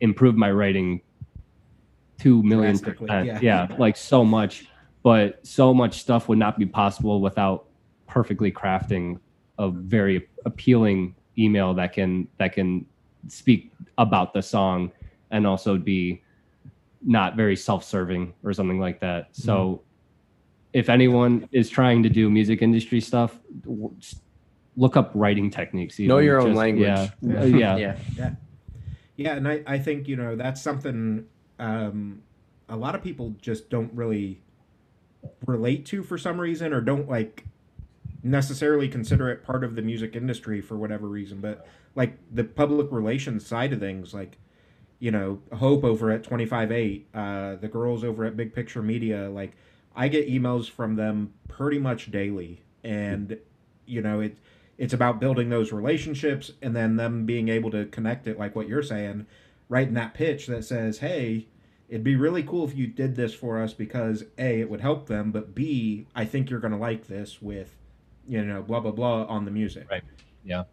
improved 0.01 0.37
my 0.37 0.51
writing 0.51 1.01
two 2.17 2.43
million 2.43 2.77
percent. 2.77 3.25
yeah. 3.25 3.39
yeah, 3.41 3.67
like 3.77 3.95
so 3.97 4.23
much. 4.25 4.67
But 5.01 5.45
so 5.47 5.73
much 5.73 6.01
stuff 6.01 6.27
would 6.27 6.37
not 6.37 6.59
be 6.59 6.65
possible 6.65 7.21
without 7.21 7.67
perfectly 8.07 8.51
crafting 8.51 9.19
a 9.57 9.69
very 9.69 10.27
appealing 10.45 11.15
email 11.37 11.73
that 11.75 11.93
can 11.93 12.27
that 12.37 12.51
can 12.51 12.85
speak 13.27 13.71
about 13.97 14.33
the 14.33 14.41
song 14.41 14.91
and 15.31 15.47
also 15.47 15.77
be 15.77 16.21
not 17.01 17.37
very 17.37 17.55
self-serving 17.55 18.33
or 18.43 18.51
something 18.51 18.79
like 18.79 18.99
that. 18.99 19.29
So 19.31 19.53
mm-hmm. 19.53 19.83
If 20.73 20.89
anyone 20.89 21.47
is 21.51 21.69
trying 21.69 22.03
to 22.03 22.09
do 22.09 22.29
music 22.29 22.61
industry 22.61 23.01
stuff, 23.01 23.39
look 24.75 24.97
up 24.97 25.11
writing 25.13 25.49
techniques. 25.49 25.99
Know 25.99 26.17
even. 26.17 26.25
your 26.25 26.39
own 26.41 26.47
Just- 26.49 26.57
language. 26.57 27.11
Yeah. 27.21 27.39
Uh, 27.39 27.45
yeah. 27.45 27.97
yeah. 28.15 28.31
Yeah, 29.15 29.35
and 29.35 29.47
I, 29.49 29.61
I 29.67 29.79
think, 29.79 30.07
you 30.07 30.15
know, 30.15 30.37
that's 30.37 30.61
something 30.61 31.25
um, 31.59 32.21
a 32.69 32.75
lot 32.75 32.95
of 32.95 33.03
people 33.03 33.35
just 33.41 33.69
don't 33.69 33.91
really 33.93 34.41
relate 35.45 35.85
to 35.87 36.03
for 36.03 36.17
some 36.17 36.39
reason 36.39 36.73
or 36.73 36.79
don't 36.79 37.09
like 37.09 37.45
necessarily 38.23 38.87
consider 38.87 39.29
it 39.29 39.43
part 39.43 39.63
of 39.63 39.75
the 39.75 39.81
music 39.81 40.15
industry 40.15 40.61
for 40.61 40.77
whatever 40.77 41.07
reason 41.07 41.41
but 41.41 41.67
like 41.95 42.17
the 42.31 42.43
public 42.43 42.87
relations 42.91 43.45
side 43.45 43.73
of 43.73 43.79
things 43.79 44.13
like 44.13 44.37
you 44.99 45.11
know 45.11 45.41
hope 45.53 45.83
over 45.83 46.11
at 46.11 46.23
25-8 46.23 47.03
uh, 47.13 47.55
the 47.57 47.67
girls 47.67 48.03
over 48.03 48.25
at 48.25 48.37
big 48.37 48.53
picture 48.53 48.81
media 48.81 49.29
like 49.29 49.53
i 49.99 50.07
get 50.07 50.27
emails 50.27 50.69
from 50.69 50.95
them 50.95 51.33
pretty 51.47 51.77
much 51.77 52.09
daily 52.09 52.61
and 52.83 53.37
you 53.85 54.01
know 54.01 54.19
it 54.19 54.37
it's 54.77 54.93
about 54.93 55.19
building 55.19 55.49
those 55.49 55.71
relationships 55.71 56.51
and 56.61 56.75
then 56.75 56.95
them 56.95 57.25
being 57.25 57.49
able 57.49 57.69
to 57.69 57.85
connect 57.87 58.25
it 58.25 58.39
like 58.39 58.55
what 58.55 58.67
you're 58.67 58.81
saying 58.81 59.25
right 59.67 59.87
in 59.87 59.93
that 59.93 60.13
pitch 60.13 60.47
that 60.47 60.63
says 60.63 60.99
hey 60.99 61.45
it'd 61.89 62.03
be 62.03 62.15
really 62.15 62.43
cool 62.43 62.65
if 62.65 62.75
you 62.75 62.87
did 62.87 63.15
this 63.15 63.33
for 63.33 63.61
us 63.61 63.73
because 63.73 64.23
a 64.37 64.61
it 64.61 64.69
would 64.69 64.81
help 64.81 65.07
them 65.07 65.31
but 65.31 65.53
b 65.53 66.07
i 66.15 66.25
think 66.25 66.49
you're 66.49 66.59
going 66.59 66.73
to 66.73 66.77
like 66.79 67.07
this 67.07 67.41
with 67.41 67.75
you 68.27 68.43
know 68.43 68.61
blah 68.61 68.79
blah 68.79 68.91
blah 68.91 69.25
on 69.25 69.45
the 69.45 69.51
music 69.51 69.89
Right. 69.89 70.03
Yeah. 70.43 70.63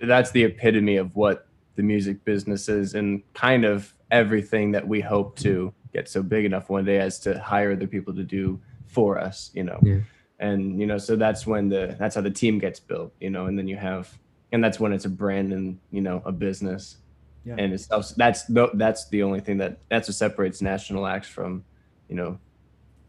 That's 0.00 0.30
the 0.30 0.44
epitome 0.44 0.96
of 0.96 1.14
what 1.16 1.48
the 1.74 1.82
music 1.82 2.24
business 2.24 2.68
is, 2.68 2.94
and 2.94 3.22
kind 3.34 3.64
of 3.64 3.94
everything 4.10 4.72
that 4.72 4.86
we 4.86 5.00
hope 5.00 5.36
to 5.40 5.72
get 5.96 6.08
so 6.08 6.22
big 6.22 6.44
enough 6.44 6.68
one 6.76 6.84
day 6.84 6.98
as 6.98 7.18
to 7.20 7.30
hire 7.40 7.74
the 7.76 7.86
people 7.94 8.12
to 8.14 8.22
do 8.38 8.60
for 8.86 9.10
us. 9.18 9.50
You 9.54 9.64
know, 9.68 9.78
Yeah. 9.82 10.00
and 10.38 10.78
you 10.80 10.86
know, 10.86 10.98
so 10.98 11.16
that's 11.16 11.46
when 11.46 11.68
the 11.68 11.96
that's 11.98 12.14
how 12.16 12.22
the 12.22 12.30
team 12.42 12.58
gets 12.58 12.80
built. 12.80 13.12
You 13.20 13.30
know, 13.30 13.46
and 13.48 13.54
then 13.58 13.66
you 13.68 13.76
have, 13.76 14.04
and 14.52 14.62
that's 14.62 14.78
when 14.80 14.92
it's 14.92 15.06
a 15.06 15.14
brand 15.22 15.52
and 15.52 15.78
you 15.90 16.02
know 16.06 16.22
a 16.24 16.32
business. 16.32 16.98
Yeah. 17.44 17.54
And 17.60 17.72
it's 17.72 17.90
also- 17.90 18.14
that's 18.18 18.40
the 18.56 18.68
that's 18.74 19.08
the 19.08 19.22
only 19.22 19.40
thing 19.40 19.58
that 19.58 19.78
that's 19.90 20.08
what 20.08 20.14
separates 20.16 20.60
national 20.60 21.06
acts 21.06 21.28
from, 21.28 21.62
you 22.08 22.16
know, 22.16 22.38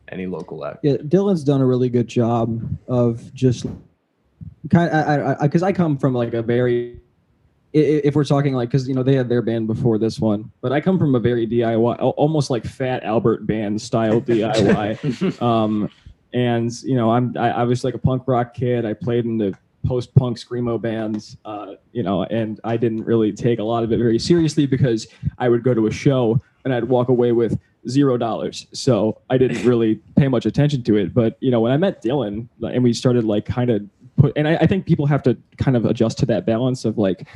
any 0.10 0.26
local 0.28 0.64
act. 0.64 0.80
Yeah, 0.84 0.98
Dylan's 0.98 1.44
done 1.44 1.60
a 1.62 1.66
really 1.66 1.90
good 1.90 2.08
job 2.08 2.48
of 2.88 3.34
just 3.34 3.66
kind. 4.70 4.90
of, 4.92 5.38
I 5.42 5.44
because 5.48 5.64
I, 5.64 5.72
come 5.74 5.98
from 5.98 6.14
like 6.14 6.34
a 6.34 6.42
very. 6.44 7.02
If 7.74 8.16
we're 8.16 8.24
talking 8.24 8.54
like, 8.54 8.70
because 8.70 8.88
you 8.88 8.96
know 8.96 9.04
they 9.04 9.16
had 9.16 9.30
their 9.30 9.42
band 9.42 9.68
before 9.68 9.98
this 9.98 10.20
one, 10.20 10.52
but 10.62 10.72
I 10.72 10.82
come 10.82 10.98
from 10.98 11.16
a 11.16 11.20
very 11.20 11.46
DIY, 11.46 12.14
almost 12.18 12.50
like 12.50 12.66
Fat 12.66 13.04
Albert 13.04 13.46
band 13.46 13.82
style 13.82 14.22
DIY. 14.22 15.42
um, 15.42 15.90
and 16.34 16.72
you 16.84 16.96
know 16.96 17.12
I'm 17.12 17.36
I, 17.38 17.50
I 17.52 17.64
was 17.64 17.84
like 17.84 17.94
a 17.94 18.00
punk 18.00 18.24
rock 18.28 18.54
kid. 18.54 18.86
I 18.86 18.94
played 18.94 19.26
in 19.26 19.38
the 19.38 19.56
post 19.86 20.14
punk 20.16 20.38
screamo 20.38 20.80
bands, 20.82 21.38
uh, 21.46 21.76
you 21.94 22.04
know, 22.04 22.24
and 22.24 22.60
I 22.64 22.78
didn't 22.78 23.04
really 23.06 23.32
take 23.32 23.60
a 23.60 23.64
lot 23.64 23.84
of 23.84 23.92
it 23.92 23.98
very 23.98 24.20
seriously 24.20 24.66
because 24.66 25.08
I 25.38 25.50
would 25.50 25.64
go 25.64 25.74
to 25.74 25.88
a 25.88 25.92
show 25.92 26.42
and 26.66 26.74
I'd 26.74 26.84
walk 26.84 27.10
away 27.10 27.32
with 27.32 27.58
zero 27.88 28.18
dollars. 28.18 28.68
So 28.74 29.22
I 29.30 29.38
didn't 29.38 29.66
really 29.66 29.96
pay 30.18 30.28
much 30.28 30.46
attention 30.46 30.84
to 30.84 30.98
it. 30.98 31.14
But 31.14 31.38
you 31.40 31.52
know, 31.52 31.62
when 31.62 31.72
I 31.72 31.78
met 31.78 32.04
Dylan 32.04 32.48
and 32.62 32.84
we 32.84 32.94
started 32.94 33.24
like 33.24 33.46
kind 33.46 33.70
of 33.70 33.84
put, 34.18 34.34
and 34.36 34.48
I, 34.48 34.56
I 34.58 34.68
think 34.68 34.86
people 34.86 35.06
have 35.06 35.24
to 35.24 35.38
kind 35.58 35.78
of 35.78 35.86
adjust 35.86 36.18
to 36.20 36.26
that 36.28 36.46
balance 36.46 36.84
of 36.86 36.98
like, 36.98 37.28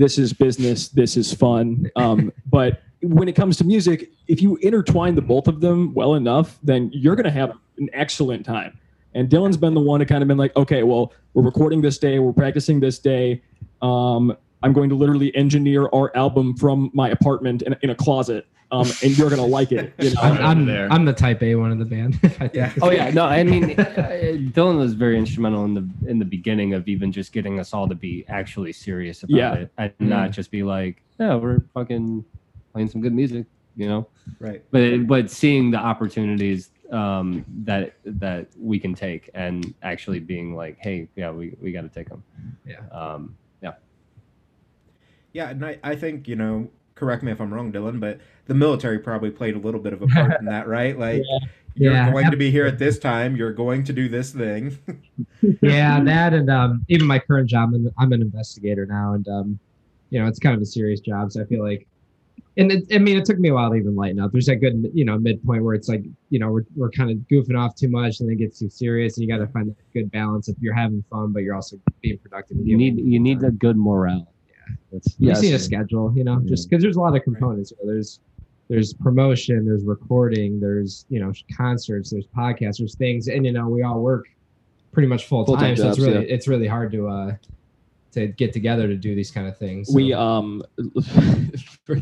this 0.00 0.16
is 0.16 0.32
business, 0.32 0.88
this 0.88 1.16
is 1.18 1.32
fun. 1.32 1.90
Um, 1.94 2.32
but 2.46 2.82
when 3.02 3.28
it 3.28 3.36
comes 3.36 3.58
to 3.58 3.64
music, 3.64 4.10
if 4.28 4.40
you 4.40 4.56
intertwine 4.56 5.14
the 5.14 5.20
both 5.20 5.46
of 5.46 5.60
them 5.60 5.92
well 5.92 6.14
enough, 6.14 6.58
then 6.62 6.90
you're 6.92 7.14
going 7.14 7.24
to 7.24 7.30
have 7.30 7.52
an 7.78 7.90
excellent 7.92 8.46
time. 8.46 8.78
And 9.14 9.28
Dylan's 9.28 9.58
been 9.58 9.74
the 9.74 9.80
one 9.80 10.00
to 10.00 10.06
kind 10.06 10.22
of 10.22 10.28
been 10.28 10.38
like, 10.38 10.56
okay, 10.56 10.84
well, 10.84 11.12
we're 11.34 11.42
recording 11.42 11.82
this 11.82 11.98
day, 11.98 12.18
we're 12.18 12.32
practicing 12.32 12.80
this 12.80 12.98
day. 12.98 13.42
Um, 13.82 14.34
I'm 14.62 14.72
going 14.72 14.88
to 14.88 14.94
literally 14.94 15.34
engineer 15.36 15.88
our 15.92 16.14
album 16.16 16.56
from 16.56 16.90
my 16.94 17.10
apartment 17.10 17.62
in, 17.62 17.76
in 17.82 17.90
a 17.90 17.94
closet, 17.94 18.46
um, 18.72 18.86
and 19.02 19.16
you're 19.18 19.30
gonna 19.30 19.44
like 19.44 19.72
it. 19.72 19.92
You 19.98 20.14
know? 20.14 20.20
I'm, 20.20 20.38
I'm, 20.38 20.66
there. 20.66 20.88
I'm 20.92 21.04
the 21.04 21.12
type 21.12 21.42
A 21.42 21.54
one 21.56 21.72
of 21.72 21.78
the 21.78 21.84
band. 21.84 22.18
Yeah. 22.54 22.72
Oh 22.82 22.90
yeah, 22.90 23.10
no, 23.10 23.24
I 23.24 23.42
mean, 23.44 23.64
uh, 23.78 23.84
Dylan 24.54 24.78
was 24.78 24.94
very 24.94 25.18
instrumental 25.18 25.64
in 25.64 25.74
the 25.74 25.88
in 26.08 26.18
the 26.18 26.24
beginning 26.24 26.74
of 26.74 26.88
even 26.88 27.12
just 27.12 27.32
getting 27.32 27.60
us 27.60 27.72
all 27.74 27.88
to 27.88 27.94
be 27.94 28.24
actually 28.28 28.72
serious 28.72 29.22
about 29.22 29.36
Yeah. 29.36 29.54
it 29.54 29.72
and 29.78 29.92
not 29.98 30.30
just 30.30 30.50
be 30.50 30.62
like, 30.62 31.02
yeah, 31.18 31.34
we're 31.34 31.60
fucking 31.74 32.24
playing 32.72 32.88
some 32.88 33.00
good 33.00 33.12
music, 33.12 33.46
you 33.76 33.88
know. 33.88 34.06
right 34.38 34.62
But 34.70 35.06
but 35.06 35.30
seeing 35.30 35.70
the 35.70 35.78
opportunities 35.78 36.70
um, 36.90 37.44
that 37.64 37.94
that 38.04 38.48
we 38.58 38.78
can 38.78 38.94
take 38.94 39.30
and 39.34 39.74
actually 39.82 40.18
being 40.20 40.54
like, 40.56 40.76
hey, 40.80 41.08
yeah, 41.16 41.30
we 41.30 41.56
we 41.60 41.72
got 41.72 41.82
to 41.82 41.88
take 41.88 42.08
them. 42.08 42.22
Yeah. 42.66 42.80
Um, 42.90 43.36
yeah. 43.62 43.74
Yeah, 45.32 45.50
and 45.50 45.64
I, 45.64 45.78
I 45.84 45.94
think, 45.94 46.26
you 46.26 46.36
know, 46.36 46.68
correct 47.00 47.22
me 47.24 47.32
if 47.32 47.40
I'm 47.40 47.52
wrong, 47.52 47.72
Dylan, 47.72 47.98
but 47.98 48.20
the 48.46 48.54
military 48.54 48.98
probably 48.98 49.30
played 49.30 49.56
a 49.56 49.58
little 49.58 49.80
bit 49.80 49.92
of 49.92 50.02
a 50.02 50.06
part 50.06 50.38
in 50.38 50.46
that, 50.46 50.68
right? 50.68 50.96
Like, 51.06 51.22
you're 51.74 51.92
Yeah. 51.92 52.10
going 52.12 52.30
to 52.30 52.36
be 52.36 52.50
here 52.50 52.66
at 52.66 52.78
this 52.78 52.98
time, 52.98 53.36
you're 53.36 53.52
going 53.54 53.82
to 53.84 53.92
do 53.92 54.08
this 54.08 54.32
thing. 54.32 54.78
yeah, 55.62 56.00
that 56.04 56.34
and 56.34 56.50
um, 56.50 56.84
even 56.88 57.06
my 57.06 57.18
current 57.18 57.48
job, 57.48 57.70
I'm, 57.74 57.88
I'm 57.98 58.12
an 58.12 58.20
investigator 58.22 58.86
now, 58.86 59.14
and 59.14 59.26
um, 59.28 59.58
you 60.10 60.20
know, 60.20 60.26
it's 60.28 60.38
kind 60.38 60.54
of 60.54 60.60
a 60.60 60.66
serious 60.66 61.00
job. 61.00 61.32
So 61.32 61.40
I 61.42 61.46
feel 61.46 61.62
like, 61.62 61.86
and 62.56 62.70
it, 62.72 62.84
I 62.92 62.98
mean, 62.98 63.16
it 63.16 63.24
took 63.24 63.38
me 63.38 63.48
a 63.48 63.54
while 63.54 63.70
to 63.70 63.76
even 63.76 63.94
lighten 63.96 64.20
up. 64.20 64.32
There's 64.32 64.46
that 64.46 64.56
good, 64.56 64.90
you 64.92 65.04
know, 65.04 65.18
midpoint 65.18 65.62
where 65.64 65.74
it's 65.74 65.88
like, 65.88 66.04
you 66.28 66.38
know, 66.38 66.50
we're, 66.50 66.64
we're 66.76 66.90
kind 66.90 67.10
of 67.10 67.16
goofing 67.30 67.58
off 67.58 67.74
too 67.76 67.88
much, 67.88 68.20
and 68.20 68.28
then 68.28 68.34
it 68.36 68.40
gets 68.40 68.58
too 68.58 68.68
serious, 68.68 69.16
and 69.16 69.26
you 69.26 69.32
got 69.32 69.42
to 69.44 69.50
find 69.52 69.68
that 69.68 69.76
good 69.94 70.10
balance 70.10 70.48
if 70.48 70.56
you're 70.60 70.74
having 70.74 71.02
fun, 71.10 71.32
but 71.32 71.42
you're 71.42 71.54
also 71.54 71.76
being 72.02 72.18
productive. 72.18 72.58
You 72.62 72.76
need 72.76 72.98
you 72.98 73.20
need 73.20 73.40
time. 73.40 73.48
a 73.48 73.52
good 73.52 73.76
morale. 73.76 74.34
Yeah. 74.70 74.76
That's, 74.92 75.16
you 75.18 75.28
Yes. 75.28 75.42
need 75.42 75.54
a 75.54 75.58
schedule, 75.58 76.12
you 76.16 76.24
know, 76.24 76.40
just 76.44 76.68
because 76.68 76.82
there's 76.82 76.96
a 76.96 77.00
lot 77.00 77.16
of 77.16 77.22
components. 77.22 77.72
There's 77.84 78.20
there's 78.68 78.94
promotion, 78.94 79.64
there's 79.66 79.84
recording, 79.84 80.60
there's 80.60 81.04
you 81.08 81.20
know 81.20 81.32
concerts, 81.56 82.10
there's 82.10 82.26
podcasts, 82.26 82.78
there's 82.78 82.94
things, 82.94 83.28
and 83.28 83.44
you 83.44 83.52
know 83.52 83.68
we 83.68 83.82
all 83.82 84.00
work 84.00 84.26
pretty 84.92 85.08
much 85.08 85.26
full 85.26 85.44
time, 85.44 85.76
so 85.76 85.88
it's 85.88 85.98
really 85.98 86.30
it's 86.30 86.48
really 86.48 86.66
hard 86.66 86.92
to 86.92 87.08
uh 87.08 87.34
to 88.12 88.26
get 88.26 88.52
together 88.52 88.88
to 88.88 88.96
do 88.96 89.14
these 89.14 89.30
kind 89.30 89.46
of 89.46 89.56
things. 89.56 89.88
So- 89.88 89.94
we 89.94 90.12
um 90.12 90.62
for, 91.84 92.00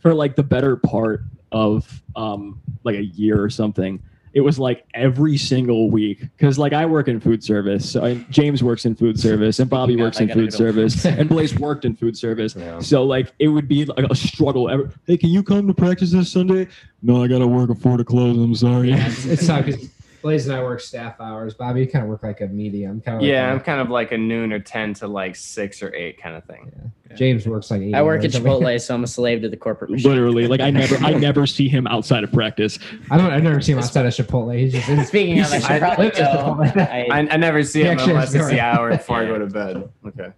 for 0.00 0.14
like 0.14 0.36
the 0.36 0.42
better 0.42 0.76
part 0.76 1.22
of 1.52 2.02
um 2.16 2.60
like 2.84 2.96
a 2.96 3.04
year 3.04 3.42
or 3.42 3.50
something 3.50 4.00
it 4.32 4.40
was 4.40 4.58
like 4.58 4.84
every 4.94 5.36
single 5.36 5.90
week. 5.90 6.20
Because 6.20 6.58
like 6.58 6.72
i 6.72 6.86
work 6.86 7.08
in 7.08 7.20
food 7.20 7.42
service 7.42 7.90
so 7.90 8.04
I, 8.04 8.14
james 8.30 8.62
works 8.62 8.84
in 8.84 8.94
food 8.94 9.18
service 9.18 9.58
and 9.58 9.68
bobby 9.68 9.94
Yeah, 9.96 10.04
works 10.04 10.20
in 10.20 10.28
food 10.28 10.52
service 10.52 11.04
and 11.18 11.28
blaze 11.28 11.58
worked 11.58 11.84
in 11.84 11.96
food 11.96 12.16
service. 12.16 12.54
Yeah. 12.56 12.78
so 12.80 13.04
like 13.04 13.32
it 13.38 13.48
would 13.48 13.68
be 13.68 13.84
like 13.84 14.06
a 14.10 14.14
struggle. 14.14 14.68
Hey 15.06 15.16
can 15.16 15.30
you 15.30 15.42
come 15.42 15.66
to 15.66 15.74
practice 15.74 16.12
this 16.12 16.30
sunday? 16.32 16.68
No 17.02 17.22
i 17.22 17.26
gotta 17.26 17.46
work 17.46 17.68
before 17.68 17.96
the 17.96 18.04
close 18.04 18.36
i'm 18.36 18.54
sorry. 18.54 18.90
Yeah, 18.90 19.06
it's, 19.06 19.24
it's 19.26 19.46
tough 19.46 19.66
Blaze 20.22 20.46
and 20.46 20.56
I 20.56 20.62
work 20.62 20.80
staff 20.80 21.20
hours. 21.20 21.54
Bobby, 21.54 21.80
you 21.80 21.86
kind 21.88 22.04
of 22.04 22.10
work 22.10 22.22
like 22.22 22.40
a 22.40 22.46
medium, 22.46 23.00
kind 23.00 23.18
of. 23.18 23.22
yeah, 23.22 23.48
I'm 23.48 23.56
like 23.56 23.64
kind 23.64 23.80
of 23.80 23.88
like 23.90 24.12
a 24.12 24.18
noon 24.18 24.52
or 24.52 24.58
ten 24.58 24.94
to 24.94 25.06
like 25.06 25.36
six 25.36 25.82
or 25.82 25.94
eight 25.94 26.20
kind 26.20 26.36
of 26.36 26.44
thing. 26.44 26.70
a, 27.10 27.14
James 27.14 27.46
works 27.46 27.70
like. 27.70 27.82
eight 27.82 27.94
I 27.94 28.02
work 28.02 28.20
at 28.24 28.26
hours. 28.26 28.36
I 28.36 28.38
mean, 28.40 28.52
Chipotle, 28.62 28.80
so 28.80 28.94
I'm 28.94 29.04
a 29.04 29.06
slave 29.06 29.42
to 29.42 29.48
the 29.48 29.56
corporate 29.56 29.90
machine. 29.90 30.10
literally 30.10 30.46
like 30.46 30.60
i 30.60 30.70
never 30.70 30.96
i 31.04 31.12
never 31.18 31.46
see 31.46 31.68
him 31.68 31.86
outside 31.88 32.22
of 32.24 32.32
practice 32.32 32.78
I 33.10 33.16
don't. 33.16 33.30
I've 33.32 33.42
never 33.42 33.60
seen 33.60 33.76
him 33.76 33.82
outside 33.82 34.06
of 34.06 34.12
Chipotle. 34.12 34.56
He's 34.56 34.72
just. 34.72 34.88
In, 34.88 35.04
Speaking 35.04 35.40
of, 35.40 35.46
I 35.52 35.56
he's 35.56 35.66
should 35.66 35.80
probably 35.80 36.04
lives 36.06 36.18
at 36.18 36.32
go. 36.34 36.80
I, 36.80 37.06
I, 37.10 37.28
I 37.32 37.36
never 37.36 37.62
see 37.62 37.80
He 37.82 37.88
him 37.88 37.98
unless 37.98 38.34
it's 38.34 38.48
the 38.48 38.60
hour 38.60 38.90
before 38.90 39.16
I 39.16 39.26
go 39.26 39.38
to 39.38 39.46
bed. 39.60 39.88
Okay. 40.06 40.30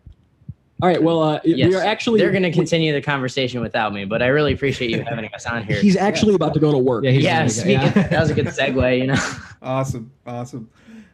All 0.83 0.89
right 0.89 1.03
well 1.03 1.23
uh 1.23 1.41
Yes, 1.45 1.69
we 1.69 1.75
are 1.77 1.83
actually 1.83 2.21
they're 2.21 2.31
going 2.33 2.43
to 2.43 2.51
continue 2.53 2.93
the 2.93 3.01
conversation 3.01 3.61
without 3.61 3.93
me, 3.95 4.05
but 4.05 4.21
I 4.23 4.27
really 4.27 4.53
appreciate 4.53 4.91
you 4.91 5.03
having 5.03 5.33
us 5.33 5.47
on 5.47 5.65
here. 5.65 5.81
he's 5.81 5.97
actually 5.97 6.35
about 6.35 6.53
to 6.55 6.61
go 6.61 6.73
to 6.73 6.79
work 6.79 7.05
Yeah, 7.05 7.11
he's 7.13 7.25
yeah, 7.25 7.47
speaking, 7.47 7.73
Yeah. 7.81 7.91
that 8.09 8.21
was 8.21 8.31
a 8.31 8.35
good 8.35 8.47
segue. 8.47 8.99
You 8.99 9.07
know, 9.07 9.33
awesome, 9.63 10.13
awesome. 10.27 10.69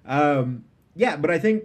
Um, 0.07 0.64
yeah, 0.97 1.16
but 1.16 1.31
I 1.31 1.39
think 1.39 1.64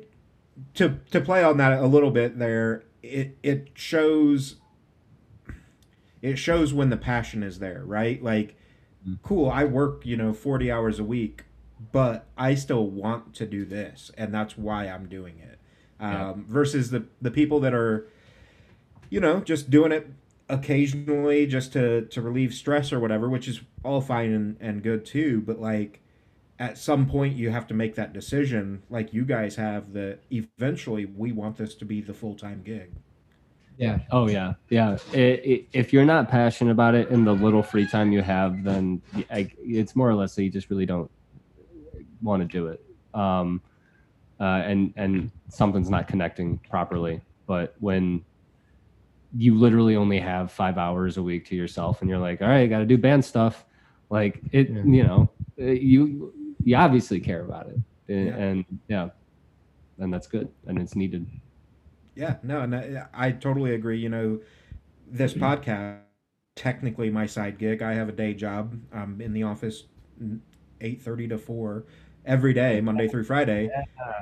to 0.75 0.99
to 1.11 1.21
play 1.21 1.43
on 1.43 1.57
that 1.57 1.79
a 1.79 1.87
little 1.87 2.11
bit 2.11 2.37
there, 2.37 2.83
it 3.01 3.37
it 3.41 3.69
shows 3.73 4.57
it 6.21 6.37
shows 6.37 6.73
when 6.73 6.89
the 6.89 6.97
passion 6.97 7.41
is 7.43 7.59
there, 7.59 7.83
right? 7.85 8.21
Like, 8.23 8.55
cool, 9.23 9.49
I 9.49 9.63
work 9.63 10.05
you 10.05 10.17
know 10.17 10.33
forty 10.33 10.69
hours 10.71 10.99
a 10.99 11.03
week, 11.03 11.45
but 11.91 12.27
I 12.37 12.55
still 12.55 12.85
want 12.87 13.33
to 13.35 13.45
do 13.45 13.65
this, 13.65 14.11
and 14.17 14.33
that's 14.33 14.57
why 14.57 14.87
I'm 14.87 15.07
doing 15.07 15.39
it. 15.39 15.52
Um, 16.03 16.45
Versus 16.47 16.89
the 16.89 17.05
the 17.21 17.31
people 17.31 17.59
that 17.61 17.73
are, 17.73 18.07
you 19.09 19.19
know, 19.19 19.39
just 19.39 19.69
doing 19.69 19.91
it 19.91 20.07
occasionally 20.49 21.47
just 21.47 21.73
to 21.73 22.05
to 22.07 22.21
relieve 22.21 22.53
stress 22.53 22.91
or 22.91 22.99
whatever, 22.99 23.29
which 23.29 23.47
is 23.47 23.61
all 23.83 24.01
fine 24.01 24.33
and, 24.33 24.57
and 24.59 24.83
good 24.83 25.05
too. 25.05 25.41
But 25.41 25.59
like 25.59 26.01
at 26.59 26.77
some 26.77 27.05
point 27.07 27.35
you 27.35 27.49
have 27.49 27.67
to 27.67 27.73
make 27.73 27.95
that 27.95 28.13
decision 28.13 28.83
like 28.89 29.13
you 29.13 29.25
guys 29.25 29.55
have 29.55 29.91
that 29.93 30.19
eventually 30.31 31.05
we 31.05 31.31
want 31.31 31.57
this 31.57 31.73
to 31.75 31.83
be 31.83 31.99
the 31.99 32.13
full-time 32.13 32.61
gig 32.63 32.91
Yeah. 33.77 33.99
Oh 34.11 34.29
yeah, 34.29 34.53
yeah. 34.69 34.97
I 35.13 35.17
i 35.17 35.65
if 35.73 35.91
you're 35.91 36.05
not 36.05 36.29
passionate 36.29 36.71
about 36.71 36.93
it 36.93 37.09
in 37.09 37.25
the 37.25 37.33
little 37.33 37.63
free 37.63 37.87
time 37.87 38.11
you 38.11 38.21
have, 38.21 38.63
then 38.63 39.01
I, 39.31 39.51
it's 39.57 39.95
more 39.95 40.09
or 40.09 40.13
less 40.15 40.35
that 40.35 40.43
you 40.43 40.51
just 40.51 40.69
really 40.69 40.85
don't 40.85 41.09
want 42.21 42.41
to 42.41 42.47
do 42.47 42.67
it, 42.67 42.85
um, 43.13 43.61
uh, 44.43 44.61
and 44.69 44.93
and 44.97 45.31
something's 45.47 45.89
not 45.89 46.07
connecting 46.11 46.57
properly. 46.69 47.21
But 47.47 47.75
when 47.79 48.23
you 49.35 49.57
literally 49.57 49.95
only 49.95 50.19
have 50.19 50.51
five 50.51 50.77
hours 50.77 51.17
a 51.17 51.23
week 51.23 51.45
to 51.47 51.55
yourself, 51.55 52.01
and 52.01 52.09
you're 52.09 52.19
like, 52.19 52.41
all 52.41 52.49
right, 52.49 52.61
I 52.63 52.67
got 52.67 52.79
to 52.79 52.85
do 52.85 52.97
band 52.97 53.23
stuff, 53.23 53.65
like 54.09 54.41
it, 54.51 54.69
Yeah. 54.69 54.83
you 54.97 55.03
know, 55.03 55.29
you 55.57 56.33
you 56.63 56.75
obviously 56.75 57.19
care 57.19 57.43
about 57.45 57.67
it, 57.69 57.77
and 58.09 58.27
Yeah. 58.27 58.35
and, 58.45 58.65
yeah, 58.89 59.09
and 59.99 60.13
that's 60.13 60.27
good, 60.27 60.47
and 60.67 60.77
it's 60.77 60.95
needed. 60.95 61.25
Yeah, 62.15 62.35
no, 62.43 62.61
and 62.61 62.75
I, 62.75 63.07
I 63.13 63.31
totally 63.31 63.73
agree. 63.73 63.99
You 63.99 64.09
know, 64.09 64.39
this 65.09 65.33
podcast 65.33 66.01
technically 66.55 67.09
my 67.09 67.25
side 67.25 67.57
gig. 67.57 67.81
I 67.81 67.93
have 67.93 68.09
a 68.09 68.11
day 68.11 68.33
job. 68.33 68.79
I'm 68.91 69.21
in 69.21 69.33
the 69.33 69.43
office 69.43 69.85
eight 70.81 71.01
thirty 71.01 71.27
to 71.29 71.37
four 71.37 71.85
every 72.25 72.53
day, 72.53 72.81
Monday 72.81 73.07
through 73.07 73.23
Friday, 73.25 73.69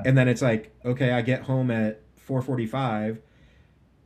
and 0.05 0.17
then 0.17 0.27
it's 0.27 0.41
like, 0.41 0.73
okay, 0.85 1.11
I 1.11 1.21
get 1.21 1.43
home 1.43 1.71
at 1.71 2.01
four 2.15 2.41
forty 2.41 2.65
five. 2.65 3.21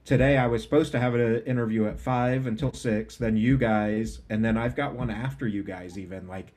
Today 0.04 0.38
I 0.38 0.48
was 0.48 0.62
supposed 0.62 0.92
to 0.92 1.00
have 1.00 1.16
an 1.16 1.44
interview 1.46 1.88
at 1.88 2.00
five 2.00 2.46
until 2.46 2.74
six. 2.74 3.18
Then 3.18 3.38
you 3.38 3.58
guys, 3.58 4.22
and 4.30 4.46
then 4.46 4.58
I've 4.58 4.76
got 4.76 4.94
one 4.94 5.10
after 5.10 5.48
you 5.48 5.64
guys. 5.64 5.98
Even 5.98 6.28
like 6.28 6.54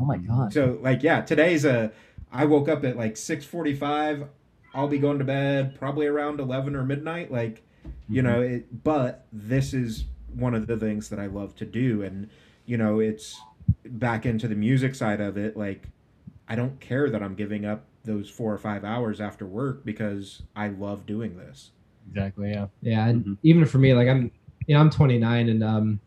Oh 0.00 0.04
my 0.04 0.18
god. 0.18 0.52
so 0.52 0.78
like 0.80 1.02
yeah, 1.02 1.20
today's 1.20 1.64
a 1.64 1.92
I 2.32 2.46
woke 2.46 2.68
up 2.68 2.84
at 2.84 2.96
like 2.96 3.14
6:45. 3.14 4.28
I'll 4.74 4.88
be 4.88 4.98
going 4.98 5.18
to 5.18 5.24
bed 5.24 5.78
probably 5.78 6.06
around 6.06 6.40
11 6.40 6.74
or 6.74 6.82
midnight 6.82 7.30
like 7.30 7.62
you 8.08 8.22
mm-hmm. 8.22 8.32
know 8.32 8.40
it 8.40 8.82
but 8.82 9.26
this 9.30 9.74
is 9.74 10.06
one 10.34 10.54
of 10.54 10.66
the 10.66 10.78
things 10.78 11.10
that 11.10 11.18
I 11.18 11.26
love 11.26 11.54
to 11.56 11.66
do 11.66 12.02
and 12.02 12.30
you 12.64 12.78
know 12.78 12.98
it's 12.98 13.38
back 13.84 14.24
into 14.24 14.48
the 14.48 14.54
music 14.54 14.94
side 14.94 15.20
of 15.20 15.36
it 15.36 15.58
like 15.58 15.88
I 16.52 16.54
don't 16.54 16.78
care 16.80 17.08
that 17.08 17.22
I'm 17.22 17.34
giving 17.34 17.64
up 17.64 17.82
those 18.04 18.28
4 18.28 18.52
or 18.52 18.58
5 18.58 18.84
hours 18.84 19.22
after 19.22 19.46
work 19.46 19.86
because 19.86 20.42
I 20.54 20.68
love 20.68 21.06
doing 21.06 21.34
this. 21.38 21.70
Exactly. 22.10 22.50
Yeah. 22.50 22.66
Yeah, 22.82 23.08
and 23.08 23.24
Mhm. 23.24 23.38
even 23.42 23.64
for 23.64 23.78
me, 23.78 23.94
like 23.94 24.06
I'm, 24.06 24.30
you 24.66 24.74
know, 24.74 24.80
I'm 24.82 24.90
29 24.90 25.48
and 25.48 25.64
um, 25.64 26.00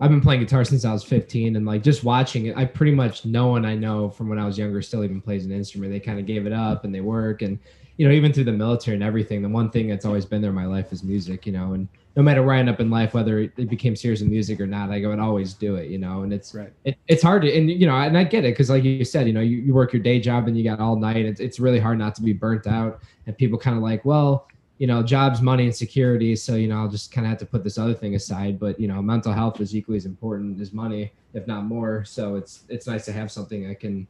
I've 0.00 0.10
been 0.10 0.20
playing 0.20 0.40
guitar 0.40 0.64
since 0.64 0.84
I 0.84 0.92
was 0.92 1.04
15, 1.04 1.54
and 1.54 1.64
like 1.64 1.84
just 1.84 2.02
watching 2.02 2.46
it, 2.46 2.56
I 2.56 2.64
pretty 2.64 2.92
much 2.92 3.24
no 3.24 3.46
one 3.46 3.64
I 3.64 3.76
know 3.76 4.10
from 4.10 4.28
when 4.28 4.38
I 4.40 4.46
was 4.46 4.58
younger 4.58 4.82
still 4.82 5.04
even 5.04 5.20
plays 5.20 5.44
an 5.46 5.52
instrument. 5.52 5.92
They 5.92 6.00
kind 6.00 6.18
of 6.18 6.26
gave 6.26 6.44
it 6.44 6.52
up 6.52 6.84
and 6.84 6.92
they 6.92 7.00
work, 7.00 7.42
and 7.42 7.56
you 7.98 8.08
know, 8.08 8.12
even 8.12 8.32
through 8.32 8.44
the 8.44 8.52
military 8.52 8.96
and 8.96 9.04
everything, 9.04 9.42
the 9.42 9.48
one 9.48 9.70
thing 9.70 9.86
that's 9.86 10.04
always 10.04 10.24
been 10.24 10.42
there 10.42 10.50
in 10.50 10.56
my 10.56 10.66
life 10.66 10.92
is 10.92 11.04
music. 11.04 11.46
You 11.46 11.52
know, 11.52 11.74
and 11.74 11.86
no 12.14 12.22
matter 12.22 12.42
where 12.42 12.54
I 12.54 12.58
end 12.58 12.68
up 12.68 12.80
in 12.80 12.90
life, 12.90 13.14
whether 13.14 13.38
it 13.38 13.70
became 13.70 13.96
serious 13.96 14.20
in 14.20 14.28
music 14.28 14.60
or 14.60 14.66
not, 14.66 14.90
I 14.90 15.04
would 15.06 15.18
always 15.18 15.54
do 15.54 15.76
it. 15.76 15.88
You 15.88 15.98
know, 15.98 16.22
and 16.22 16.32
it's 16.32 16.54
Right. 16.54 16.72
it, 16.84 16.98
it's 17.08 17.22
hard 17.22 17.42
to 17.42 17.56
and 17.56 17.70
you 17.70 17.86
know 17.86 17.94
and 17.94 18.16
i 18.16 18.24
get 18.24 18.44
it 18.44 18.52
because 18.52 18.68
like 18.68 18.84
you 18.84 19.04
said 19.04 19.26
you 19.26 19.32
know 19.32 19.40
you, 19.40 19.58
you 19.58 19.72
work 19.72 19.92
your 19.92 20.02
day 20.02 20.20
job 20.20 20.48
and 20.48 20.56
you 20.56 20.64
got 20.64 20.80
all 20.80 20.96
night 20.96 21.24
it's, 21.24 21.40
it's 21.40 21.58
really 21.58 21.78
hard 21.78 21.98
not 21.98 22.14
to 22.14 22.22
be 22.22 22.32
burnt 22.32 22.66
out 22.66 23.00
and 23.26 23.36
people 23.38 23.58
kind 23.58 23.76
of 23.76 23.82
like 23.82 24.04
well 24.04 24.46
you 24.78 24.86
know 24.86 25.02
jobs 25.02 25.40
money 25.40 25.64
and 25.64 25.74
security 25.74 26.34
so 26.36 26.54
you 26.56 26.68
know 26.68 26.78
i'll 26.78 26.88
just 26.88 27.12
kind 27.12 27.26
of 27.26 27.30
have 27.30 27.38
to 27.38 27.46
put 27.46 27.62
this 27.64 27.78
other 27.78 27.94
thing 27.94 28.14
aside 28.14 28.58
but 28.58 28.78
you 28.78 28.88
know 28.88 29.00
mental 29.00 29.32
health 29.32 29.60
is 29.60 29.74
equally 29.74 29.96
as 29.96 30.06
important 30.06 30.60
as 30.60 30.72
money 30.72 31.12
if 31.34 31.46
not 31.46 31.64
more 31.64 32.04
so 32.04 32.34
it's 32.34 32.64
it's 32.68 32.86
nice 32.86 33.04
to 33.04 33.12
have 33.12 33.30
something 33.30 33.66
that 33.66 33.80
can 33.80 34.06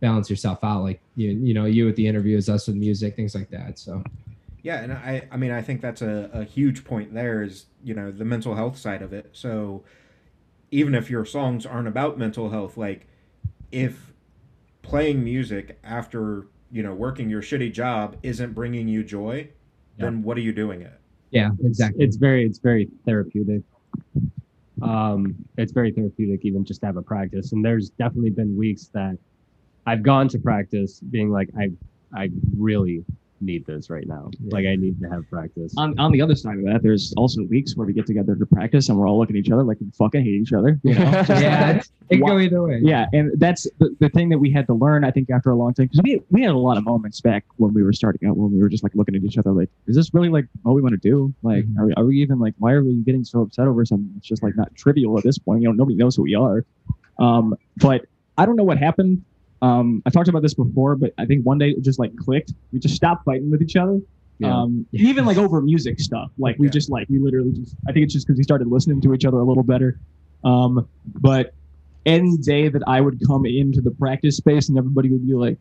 balance 0.00 0.28
yourself 0.28 0.62
out 0.62 0.82
like 0.82 1.00
you 1.14 1.30
you 1.30 1.54
know 1.54 1.64
you 1.64 1.86
with 1.86 1.96
the 1.96 2.06
interviews 2.06 2.48
us 2.48 2.66
with 2.66 2.76
music 2.76 3.16
things 3.16 3.34
like 3.34 3.48
that 3.50 3.78
so 3.78 4.02
Yeah, 4.66 4.82
and 4.82 4.92
I 4.92 5.28
I 5.30 5.36
mean 5.36 5.52
I 5.52 5.62
think 5.62 5.80
that's 5.80 6.02
a, 6.02 6.28
a 6.32 6.42
huge 6.42 6.82
point 6.82 7.14
there 7.14 7.40
is, 7.40 7.66
you 7.84 7.94
know, 7.94 8.10
the 8.10 8.24
mental 8.24 8.56
health 8.56 8.76
side 8.76 9.00
of 9.00 9.12
it. 9.12 9.28
So 9.30 9.84
even 10.72 10.92
if 10.92 11.08
your 11.08 11.24
songs 11.24 11.64
aren't 11.64 11.86
about 11.86 12.18
mental 12.18 12.50
health, 12.50 12.76
like 12.76 13.06
if 13.70 14.12
playing 14.82 15.22
music 15.22 15.78
after, 15.84 16.48
you 16.72 16.82
know, 16.82 16.92
working 16.92 17.30
your 17.30 17.42
shitty 17.42 17.72
job 17.72 18.16
isn't 18.24 18.54
bringing 18.54 18.88
you 18.88 19.04
joy, 19.04 19.50
then 19.98 20.24
what 20.24 20.36
are 20.36 20.40
you 20.40 20.52
doing 20.52 20.82
it? 20.82 21.00
yeah 21.30 21.50
exactly 21.64 22.04
it's 22.04 22.16
very 22.16 22.44
it's 22.44 22.58
very 22.58 22.88
therapeutic. 23.04 23.62
Um, 24.82 25.36
it's 25.56 25.70
very 25.70 25.92
therapeutic 25.92 26.40
even 26.44 26.64
just 26.64 26.80
to 26.80 26.86
have 26.86 26.96
a 26.96 27.02
practice. 27.02 27.52
And 27.52 27.64
there's 27.64 27.90
definitely 27.90 28.30
been 28.30 28.56
weeks 28.56 28.90
that 28.94 29.16
I've 29.86 30.02
gone 30.02 30.26
to 30.30 30.40
practice 30.40 30.98
being 30.98 31.30
like, 31.30 31.50
I 31.56 31.70
I 32.12 32.30
really 32.56 33.04
need 33.40 33.66
this 33.66 33.90
right 33.90 34.06
now. 34.06 34.30
Like 34.50 34.66
I 34.66 34.76
need 34.76 35.00
to 35.00 35.08
have 35.08 35.28
practice. 35.30 35.74
On, 35.76 35.98
on 35.98 36.12
the 36.12 36.22
other 36.22 36.34
side 36.34 36.58
of 36.58 36.64
that, 36.64 36.82
there's 36.82 37.12
also 37.16 37.42
weeks 37.44 37.76
where 37.76 37.86
we 37.86 37.92
get 37.92 38.06
together 38.06 38.34
to 38.34 38.46
practice 38.46 38.88
and 38.88 38.98
we're 38.98 39.08
all 39.08 39.18
looking 39.18 39.36
at 39.36 39.40
each 39.40 39.50
other 39.50 39.62
like 39.62 39.78
we 39.80 39.90
fucking 39.92 40.22
hate 40.24 40.34
each 40.34 40.52
other. 40.52 40.78
You 40.82 40.94
know? 40.94 41.10
Just- 41.26 41.30
yeah 41.42 41.82
it 42.08 42.18
can 42.18 42.26
go 42.26 42.38
either 42.38 42.62
way 42.62 42.78
yeah, 42.82 43.06
and 43.12 43.32
that's 43.40 43.66
the, 43.80 43.94
the 43.98 44.08
thing 44.08 44.28
that 44.28 44.38
we 44.38 44.48
had 44.52 44.64
to 44.68 44.74
learn, 44.74 45.02
I 45.04 45.10
think, 45.10 45.28
after 45.28 45.50
a 45.50 45.56
long 45.56 45.74
time. 45.74 45.86
Because 45.86 46.02
we, 46.04 46.22
we 46.30 46.40
had 46.42 46.52
a 46.52 46.56
lot 46.56 46.76
of 46.78 46.84
moments 46.84 47.20
back 47.20 47.44
when 47.56 47.74
we 47.74 47.82
were 47.82 47.92
starting 47.92 48.28
out, 48.28 48.36
when 48.36 48.52
we 48.52 48.58
were 48.58 48.68
just 48.68 48.84
like 48.84 48.94
looking 48.94 49.16
at 49.16 49.24
each 49.24 49.38
other, 49.38 49.50
like, 49.50 49.68
is 49.88 49.96
this 49.96 50.14
really 50.14 50.28
like 50.28 50.46
what 50.62 50.74
we 50.74 50.82
want 50.82 50.92
to 50.92 50.98
do? 51.10 51.34
Like, 51.42 51.64
Mhm. 51.64 51.78
are, 51.78 51.86
we, 51.86 51.94
are 51.94 52.04
we 52.04 52.16
even 52.22 52.38
like, 52.38 52.54
why 52.58 52.72
are 52.72 52.84
we 52.84 52.94
getting 53.02 53.24
so 53.24 53.40
upset 53.40 53.66
over 53.66 53.84
something? 53.84 54.08
It's 54.18 54.26
just 54.28 54.42
like 54.44 54.54
not 54.56 54.72
trivial 54.76 55.18
at 55.18 55.24
this 55.24 55.36
point. 55.36 55.62
You 55.62 55.68
know, 55.68 55.74
nobody 55.74 55.96
knows 55.96 56.14
who 56.14 56.22
we 56.22 56.36
are. 56.36 56.64
Um, 57.18 57.56
but 57.78 58.06
I 58.38 58.46
don't 58.46 58.54
know 58.56 58.62
what 58.64 58.78
happened. 58.78 59.24
Um, 59.62 60.02
I 60.06 60.10
talked 60.10 60.28
about 60.28 60.42
this 60.42 60.54
before, 60.54 60.96
but 60.96 61.12
I 61.18 61.24
think 61.26 61.44
one 61.44 61.58
day 61.58 61.70
it 61.70 61.82
just 61.82 61.98
like 61.98 62.14
clicked. 62.16 62.52
We 62.72 62.78
just 62.78 62.94
stopped 62.94 63.24
fighting 63.24 63.50
with 63.50 63.62
each 63.62 63.76
other. 63.76 64.00
Yeah. 64.38 64.54
Um, 64.54 64.86
even 64.92 65.24
like 65.24 65.38
over 65.38 65.62
music 65.62 65.98
stuff. 65.98 66.30
Like 66.38 66.58
we 66.58 66.66
Yeah. 66.66 66.72
just 66.72 66.90
like 66.90 67.08
we 67.08 67.18
literally 67.18 67.52
just. 67.52 67.74
I 67.88 67.92
think 67.92 68.04
it's 68.04 68.12
just 68.12 68.26
because 68.26 68.36
we 68.36 68.44
started 68.44 68.68
listening 68.68 69.00
to 69.02 69.14
each 69.14 69.24
other 69.24 69.38
a 69.38 69.44
little 69.44 69.62
better. 69.62 69.98
Um, 70.44 70.86
but 71.20 71.54
any 72.04 72.36
day 72.36 72.68
that 72.68 72.82
I 72.86 73.00
would 73.00 73.18
come 73.26 73.46
into 73.46 73.80
the 73.80 73.90
practice 73.92 74.36
space 74.36 74.68
and 74.68 74.76
everybody 74.76 75.08
would 75.10 75.26
be 75.26 75.32
like, 75.34 75.56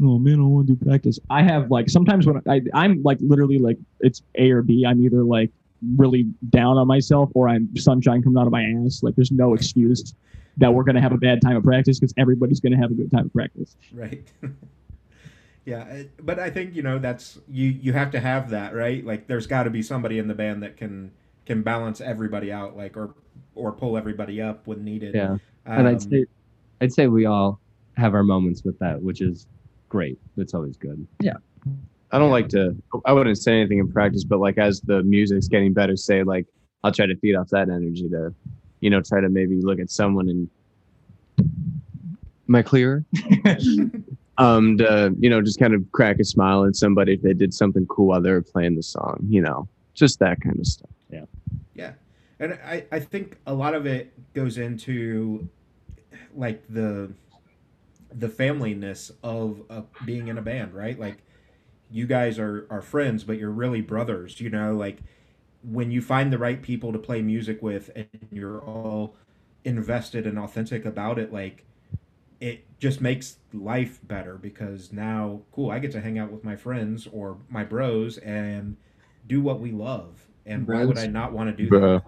"Oh 0.00 0.18
man, 0.20 0.38
I 0.38 0.44
want 0.44 0.68
to 0.68 0.74
do 0.74 0.84
practice." 0.84 1.18
I 1.28 1.42
have 1.42 1.70
like 1.70 1.90
sometimes 1.90 2.26
when 2.26 2.40
I 2.48 2.62
I'm 2.74 3.02
like 3.02 3.18
literally 3.20 3.58
like 3.58 3.78
it's 4.00 4.22
A 4.38 4.52
or 4.52 4.62
B. 4.62 4.86
I'm 4.86 5.02
either 5.02 5.24
like 5.24 5.50
really 5.96 6.28
down 6.50 6.78
on 6.78 6.86
myself 6.86 7.28
or 7.34 7.48
I'm 7.48 7.68
sunshine 7.76 8.22
coming 8.22 8.38
out 8.40 8.46
of 8.46 8.52
my 8.52 8.62
ass. 8.86 9.02
Like 9.02 9.16
there's 9.16 9.32
no 9.32 9.52
excuse 9.54 10.14
that 10.58 10.72
we're 10.72 10.84
gonna 10.84 11.00
have 11.00 11.12
a 11.12 11.18
bad 11.18 11.40
time 11.40 11.56
of 11.56 11.62
practice 11.64 11.98
because 11.98 12.12
everybody's 12.18 12.60
gonna 12.60 12.76
have 12.76 12.90
a 12.90 12.94
good 12.94 13.10
time 13.10 13.26
of 13.26 13.32
practice. 13.32 13.76
Right. 13.92 14.26
yeah, 15.64 16.02
but 16.20 16.38
I 16.38 16.50
think, 16.50 16.74
you 16.74 16.82
know, 16.82 16.98
that's 16.98 17.38
you 17.48 17.68
you 17.68 17.92
have 17.92 18.10
to 18.12 18.20
have 18.20 18.50
that, 18.50 18.74
right? 18.74 19.04
Like 19.04 19.26
there's 19.28 19.46
got 19.46 19.64
to 19.64 19.70
be 19.70 19.82
somebody 19.82 20.18
in 20.18 20.28
the 20.28 20.34
band 20.34 20.62
that 20.62 20.76
can 20.76 21.12
can 21.46 21.62
balance 21.62 22.00
everybody 22.00 22.52
out 22.52 22.76
like 22.76 22.96
or 22.96 23.14
or 23.54 23.72
pull 23.72 23.96
everybody 23.96 24.40
up 24.40 24.66
when 24.66 24.84
needed. 24.84 25.14
yeah. 25.14 25.36
And 25.66 25.86
I'd 25.88 25.94
Um, 25.94 26.00
say 26.00 26.24
I'd 26.80 26.92
say 26.92 27.06
we 27.06 27.26
all 27.26 27.60
have 27.96 28.14
our 28.14 28.24
moments 28.24 28.64
with 28.64 28.78
that, 28.80 29.00
which 29.00 29.20
is 29.20 29.46
great. 29.88 30.18
It's 30.36 30.54
always 30.54 30.76
good. 30.76 31.06
Yeah. 31.20 31.34
I 32.10 32.18
don't 32.18 32.30
like 32.30 32.48
to. 32.50 32.76
I 33.06 33.12
wouldn't 33.12 33.38
say 33.38 33.58
anything 33.58 33.78
in 33.78 33.90
practice, 33.90 34.24
but 34.24 34.38
like 34.40 34.58
as 34.58 34.80
the 34.82 35.02
music's 35.02 35.48
getting 35.48 35.72
better, 35.72 35.96
say 35.96 36.22
like 36.24 36.46
I'll 36.84 36.92
try 36.92 37.06
to 37.06 37.16
feed 37.16 37.36
off 37.36 37.48
that 37.50 37.70
energy 37.70 38.08
to, 38.10 38.34
you 38.82 38.90
know, 38.90 39.00
try 39.00 39.20
to 39.20 39.30
maybe 39.30 39.56
look 39.62 39.80
at 39.80 39.90
someone 39.90 40.28
and. 40.28 40.50
Am 42.48 42.56
I 42.56 42.62
clear? 42.62 43.04
um, 44.38 44.76
to 44.76 45.14
you 45.18 45.30
know, 45.30 45.40
just 45.40 45.58
kind 45.58 45.72
of 45.72 45.90
crack 45.92 46.18
a 46.18 46.24
smile 46.24 46.66
at 46.66 46.76
somebody 46.76 47.14
if 47.14 47.22
they 47.22 47.32
did 47.32 47.54
something 47.54 47.86
cool 47.86 48.08
while 48.08 48.20
they 48.20 48.30
were 48.30 48.42
playing 48.42 48.74
the 48.74 48.82
song. 48.82 49.24
You 49.28 49.40
know, 49.40 49.68
just 49.94 50.18
that 50.18 50.40
kind 50.42 50.58
of 50.58 50.66
stuff. 50.66 50.90
Yeah. 51.08 51.24
Yeah. 51.74 51.92
And 52.40 52.58
I, 52.66 52.84
I 52.90 52.98
think 52.98 53.38
a 53.46 53.54
lot 53.54 53.74
of 53.74 53.86
it 53.86 54.12
goes 54.34 54.58
into 54.58 55.48
like 56.34 56.62
the 56.68 57.12
the 58.12 58.28
familyness 58.28 59.12
of 59.22 59.62
uh, 59.70 59.82
being 60.04 60.28
in 60.28 60.36
a 60.36 60.42
band, 60.42 60.74
right? 60.74 60.98
Like 60.98 61.18
you 61.90 62.06
guys 62.06 62.38
are 62.38 62.66
are 62.68 62.82
friends, 62.82 63.22
but 63.22 63.38
you're 63.38 63.50
really 63.50 63.80
brothers, 63.80 64.40
you 64.40 64.50
know, 64.50 64.74
like 64.74 64.98
when 65.62 65.90
you 65.90 66.02
find 66.02 66.32
the 66.32 66.38
right 66.38 66.60
people 66.60 66.92
to 66.92 66.98
play 66.98 67.22
music 67.22 67.62
with 67.62 67.90
and 67.94 68.06
you're 68.30 68.60
all 68.60 69.14
invested 69.64 70.26
and 70.26 70.38
authentic 70.38 70.84
about 70.84 71.18
it, 71.18 71.32
like 71.32 71.64
it 72.40 72.64
just 72.78 73.00
makes 73.00 73.36
life 73.52 74.00
better 74.04 74.36
because 74.36 74.92
now 74.92 75.40
cool, 75.52 75.70
I 75.70 75.78
get 75.78 75.92
to 75.92 76.00
hang 76.00 76.18
out 76.18 76.32
with 76.32 76.44
my 76.44 76.56
friends 76.56 77.06
or 77.12 77.38
my 77.48 77.64
bros 77.64 78.18
and 78.18 78.76
do 79.26 79.40
what 79.40 79.60
we 79.60 79.70
love. 79.70 80.26
And 80.44 80.66
why 80.66 80.84
would 80.84 80.98
I 80.98 81.06
not 81.06 81.32
want 81.32 81.56
to 81.56 81.64
do 81.64 81.70
that? 81.70 82.02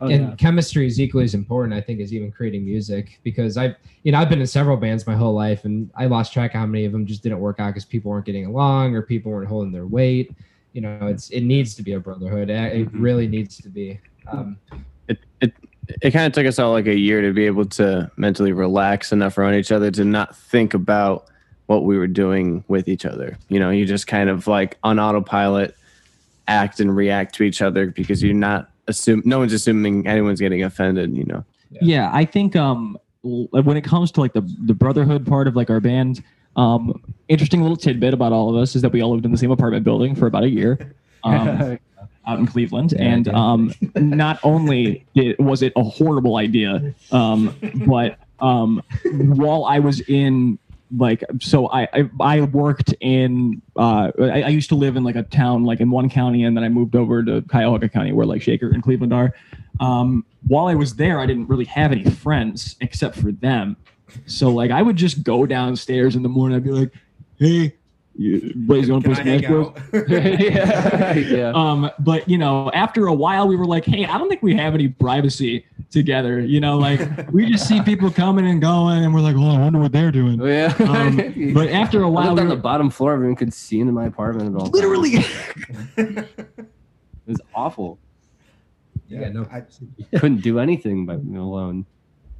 Oh, 0.00 0.06
and 0.06 0.38
chemistry 0.38 0.86
is 0.86 1.00
equally 1.00 1.24
as 1.24 1.34
important 1.34 1.74
i 1.74 1.80
think 1.80 2.00
as 2.00 2.14
even 2.14 2.30
creating 2.30 2.64
music 2.64 3.18
because 3.24 3.56
i've 3.56 3.74
you 4.04 4.12
know 4.12 4.18
i've 4.18 4.28
been 4.28 4.40
in 4.40 4.46
several 4.46 4.76
bands 4.76 5.04
my 5.08 5.16
whole 5.16 5.34
life 5.34 5.64
and 5.64 5.90
i 5.96 6.06
lost 6.06 6.32
track 6.32 6.54
of 6.54 6.60
how 6.60 6.66
many 6.66 6.84
of 6.84 6.92
them 6.92 7.04
just 7.04 7.20
didn't 7.20 7.40
work 7.40 7.58
out 7.58 7.70
because 7.70 7.84
people 7.84 8.12
weren't 8.12 8.24
getting 8.24 8.46
along 8.46 8.94
or 8.94 9.02
people 9.02 9.32
weren't 9.32 9.48
holding 9.48 9.72
their 9.72 9.88
weight 9.88 10.30
you 10.72 10.80
know 10.80 10.98
it's 11.06 11.30
it 11.30 11.42
needs 11.42 11.74
to 11.74 11.82
be 11.82 11.92
a 11.92 12.00
brotherhood 12.00 12.50
it, 12.50 12.72
it 12.72 12.92
Mhm. 12.92 13.00
really 13.02 13.26
needs 13.26 13.56
to 13.58 13.68
be 13.68 13.98
um, 14.30 14.58
it 15.08 15.18
it 15.40 15.52
it 16.02 16.10
kind 16.10 16.26
of 16.26 16.32
took 16.32 16.46
us 16.46 16.58
all 16.58 16.72
like 16.72 16.86
a 16.86 16.96
year 16.96 17.22
to 17.22 17.32
be 17.32 17.46
able 17.46 17.64
to 17.64 18.10
mentally 18.16 18.52
relax 18.52 19.10
enough 19.12 19.38
around 19.38 19.54
each 19.54 19.72
other 19.72 19.90
to 19.90 20.04
not 20.04 20.36
think 20.36 20.74
about 20.74 21.26
what 21.66 21.84
we 21.84 21.96
were 21.96 22.06
doing 22.06 22.62
with 22.68 22.88
each 22.88 23.04
other. 23.06 23.38
You 23.48 23.58
know, 23.58 23.70
you 23.70 23.86
just 23.86 24.06
kind 24.06 24.28
of 24.28 24.46
like 24.46 24.76
on 24.82 24.98
autopilot 24.98 25.74
act 26.46 26.80
and 26.80 26.94
react 26.94 27.34
to 27.36 27.42
each 27.42 27.62
other 27.62 27.86
because 27.86 28.22
you're 28.22 28.34
not 28.34 28.70
assume 28.86 29.22
no 29.24 29.38
one's 29.38 29.52
assuming 29.54 30.06
anyone's 30.06 30.40
getting 30.40 30.62
offended, 30.62 31.16
you 31.16 31.24
know. 31.24 31.44
Yeah, 31.80 32.10
I 32.12 32.24
think 32.26 32.54
um 32.54 32.98
when 33.22 33.76
it 33.78 33.84
comes 33.84 34.10
to 34.12 34.20
like 34.20 34.34
the 34.34 34.42
the 34.66 34.74
brotherhood 34.74 35.26
part 35.26 35.48
of 35.48 35.56
like 35.56 35.70
our 35.70 35.80
band, 35.80 36.22
um 36.58 37.00
interesting 37.28 37.62
little 37.62 37.76
tidbit 37.76 38.12
about 38.12 38.32
all 38.32 38.50
of 38.50 38.56
us 38.60 38.74
is 38.74 38.82
that 38.82 38.92
we 38.92 39.02
all 39.02 39.12
lived 39.12 39.24
in 39.24 39.32
the 39.32 39.38
same 39.38 39.50
apartment 39.50 39.84
building 39.84 40.14
for 40.14 40.26
about 40.26 40.44
a 40.44 40.50
year. 40.50 40.94
Um, 41.24 41.80
out 42.28 42.38
in 42.38 42.46
Cleveland, 42.46 42.92
and 42.92 43.26
um, 43.28 43.74
not 43.96 44.38
only 44.44 45.04
did, 45.14 45.36
was 45.40 45.62
it 45.62 45.72
a 45.74 45.82
horrible 45.82 46.36
idea, 46.36 46.94
um, 47.10 47.56
but 47.86 48.18
um, 48.38 48.82
while 49.04 49.64
I 49.64 49.80
was 49.80 50.00
in 50.02 50.60
like 50.96 51.24
so 51.40 51.68
I, 51.68 51.88
I 51.92 52.10
I 52.20 52.40
worked 52.42 52.94
in 53.00 53.60
uh 53.76 54.10
I, 54.18 54.42
I 54.42 54.48
used 54.48 54.68
to 54.70 54.74
live 54.74 54.96
in 54.96 55.04
like 55.04 55.16
a 55.16 55.22
town 55.22 55.64
like 55.64 55.80
in 55.80 55.90
one 55.90 56.08
county 56.08 56.44
and 56.44 56.56
then 56.56 56.64
I 56.64 56.68
moved 56.68 56.96
over 56.96 57.22
to 57.22 57.42
Cuyahoga 57.42 57.88
County 57.88 58.12
where 58.12 58.26
like 58.26 58.42
Shaker 58.42 58.70
and 58.70 58.82
Cleveland 58.82 59.12
are. 59.12 59.34
Um, 59.80 60.24
while 60.46 60.66
I 60.66 60.74
was 60.74 60.96
there, 60.96 61.20
I 61.20 61.26
didn't 61.26 61.46
really 61.48 61.66
have 61.66 61.92
any 61.92 62.04
friends 62.04 62.76
except 62.80 63.16
for 63.16 63.32
them. 63.32 63.76
So 64.26 64.48
like 64.50 64.70
I 64.70 64.82
would 64.82 64.96
just 64.96 65.22
go 65.22 65.46
downstairs 65.46 66.16
in 66.16 66.22
the 66.22 66.28
morning. 66.28 66.56
I'd 66.56 66.64
be 66.64 66.70
like, 66.70 66.92
"Hey, 67.36 67.74
you, 68.14 68.52
boys, 68.56 68.88
you 68.88 68.94
want 68.94 69.04
to 69.04 69.14
Can 69.14 69.22
play 69.22 69.38
Smash 69.38 69.48
Bros?" 69.48 69.74
yeah. 70.10 71.14
Yeah. 71.14 71.52
Um, 71.54 71.90
but 71.98 72.28
you 72.28 72.38
know, 72.38 72.70
after 72.72 73.06
a 73.06 73.14
while, 73.14 73.46
we 73.46 73.56
were 73.56 73.64
like, 73.64 73.84
"Hey, 73.84 74.04
I 74.04 74.18
don't 74.18 74.28
think 74.28 74.42
we 74.42 74.54
have 74.56 74.74
any 74.74 74.88
privacy 74.88 75.64
together." 75.90 76.40
You 76.40 76.60
know, 76.60 76.78
like 76.78 77.00
we 77.32 77.50
just 77.50 77.68
see 77.68 77.80
people 77.82 78.10
coming 78.10 78.46
and 78.46 78.60
going, 78.60 79.04
and 79.04 79.14
we're 79.14 79.20
like, 79.20 79.36
"Oh, 79.36 79.56
I 79.56 79.58
wonder 79.60 79.78
what 79.78 79.92
they're 79.92 80.12
doing." 80.12 80.40
Yeah. 80.40 80.74
Um, 80.80 81.52
but 81.54 81.68
after 81.68 82.02
a 82.02 82.10
while, 82.10 82.34
lived 82.34 82.36
we 82.36 82.42
on 82.42 82.48
were, 82.48 82.56
the 82.56 82.62
bottom 82.62 82.90
floor. 82.90 83.14
Everyone 83.14 83.36
could 83.36 83.52
see 83.52 83.80
into 83.80 83.92
my 83.92 84.06
apartment 84.06 84.54
at 84.54 84.60
all. 84.60 84.68
literally. 84.70 85.24
it 85.96 86.28
was 87.26 87.40
awful. 87.54 87.98
Yeah, 89.08 89.28
no. 89.30 89.46
I, 89.50 89.62
Couldn't 90.18 90.42
do 90.42 90.58
anything 90.58 91.06
by 91.06 91.14
alone. 91.14 91.86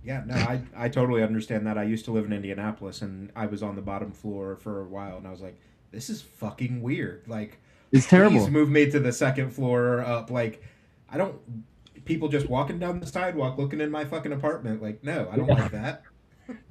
Yeah, 0.09 0.23
no, 0.27 0.35
I, 0.35 0.61
I 0.75 0.89
totally 0.89 1.23
understand 1.23 1.67
that. 1.67 1.77
I 1.77 1.83
used 1.83 2.07
to 2.07 2.13
live 2.13 2.25
in 2.25 2.33
Indianapolis 2.33 3.03
and 3.03 3.31
I 3.37 3.45
was 3.45 3.63
on 3.63 3.77
the 3.77 3.83
bottom 3.83 4.11
floor 4.11 4.57
for 4.57 4.81
a 4.81 4.85
while 4.85 5.19
and 5.19 5.27
I 5.27 5.31
was 5.31 5.43
like, 5.43 5.61
this 5.93 6.09
is 6.09 6.23
fucking 6.23 6.81
weird. 6.81 7.25
Like, 7.27 7.59
It's 7.93 8.07
terrible. 8.09 8.39
please 8.39 8.49
move 8.51 8.71
me 8.71 8.91
to 8.91 8.99
the 8.99 9.13
second 9.13 9.51
floor 9.51 10.01
up. 10.01 10.31
Like, 10.31 10.63
I 11.11 11.19
don't, 11.19 11.37
people 12.07 12.29
just 12.29 12.49
walking 12.49 12.79
down 12.79 13.01
the 13.01 13.07
sidewalk 13.07 13.59
looking 13.59 13.83
in 13.83 13.91
my 13.91 14.07
fucking 14.07 14.33
apartment. 14.33 14.83
Like, 14.83 15.05
no, 15.05 15.29
I 15.31 15.37
don't 15.37 15.47
like 15.49 15.71
that. 15.73 16.03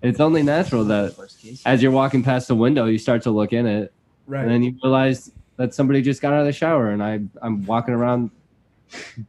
It's 0.02 0.20
only 0.20 0.42
natural 0.42 0.84
that 0.86 1.16
as 1.64 1.84
you're 1.84 1.92
walking 1.92 2.24
past 2.24 2.48
the 2.48 2.56
window, 2.56 2.88
you 2.88 2.98
start 2.98 3.22
to 3.22 3.30
look 3.30 3.54
in 3.54 3.68
it, 3.68 3.94
Right. 4.26 4.42
and 4.42 4.50
then 4.50 4.64
you 4.64 4.76
realize 4.84 5.32
that 5.58 5.76
somebody 5.76 6.02
just 6.02 6.20
got 6.20 6.34
out 6.34 6.40
of 6.40 6.48
the 6.48 6.52
shower, 6.52 6.90
and 6.90 7.04
I 7.04 7.20
I'm 7.44 7.64
walking 7.64 7.94
around 7.94 8.32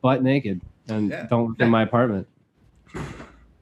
butt 0.00 0.22
naked 0.22 0.62
and 0.88 1.10
Yeah. 1.10 1.26
don't 1.26 1.48
look 1.48 1.60
in 1.60 1.68
my 1.68 1.82
apartment. 1.82 2.26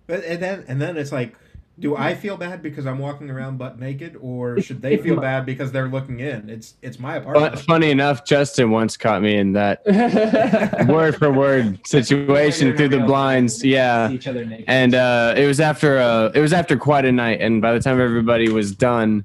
But 0.06 0.24
and 0.24 0.42
then 0.42 0.64
and 0.68 0.80
then 0.80 0.96
it's 0.96 1.12
like, 1.12 1.34
do 1.78 1.96
I 1.96 2.14
feel 2.14 2.36
bad 2.36 2.62
because 2.62 2.86
I'm 2.86 2.98
walking 2.98 3.28
around 3.30 3.58
butt 3.58 3.78
naked, 3.78 4.16
or 4.20 4.60
should 4.60 4.80
they 4.80 4.96
feel 4.96 5.20
bad 5.20 5.44
because 5.44 5.72
they're 5.72 5.88
looking 5.88 6.20
in? 6.20 6.48
It's 6.48 6.74
it's 6.80 6.98
my 6.98 7.18
But 7.18 7.28
apartment. 7.36 7.58
funny 7.66 7.90
enough, 7.90 8.24
Justin 8.24 8.70
once 8.70 8.96
caught 8.96 9.20
me 9.20 9.36
in 9.36 9.52
that 9.52 9.84
word 10.88 11.16
for 11.16 11.30
word 11.32 11.86
situation 11.86 12.76
through 12.76 12.88
the 12.90 13.00
blinds. 13.00 13.64
Yeah. 13.64 14.10
each 14.10 14.26
other 14.26 14.44
naked. 14.44 14.64
And 14.68 14.94
uh, 14.94 15.34
it 15.36 15.46
was 15.46 15.60
after 15.60 15.98
uh, 15.98 16.30
it 16.34 16.40
was 16.40 16.52
after 16.52 16.76
quite 16.76 17.04
a 17.04 17.12
night, 17.12 17.40
and 17.40 17.60
by 17.60 17.72
the 17.74 17.80
time 17.80 18.00
everybody 18.00 18.48
was 18.48 18.74
done, 18.74 19.24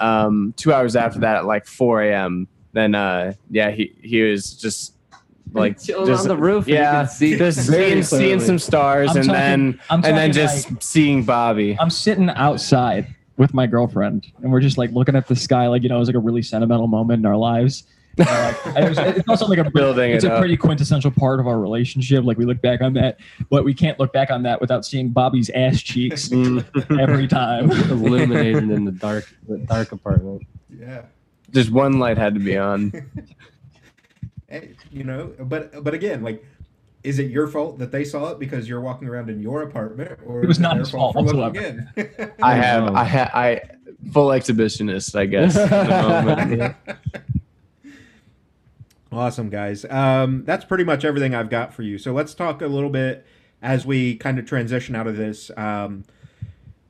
um, 0.00 0.52
two 0.56 0.72
hours 0.74 0.94
after 0.96 1.20
that, 1.20 1.36
at 1.36 1.44
like 1.46 1.66
4 1.66 2.02
a.m., 2.02 2.48
then 2.72 2.94
uh, 2.94 3.32
yeah, 3.50 3.70
he 3.70 3.94
he 4.02 4.20
was 4.22 4.52
just 4.52 4.94
like 5.52 5.80
Chilling 5.82 6.06
just, 6.06 6.22
on 6.22 6.28
the 6.28 6.36
roof. 6.36 6.66
yeah, 6.68 7.06
see 7.06 7.36
just 7.36 7.66
seeing, 7.70 8.02
seeing 8.02 8.40
some 8.40 8.58
stars, 8.58 9.10
I'm 9.10 9.16
and 9.18 9.26
talking- 9.26 9.32
then 9.40 9.80
I'm 9.90 10.04
and 10.04 10.04
then 10.04 10.14
talking, 10.30 10.32
just 10.32 10.70
like- 10.70 10.82
seeing 10.82 11.24
Bobby. 11.24 11.76
I'm 11.80 11.90
sitting 11.90 12.28
outside 12.30 13.14
with 13.36 13.54
my 13.54 13.66
girlfriend, 13.66 14.26
and 14.42 14.50
we're 14.52 14.60
just 14.60 14.78
like 14.78 14.90
looking 14.92 15.14
at 15.16 15.26
the 15.28 15.36
sky, 15.36 15.66
like 15.68 15.82
you 15.82 15.88
know, 15.88 15.96
it 15.96 16.00
was 16.00 16.08
like 16.08 16.16
a 16.16 16.20
really 16.20 16.42
sentimental 16.42 16.86
moment 16.88 17.20
in 17.20 17.26
our 17.26 17.36
lives. 17.36 17.84
Uh, 18.20 18.52
and 18.74 18.78
it 18.84 18.88
was, 18.88 18.98
it's 18.98 19.28
also 19.28 19.46
like 19.46 19.60
a 19.60 19.70
Building 19.74 20.10
It's 20.10 20.24
it 20.24 20.28
a 20.32 20.34
up. 20.34 20.40
pretty 20.40 20.56
quintessential 20.56 21.12
part 21.12 21.38
of 21.38 21.46
our 21.46 21.60
relationship. 21.60 22.24
Like 22.24 22.36
we 22.36 22.46
look 22.46 22.60
back 22.60 22.80
on 22.80 22.94
that, 22.94 23.18
but 23.48 23.64
we 23.64 23.72
can't 23.72 23.96
look 24.00 24.12
back 24.12 24.32
on 24.32 24.42
that 24.42 24.60
without 24.60 24.84
seeing 24.84 25.10
Bobby's 25.10 25.50
ass 25.50 25.80
cheeks 25.80 26.28
Mm. 26.30 26.98
every 27.00 27.28
time. 27.28 27.70
illuminated 27.70 28.70
in 28.70 28.84
the 28.84 28.90
dark 28.90 29.32
the 29.48 29.58
dark 29.58 29.92
apartment. 29.92 30.42
yeah. 30.68 31.02
Just 31.52 31.70
one 31.70 32.00
light 32.00 32.18
had 32.18 32.34
to 32.34 32.40
be 32.40 32.58
on. 32.58 32.92
Hey, 34.48 34.74
you 34.90 35.04
know, 35.04 35.32
but 35.38 35.84
but 35.84 35.92
again, 35.94 36.22
like, 36.22 36.44
is 37.02 37.18
it 37.18 37.30
your 37.30 37.46
fault 37.48 37.78
that 37.78 37.92
they 37.92 38.04
saw 38.04 38.30
it 38.30 38.38
because 38.38 38.68
you're 38.68 38.80
walking 38.80 39.06
around 39.08 39.28
in 39.30 39.40
your 39.40 39.62
apartment, 39.62 40.18
or 40.26 40.42
It 40.42 40.46
was 40.48 40.58
not 40.58 40.72
their 40.72 40.80
his 40.80 40.90
fault 40.90 41.12
for 41.14 41.22
whatsoever. 41.22 41.60
in? 41.60 42.32
I 42.42 42.54
have 42.54 42.94
I 42.94 43.04
ha- 43.04 43.30
I 43.34 43.60
full 44.12 44.28
exhibitionist, 44.28 45.14
I 45.18 45.26
guess. 45.26 45.56
at. 45.56 46.76
Awesome, 49.10 49.48
guys. 49.48 49.86
Um, 49.86 50.44
that's 50.44 50.66
pretty 50.66 50.84
much 50.84 51.02
everything 51.04 51.34
I've 51.34 51.48
got 51.48 51.72
for 51.72 51.82
you. 51.82 51.96
So 51.96 52.12
let's 52.12 52.34
talk 52.34 52.60
a 52.60 52.66
little 52.66 52.90
bit 52.90 53.24
as 53.62 53.86
we 53.86 54.16
kind 54.16 54.38
of 54.38 54.44
transition 54.44 54.94
out 54.94 55.06
of 55.06 55.16
this. 55.16 55.50
Um, 55.56 56.04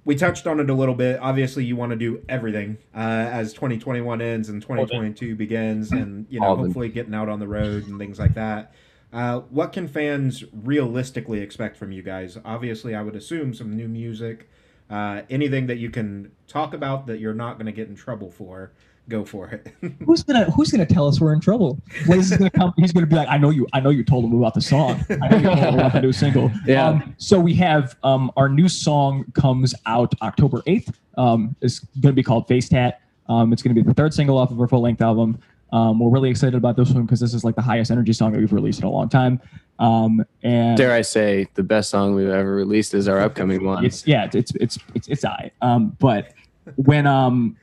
we 0.08 0.16
touched 0.16 0.46
on 0.46 0.58
it 0.58 0.70
a 0.70 0.72
little 0.72 0.94
bit. 0.94 1.20
Obviously, 1.20 1.66
you 1.66 1.76
want 1.76 1.90
to 1.90 1.96
do 1.96 2.24
everything 2.30 2.78
uh, 2.94 2.98
as 2.98 3.52
2021 3.52 4.22
ends 4.22 4.48
and 4.48 4.62
2022 4.62 5.36
begins, 5.36 5.92
and 5.92 6.26
you 6.30 6.40
know, 6.40 6.46
All 6.46 6.56
hopefully 6.56 6.88
getting 6.88 7.12
out 7.14 7.28
on 7.28 7.40
the 7.40 7.46
road 7.46 7.86
and 7.86 7.98
things 7.98 8.18
like 8.18 8.32
that. 8.32 8.72
Uh, 9.12 9.40
what 9.50 9.74
can 9.74 9.86
fans 9.86 10.44
realistically 10.64 11.40
expect 11.40 11.76
from 11.76 11.92
you 11.92 12.00
guys? 12.00 12.38
Obviously, 12.42 12.94
I 12.94 13.02
would 13.02 13.16
assume 13.16 13.52
some 13.52 13.76
new 13.76 13.86
music, 13.86 14.48
uh, 14.88 15.22
anything 15.28 15.66
that 15.66 15.76
you 15.76 15.90
can 15.90 16.32
talk 16.46 16.72
about 16.72 17.06
that 17.08 17.20
you're 17.20 17.34
not 17.34 17.58
going 17.58 17.66
to 17.66 17.72
get 17.72 17.88
in 17.88 17.94
trouble 17.94 18.30
for. 18.30 18.72
Go 19.08 19.24
for 19.24 19.48
it. 19.48 19.72
who's 20.04 20.22
gonna 20.22 20.50
Who's 20.50 20.70
gonna 20.70 20.84
tell 20.86 21.08
us 21.08 21.20
we're 21.20 21.32
in 21.32 21.40
trouble? 21.40 21.80
Blaze 22.06 22.30
is 22.30 22.36
gonna 22.38 22.50
come. 22.50 22.74
He's 22.76 22.92
gonna 22.92 23.06
be 23.06 23.16
like, 23.16 23.28
I 23.28 23.38
know 23.38 23.50
you. 23.50 23.66
I 23.72 23.80
know 23.80 23.90
you 23.90 24.04
told 24.04 24.24
him 24.24 24.34
about 24.34 24.54
the 24.54 24.60
song. 24.60 25.04
I 25.10 25.28
know 25.28 25.36
you 25.38 25.44
told 25.44 25.58
him 25.58 25.74
about 25.74 25.92
the 25.94 26.02
new 26.02 26.12
single. 26.12 26.50
Yeah. 26.66 26.88
Um, 26.88 27.14
so 27.16 27.40
we 27.40 27.54
have 27.54 27.96
um, 28.02 28.30
our 28.36 28.48
new 28.48 28.68
song 28.68 29.24
comes 29.32 29.74
out 29.86 30.12
October 30.20 30.62
eighth. 30.66 30.98
Um, 31.16 31.56
it's 31.62 31.78
gonna 32.00 32.12
be 32.12 32.22
called 32.22 32.46
Face 32.46 32.68
Tat. 32.68 33.00
Um, 33.28 33.52
it's 33.52 33.62
gonna 33.62 33.74
be 33.74 33.82
the 33.82 33.94
third 33.94 34.12
single 34.12 34.36
off 34.36 34.50
of 34.50 34.60
our 34.60 34.68
full 34.68 34.82
length 34.82 35.00
album. 35.00 35.38
Um, 35.72 35.98
we're 36.00 36.10
really 36.10 36.30
excited 36.30 36.54
about 36.54 36.76
this 36.76 36.90
one 36.90 37.04
because 37.04 37.20
this 37.20 37.32
is 37.32 37.44
like 37.44 37.54
the 37.54 37.62
highest 37.62 37.90
energy 37.90 38.12
song 38.12 38.32
that 38.32 38.38
we've 38.40 38.52
released 38.52 38.80
in 38.80 38.86
a 38.86 38.90
long 38.90 39.08
time. 39.08 39.40
Um, 39.78 40.24
and 40.42 40.76
Dare 40.76 40.92
I 40.92 41.02
say, 41.02 41.46
the 41.54 41.62
best 41.62 41.90
song 41.90 42.14
we've 42.14 42.28
ever 42.28 42.54
released 42.54 42.94
is 42.94 43.08
our 43.08 43.20
upcoming 43.20 43.64
one. 43.64 43.84
it's 43.84 44.06
yeah, 44.06 44.24
it's 44.24 44.34
it's 44.34 44.52
it's 44.52 44.78
it's, 44.94 45.08
it's 45.08 45.24
I. 45.24 45.50
Um, 45.62 45.96
but 45.98 46.34
when 46.76 47.06
um 47.06 47.56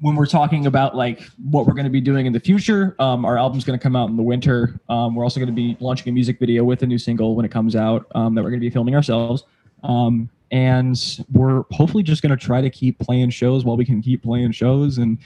when 0.00 0.14
we're 0.14 0.26
talking 0.26 0.66
about 0.66 0.94
like 0.94 1.22
what 1.50 1.66
we're 1.66 1.74
going 1.74 1.84
to 1.84 1.90
be 1.90 2.00
doing 2.00 2.26
in 2.26 2.32
the 2.32 2.40
future, 2.40 2.94
um, 2.98 3.24
our 3.24 3.36
album's 3.36 3.64
going 3.64 3.78
to 3.78 3.82
come 3.82 3.96
out 3.96 4.08
in 4.08 4.16
the 4.16 4.22
winter. 4.22 4.80
Um, 4.88 5.14
we're 5.14 5.24
also 5.24 5.40
going 5.40 5.48
to 5.48 5.54
be 5.54 5.76
launching 5.80 6.08
a 6.08 6.12
music 6.12 6.38
video 6.38 6.62
with 6.64 6.82
a 6.82 6.86
new 6.86 6.98
single 6.98 7.34
when 7.34 7.44
it 7.44 7.50
comes 7.50 7.74
out 7.74 8.06
um, 8.14 8.34
that 8.34 8.42
we're 8.42 8.50
going 8.50 8.60
to 8.60 8.66
be 8.66 8.70
filming 8.70 8.94
ourselves. 8.94 9.44
Um, 9.82 10.30
and 10.50 11.24
we're 11.32 11.64
hopefully 11.72 12.02
just 12.02 12.22
going 12.22 12.30
to 12.30 12.36
try 12.36 12.60
to 12.60 12.70
keep 12.70 12.98
playing 12.98 13.30
shows 13.30 13.64
while 13.64 13.76
we 13.76 13.84
can 13.84 14.00
keep 14.00 14.22
playing 14.22 14.52
shows 14.52 14.98
and 14.98 15.18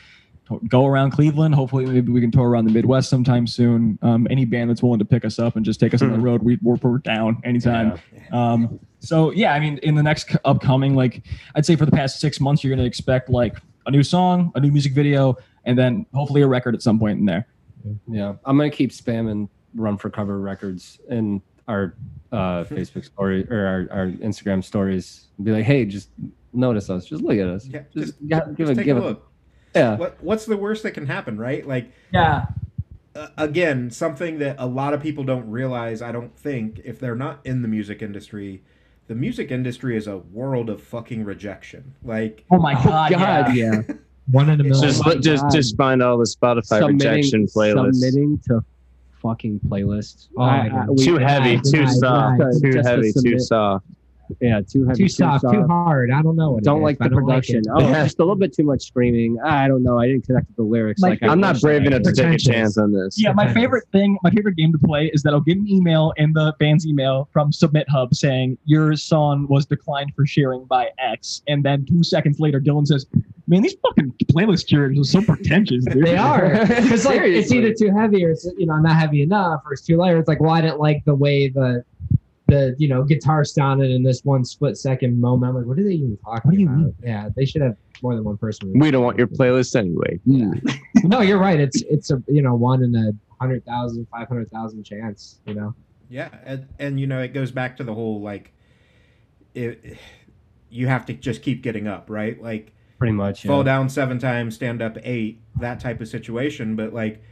go 0.69 0.87
around 0.87 1.13
Cleveland. 1.13 1.55
Hopefully, 1.55 1.87
maybe 1.87 2.11
we 2.11 2.21
can 2.21 2.31
tour 2.31 2.49
around 2.49 2.65
the 2.65 2.73
Midwest 2.73 3.09
sometime 3.09 3.47
soon. 3.47 3.99
Um, 4.03 4.27
any 4.31 4.45
band 4.45 4.71
that's 4.71 4.83
willing 4.83 4.99
to 4.99 5.05
pick 5.05 5.25
us 5.25 5.39
up 5.39 5.57
and 5.57 5.65
just 5.65 5.81
take 5.81 5.95
us 5.95 6.03
on 6.03 6.13
the 6.13 6.19
road, 6.19 6.43
we, 6.43 6.59
we're, 6.63 6.75
we're 6.77 6.99
down 6.99 7.41
anytime. 7.45 7.99
Um, 8.33 8.81
so 8.99 9.31
yeah, 9.33 9.53
I 9.53 9.61
mean, 9.61 9.79
in 9.79 9.95
the 9.95 10.03
next 10.03 10.35
upcoming, 10.45 10.95
like 10.95 11.23
I'd 11.55 11.67
say 11.67 11.77
for 11.77 11.87
the 11.87 11.93
past 11.93 12.21
six 12.21 12.41
months, 12.41 12.65
you're 12.65 12.75
gonna 12.75 12.87
expect 12.87 13.29
like 13.31 13.57
a 13.87 13.91
new 13.91 14.03
song, 14.03 14.53
a 14.55 14.61
new 14.61 14.71
music 14.71 14.93
video, 14.93 15.37
and 15.65 15.79
then 15.79 16.07
hopefully 16.15 16.43
a 16.43 16.47
record 16.47 16.75
at 16.75 16.83
some 16.83 16.99
point 16.99 17.19
in 17.19 17.27
there. 17.27 17.47
Yeah, 18.09 18.35
I'm 18.45 18.57
gonna 18.57 18.71
keep 18.71 18.91
spamming 18.93 19.49
Run 19.75 19.97
for 19.99 20.11
Cover 20.11 20.41
Records 20.41 21.01
in 21.09 21.43
our 21.69 21.95
uh, 22.31 22.65
Facebook 22.65 23.05
story 23.05 23.47
or 23.51 23.67
our, 23.67 23.99
our 23.99 24.07
Instagram 24.09 24.63
stories. 24.63 25.27
Be 25.43 25.51
like, 25.53 25.65
hey, 25.65 25.85
just 25.85 26.11
notice 26.53 26.91
us, 26.91 27.07
just 27.07 27.23
look 27.23 27.39
at 27.39 27.47
us, 27.49 27.67
Yeah, 27.67 27.83
just, 27.93 28.19
just- 28.19 28.29
ga- 28.29 28.47
give 28.57 28.69
Just 28.69 28.73
a 28.73 28.75
take 28.77 28.85
give 28.85 28.97
a 28.99 29.01
a 29.01 29.03
look. 29.03 29.33
yeah. 29.75 29.97
What 29.97 30.23
what's 30.23 30.47
the 30.47 30.57
worst 30.57 30.83
that 30.85 30.93
can 30.93 31.07
happen, 31.07 31.37
right? 31.39 31.67
Like 31.67 31.91
Yeah, 32.13 32.47
uh, 33.17 33.29
again, 33.37 33.91
something 33.91 34.39
that 34.39 34.57
a 34.59 34.67
lot 34.67 34.95
of 34.95 35.03
people 35.03 35.25
don't 35.25 35.51
realize, 35.51 36.03
I 36.03 36.13
don't 36.13 36.37
think, 36.37 36.81
if 36.85 37.01
they're 37.01 37.17
not 37.17 37.41
in 37.45 37.63
the 37.63 37.69
music 37.69 38.01
industry, 38.03 38.63
the 39.13 39.19
music 39.19 39.51
industry 39.51 39.95
is 39.95 40.07
a 40.07 40.17
world 40.17 40.71
of 40.71 40.83
fucking 40.83 41.23
rejection. 41.23 41.95
Like, 42.03 42.47
Oh 42.51 42.59
my 42.59 42.73
oh, 42.81 42.83
god, 42.83 43.11
God, 43.13 43.55
yeah. 43.55 43.83
yeah. 43.87 43.95
One 44.31 44.49
in 44.49 44.59
a 44.59 44.65
million. 44.65 44.83
just 44.83 45.05
my 45.05 45.17
just 45.17 45.43
God. 45.43 45.53
just 45.53 45.77
find 45.77 46.03
all 46.03 46.17
the 46.17 46.25
Spotify 46.25 46.89
rejection 46.89 47.45
playlists. 47.47 47.97
submitting 47.97 48.41
to 48.47 48.65
fucking 49.21 49.61
playlists. 49.69 50.29
Oh 50.39 50.43
uh, 50.45 50.47
my 50.47 50.69
God. 50.71 50.99
too 50.99 51.19
heavy, 51.19 51.61
too 51.61 51.87
soft, 51.89 52.41
too 52.63 52.81
heavy, 52.83 53.13
too 53.13 53.39
soft. 53.39 53.85
Yeah, 54.41 54.61
too 54.61 54.87
heavy, 54.87 55.05
too 55.05 55.09
soft, 55.09 55.45
too 55.51 55.67
hard. 55.67 56.11
I 56.11 56.23
don't 56.23 56.37
know 56.37 56.53
what. 56.53 56.65
Don't 56.65 56.79
is, 56.79 56.83
like 56.83 56.99
but 56.99 57.05
the 57.05 57.11
don't 57.11 57.25
production. 57.25 57.59
it. 57.59 57.67
oh, 57.73 57.81
just 57.81 58.19
a 58.19 58.23
little 58.23 58.37
bit 58.37 58.55
too 58.55 58.65
much 58.65 58.83
screaming. 58.83 59.39
Ah, 59.45 59.61
I 59.61 59.69
don't 59.69 59.83
know. 59.83 59.99
I 59.99 60.07
didn't 60.07 60.27
connect 60.27 60.49
with 60.49 60.57
the 60.57 60.63
lyrics. 60.63 61.01
My 61.01 61.11
like 61.11 61.23
I 61.23 61.29
I'm 61.29 61.41
not 61.41 61.61
brave 61.61 61.85
enough 61.85 62.03
to 62.03 62.13
take 62.13 62.35
a 62.35 62.39
chance 62.39 62.79
on 62.79 62.93
this. 62.93 63.21
Yeah, 63.21 63.33
my 63.33 63.53
favorite 63.53 63.85
thing, 63.93 64.19
my 64.23 64.31
favorite 64.31 64.57
game 64.57 64.73
to 64.73 64.79
play 64.79 65.11
is 65.13 65.23
that 65.23 65.33
I'll 65.33 65.41
get 65.41 65.59
an 65.59 65.69
email 65.69 66.13
in 66.17 66.33
the 66.33 66.55
band's 66.59 66.87
email 66.87 67.29
from 67.33 67.53
Submit 67.53 67.89
Hub 67.89 68.15
saying 68.15 68.59
your 68.65 68.97
song 68.97 69.47
was 69.49 69.67
declined 69.67 70.13
for 70.15 70.27
sharing 70.27 70.65
by 70.65 70.91
X, 70.99 71.43
and 71.49 71.65
then 71.65 71.87
two 71.87 72.03
seconds 72.03 72.41
later, 72.41 72.61
Dylan 72.61 72.87
says, 72.87 73.07
"Man, 73.47 73.63
these 73.63 73.77
fucking 73.83 74.13
playlist 74.33 74.67
curators 74.67 74.99
are 74.99 75.21
so 75.21 75.23
pretentious, 75.23 75.85
dude." 75.85 76.05
They 76.05 76.17
are 76.17 76.51
because 76.67 77.05
like 77.05 77.21
it's 77.23 77.53
either 77.53 77.75
too 77.75 77.93
heavy 77.95 78.25
or 78.25 78.31
it's 78.31 78.49
you 78.57 78.67
know 78.67 78.77
not 78.79 78.97
heavy 78.97 79.23
enough 79.23 79.63
or 79.65 79.73
it's 79.73 79.83
too 79.83 79.97
light. 79.97 80.13
Or 80.13 80.19
it's 80.19 80.29
like 80.29 80.41
well 80.41 80.51
I 80.51 80.61
didn't 80.61 80.81
like 80.81 81.05
the 81.05 81.15
way 81.15 81.49
the 81.49 81.85
the 82.53 82.75
you 82.79 82.89
know 82.89 83.03
guitar 83.03 83.45
sounded 83.45 83.91
in 83.91 84.03
this 84.03 84.21
one 84.25 84.45
split 84.45 84.77
second 84.77 85.21
moment. 85.21 85.51
I'm 85.51 85.57
like, 85.57 85.67
what 85.67 85.79
are 85.79 85.83
they 85.85 85.95
even 85.95 86.17
talking 86.25 86.51
What 86.51 86.55
do 86.55 86.61
you 86.61 86.67
about? 86.69 86.79
mean? 86.79 86.95
Yeah, 87.03 87.29
they 87.37 87.45
should 87.45 87.63
have 87.63 87.77
more 88.03 88.15
than 88.15 88.25
one 88.25 88.37
person. 88.37 88.73
We 88.79 88.91
don't 88.91 89.05
want 89.05 89.19
your 89.19 89.27
playlist 89.29 89.75
anyway. 89.77 90.19
no, 91.05 91.21
you're 91.21 91.39
right. 91.39 91.59
It's 91.61 91.83
it's 91.83 92.11
a 92.11 92.23
you 92.29 92.43
know 92.43 92.55
one 92.55 92.83
in 92.83 92.95
a 92.95 93.13
hundred 93.41 93.65
thousand, 93.65 94.07
five 94.11 94.29
hundred 94.29 94.51
thousand 94.51 94.85
chance. 94.85 95.41
You 95.47 95.55
know. 95.55 95.75
Yeah, 96.09 96.29
and, 96.45 96.67
and 96.79 97.01
you 97.01 97.07
know 97.07 97.21
it 97.21 97.29
goes 97.33 97.51
back 97.51 97.77
to 97.79 97.85
the 97.85 97.95
whole 97.95 98.21
like, 98.21 98.53
it, 99.55 99.97
you 100.69 100.87
have 100.87 101.07
to 101.07 101.15
just 101.15 101.43
keep 101.43 101.63
getting 101.63 101.87
up, 101.87 102.11
right? 102.11 102.41
Like 102.43 102.73
Pretty 102.99 103.13
much. 103.13 103.45
fall 103.47 103.59
Yeah. 103.59 103.63
down 103.65 103.89
seven 103.89 104.19
times, 104.19 104.55
stand 104.55 104.83
up 104.83 104.99
eight, 105.05 105.41
that 105.61 105.81
type 105.81 106.01
of 106.01 106.09
situation. 106.09 106.77
But 106.77 106.93
like, 106.93 107.23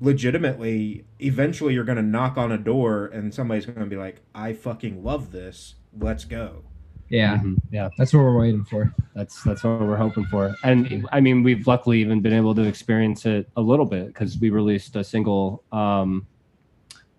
legitimately, 0.00 1.04
eventually 1.20 1.74
you're 1.74 1.84
gonna 1.84 2.02
knock 2.02 2.36
on 2.36 2.52
a 2.52 2.58
door 2.58 3.06
and 3.06 3.32
somebody's 3.32 3.66
gonna 3.66 3.86
be 3.86 3.96
like, 3.96 4.20
"I 4.34 4.52
fucking 4.52 5.02
love 5.02 5.32
this. 5.32 5.74
Let's 5.98 6.24
go." 6.24 6.62
Yeah, 7.10 7.38
Mhm. 7.38 7.56
Yeah. 7.72 7.88
that's 7.96 8.12
what 8.12 8.20
we're 8.20 8.38
waiting 8.38 8.64
for. 8.64 8.92
That's 9.14 9.42
that's 9.42 9.64
what 9.64 9.80
we're 9.80 9.96
hoping 9.96 10.26
for. 10.26 10.54
And 10.62 11.06
I 11.10 11.20
mean, 11.20 11.42
we've 11.42 11.66
luckily 11.66 12.00
even 12.00 12.20
been 12.20 12.34
able 12.34 12.54
to 12.54 12.62
experience 12.62 13.24
it 13.24 13.48
a 13.56 13.62
little 13.62 13.86
bit 13.86 14.08
because 14.08 14.38
we 14.38 14.50
released 14.50 14.94
a 14.94 15.02
single 15.02 15.62
um, 15.72 16.26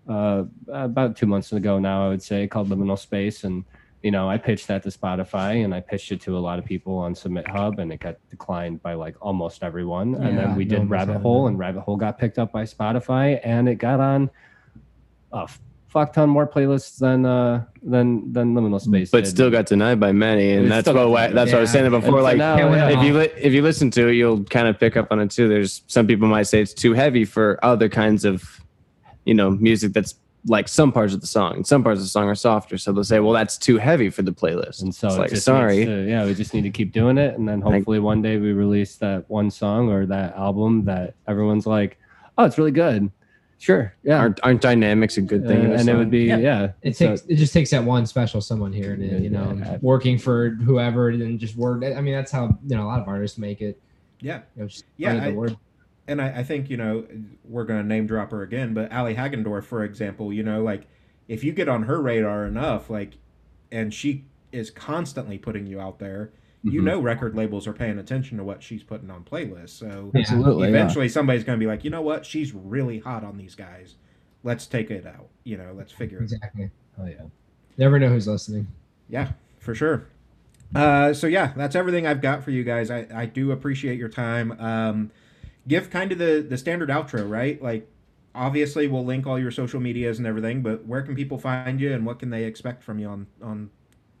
uh, 0.08 0.44
about 0.68 1.16
two 1.16 1.26
months 1.26 1.52
ago 1.52 1.78
now, 1.78 2.06
I 2.06 2.08
would 2.08 2.22
say, 2.22 2.46
called 2.46 2.68
Liminal 2.68 2.98
Space. 2.98 3.44
And 3.44 3.64
you 4.02 4.10
know, 4.10 4.30
I 4.30 4.38
pitched 4.38 4.68
that 4.68 4.82
to 4.84 4.88
Spotify 4.88 5.64
and 5.64 5.74
I 5.74 5.80
pitched 5.80 6.10
it 6.10 6.20
to 6.22 6.38
a 6.38 6.40
lot 6.40 6.58
of 6.58 6.64
people 6.64 6.96
on 6.96 7.14
Submit 7.14 7.46
Hub, 7.48 7.78
and 7.78 7.92
it 7.92 8.00
got 8.00 8.16
declined 8.30 8.82
by 8.82 8.94
like 8.94 9.14
almost 9.20 9.62
everyone. 9.62 10.14
and 10.14 10.38
then 10.38 10.56
we 10.56 10.64
did 10.64 10.88
Rabbit 10.88 11.20
Hole, 11.20 11.46
and 11.48 11.58
Rabbit 11.58 11.82
Hole 11.82 11.96
got 11.96 12.18
picked 12.18 12.38
up 12.38 12.50
by 12.52 12.64
Spotify, 12.64 13.40
and 13.44 13.68
it 13.68 13.76
got 13.76 14.00
on 14.00 14.30
a 15.32 15.48
fuck 15.88 16.12
ton 16.12 16.30
more 16.30 16.46
playlists 16.46 16.98
than 16.98 17.26
uh 17.26 17.64
than 17.82 18.32
than 18.32 18.54
Liminal 18.54 18.80
Space. 18.80 19.10
But 19.10 19.24
did. 19.24 19.30
still 19.30 19.50
got 19.50 19.66
denied 19.66 20.00
by 20.00 20.12
many, 20.12 20.52
and 20.52 20.66
It's 20.66 20.70
that's 20.70 20.86
what 20.86 20.94
got 20.94 21.34
that's 21.34 21.50
what 21.52 21.58
I 21.58 21.60
was 21.60 21.70
saying 21.70 21.90
before. 21.90 21.98
And 21.98 22.18
so 22.18 22.22
Like 22.22 22.38
now, 22.38 22.56
Can't 22.56 22.70
win 22.70 22.78
yeah. 22.78 22.88
them 22.90 22.98
if 23.00 23.04
you 23.04 23.18
li- 23.18 23.32
if 23.36 23.52
you 23.52 23.62
listen 23.62 23.90
to 23.92 24.08
it, 24.08 24.14
you'll 24.14 24.44
kind 24.44 24.68
of 24.68 24.78
pick 24.78 24.96
up 24.96 25.08
on 25.10 25.20
it 25.20 25.30
too. 25.30 25.48
There's 25.48 25.82
some 25.88 26.06
people 26.06 26.26
might 26.28 26.44
say 26.44 26.62
it's 26.62 26.72
too 26.74 26.94
heavy 26.94 27.24
for 27.24 27.58
other 27.62 27.88
kinds 27.88 28.24
of, 28.24 28.60
you 29.24 29.34
know, 29.34 29.50
music 29.50 29.92
that's 29.92 30.14
like 30.46 30.68
some 30.68 30.90
parts 30.92 31.12
of 31.12 31.20
the 31.20 31.26
song. 31.26 31.56
and 31.56 31.66
Some 31.66 31.82
parts 31.82 31.98
of 31.98 32.04
the 32.04 32.08
song 32.10 32.24
are 32.28 32.34
softer, 32.34 32.78
so 32.78 32.92
they'll 32.92 33.04
say, 33.04 33.20
"Well, 33.20 33.32
that's 33.32 33.58
too 33.58 33.76
heavy 33.78 34.08
for 34.10 34.22
the 34.22 34.32
playlist." 34.32 34.82
And 34.82 34.94
so 34.94 35.08
it's 35.08 35.16
it 35.16 35.20
like, 35.20 35.36
sorry, 35.36 35.84
to- 35.84 36.08
yeah, 36.08 36.24
we 36.24 36.34
just 36.34 36.54
need 36.54 36.62
to 36.62 36.70
keep 36.70 36.92
doing 36.92 37.18
it, 37.18 37.38
and 37.38 37.46
then 37.48 37.60
hopefully 37.60 37.98
one 37.98 38.22
day 38.22 38.38
we 38.38 38.52
release 38.52 38.96
that 38.96 39.28
one 39.28 39.50
song 39.50 39.90
or 39.90 40.06
that 40.06 40.34
album 40.36 40.84
that 40.86 41.14
everyone's 41.28 41.66
like, 41.66 41.98
"Oh, 42.38 42.44
it's 42.44 42.56
really 42.58 42.70
good." 42.70 43.10
Sure, 43.58 43.94
yeah, 44.02 44.16
aren't 44.18 44.40
aren't 44.42 44.62
dynamics 44.62 45.18
a 45.18 45.20
good 45.20 45.44
Uh, 45.44 45.48
thing? 45.48 45.64
in 45.64 45.70
a 45.72 45.74
and 45.74 45.86
it 45.90 45.94
would 45.94 46.10
be 46.10 46.24
Yeah. 46.24 46.38
yeah. 46.38 46.68
It 46.80 46.96
So- 46.96 47.08
takes 47.08 47.22
it 47.26 47.34
just 47.36 47.52
takes 47.52 47.68
that 47.72 47.84
one 47.84 48.06
special 48.06 48.40
someone 48.40 48.72
here 48.72 48.94
and 48.94 49.02
it, 49.02 49.22
you 49.22 49.28
know 49.28 49.54
Yeah. 49.58 49.76
working 49.82 50.16
for 50.16 50.50
whoever 50.64 51.10
and 51.10 51.38
just 51.38 51.56
work 51.56 51.84
I 51.84 52.00
mean 52.00 52.14
that's 52.14 52.32
how 52.32 52.58
you 52.66 52.74
know 52.76 52.84
a 52.84 52.88
lot 52.88 53.00
of 53.00 53.06
artists 53.08 53.36
make 53.36 53.60
it. 53.60 53.78
Yeah, 54.22 54.40
You 54.56 54.62
know, 54.62 54.68
just 54.68 54.84
Yeah, 54.96 55.12
I- 55.24 55.32
word. 55.32 55.56
And 56.10 56.20
I, 56.20 56.40
I 56.40 56.42
think 56.44 56.68
you 56.68 56.76
know 56.76 57.06
we're 57.44 57.64
gonna 57.64 57.82
name 57.82 58.06
drop 58.06 58.30
her 58.32 58.42
again, 58.42 58.74
but 58.74 58.92
Ali 58.92 59.14
Hagendorf, 59.14 59.64
for 59.64 59.84
example, 59.84 60.32
you 60.32 60.42
know, 60.42 60.62
like 60.62 60.86
if 61.28 61.44
you 61.44 61.52
get 61.52 61.68
on 61.68 61.84
her 61.84 62.00
radar 62.02 62.44
enough, 62.46 62.90
like, 62.90 63.12
and 63.72 63.94
she 63.94 64.24
is 64.52 64.70
constantly 64.70 65.38
putting 65.38 65.66
you 65.66 65.80
out 65.80 65.98
there, 66.00 66.30
you 66.64 66.80
Mhm. 66.82 66.84
know, 66.84 67.00
record 67.00 67.36
labels 67.36 67.66
are 67.68 67.72
paying 67.72 67.98
attention 67.98 68.36
to 68.38 68.44
what 68.44 68.62
she's 68.62 68.82
putting 68.82 69.10
on 69.10 69.22
playlists. 69.24 69.70
So 69.70 70.10
Yeah. 70.12 70.20
Absolutely. 70.22 70.64
yeah. 70.64 70.68
eventually, 70.70 71.08
somebody's 71.08 71.44
gonna 71.44 71.58
be 71.58 71.66
like, 71.66 71.84
you 71.84 71.90
know 71.90 72.02
what, 72.02 72.26
she's 72.26 72.52
really 72.52 72.98
hot 72.98 73.22
on 73.24 73.38
these 73.38 73.54
guys. 73.54 73.94
Let's 74.42 74.66
take 74.66 74.90
it 74.90 75.06
out. 75.06 75.28
You 75.44 75.56
know, 75.58 75.72
let's 75.76 75.92
figure 75.92 76.18
it. 76.18 76.22
out. 76.22 76.32
Exactly. 76.32 76.70
Oh 76.98 77.06
yeah. 77.06 77.22
Never 77.78 77.98
know 77.98 78.08
who's 78.08 78.26
listening. 78.26 78.66
Yeah, 79.08 79.32
for 79.58 79.74
sure. 79.74 80.06
Uh, 80.74 81.12
so 81.12 81.26
yeah, 81.26 81.52
that's 81.56 81.74
everything 81.74 82.06
I've 82.06 82.20
got 82.20 82.42
for 82.44 82.50
you 82.50 82.62
guys. 82.64 82.90
I, 82.90 83.06
I 83.14 83.26
do 83.26 83.52
appreciate 83.52 83.98
your 83.98 84.08
time. 84.08 84.52
Um, 84.60 85.10
give 85.68 85.90
kind 85.90 86.12
of 86.12 86.18
the 86.18 86.44
the 86.48 86.56
standard 86.58 86.88
outro, 86.88 87.28
right? 87.28 87.60
Like, 87.62 87.88
obviously 88.34 88.86
we'll 88.88 89.04
link 89.04 89.26
all 89.26 89.38
your 89.38 89.50
social 89.50 89.80
medias 89.80 90.18
and 90.18 90.26
everything, 90.26 90.62
but 90.62 90.86
where 90.86 91.02
can 91.02 91.14
people 91.14 91.38
find 91.38 91.80
you 91.80 91.92
and 91.92 92.06
what 92.06 92.18
can 92.18 92.30
they 92.30 92.44
expect 92.44 92.82
from 92.82 92.98
you 92.98 93.08
on 93.08 93.26
on 93.42 93.70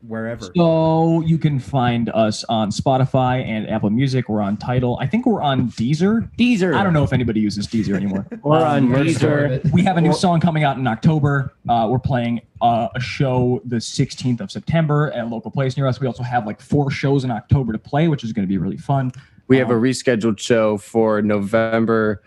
wherever? 0.06 0.48
So 0.56 1.20
you 1.20 1.36
can 1.36 1.58
find 1.60 2.08
us 2.10 2.42
on 2.44 2.70
Spotify 2.70 3.44
and 3.44 3.68
Apple 3.68 3.90
Music. 3.90 4.28
We're 4.30 4.40
on 4.40 4.56
Tidal. 4.56 4.98
I 4.98 5.06
think 5.06 5.26
we're 5.26 5.42
on 5.42 5.68
Deezer. 5.72 6.30
Deezer. 6.38 6.74
I 6.74 6.82
don't 6.82 6.94
know 6.94 7.04
if 7.04 7.12
anybody 7.12 7.40
uses 7.40 7.66
Deezer 7.66 7.94
anymore. 7.94 8.26
Or 8.42 8.56
on 8.56 8.84
Um, 8.84 8.88
Merch 8.88 9.14
store 9.16 9.44
of 9.44 9.62
Deezer. 9.62 9.72
we 9.72 9.82
have 9.82 9.96
a 9.98 10.00
new 10.00 10.14
song 10.14 10.40
coming 10.40 10.64
out 10.64 10.78
in 10.78 10.86
October. 10.86 11.52
Uh, 11.68 11.86
we're 11.90 11.98
playing 11.98 12.40
uh, 12.62 12.88
a 12.94 13.00
show 13.00 13.60
the 13.66 13.76
16th 13.76 14.40
of 14.40 14.50
September 14.50 15.10
at 15.12 15.24
a 15.24 15.26
local 15.26 15.50
place 15.50 15.76
near 15.76 15.86
us. 15.86 16.00
We 16.00 16.06
also 16.06 16.22
have 16.22 16.46
like 16.46 16.60
four 16.62 16.90
shows 16.90 17.24
in 17.24 17.30
October 17.30 17.72
to 17.72 17.78
play, 17.78 18.08
which 18.08 18.24
is 18.24 18.32
going 18.32 18.46
to 18.46 18.48
be 18.48 18.58
really 18.58 18.76
fun. 18.78 19.12
We 19.50 19.58
have 19.58 19.70
a 19.70 19.74
um, 19.74 19.82
rescheduled 19.82 20.38
show 20.38 20.78
for 20.78 21.20
November. 21.20 22.22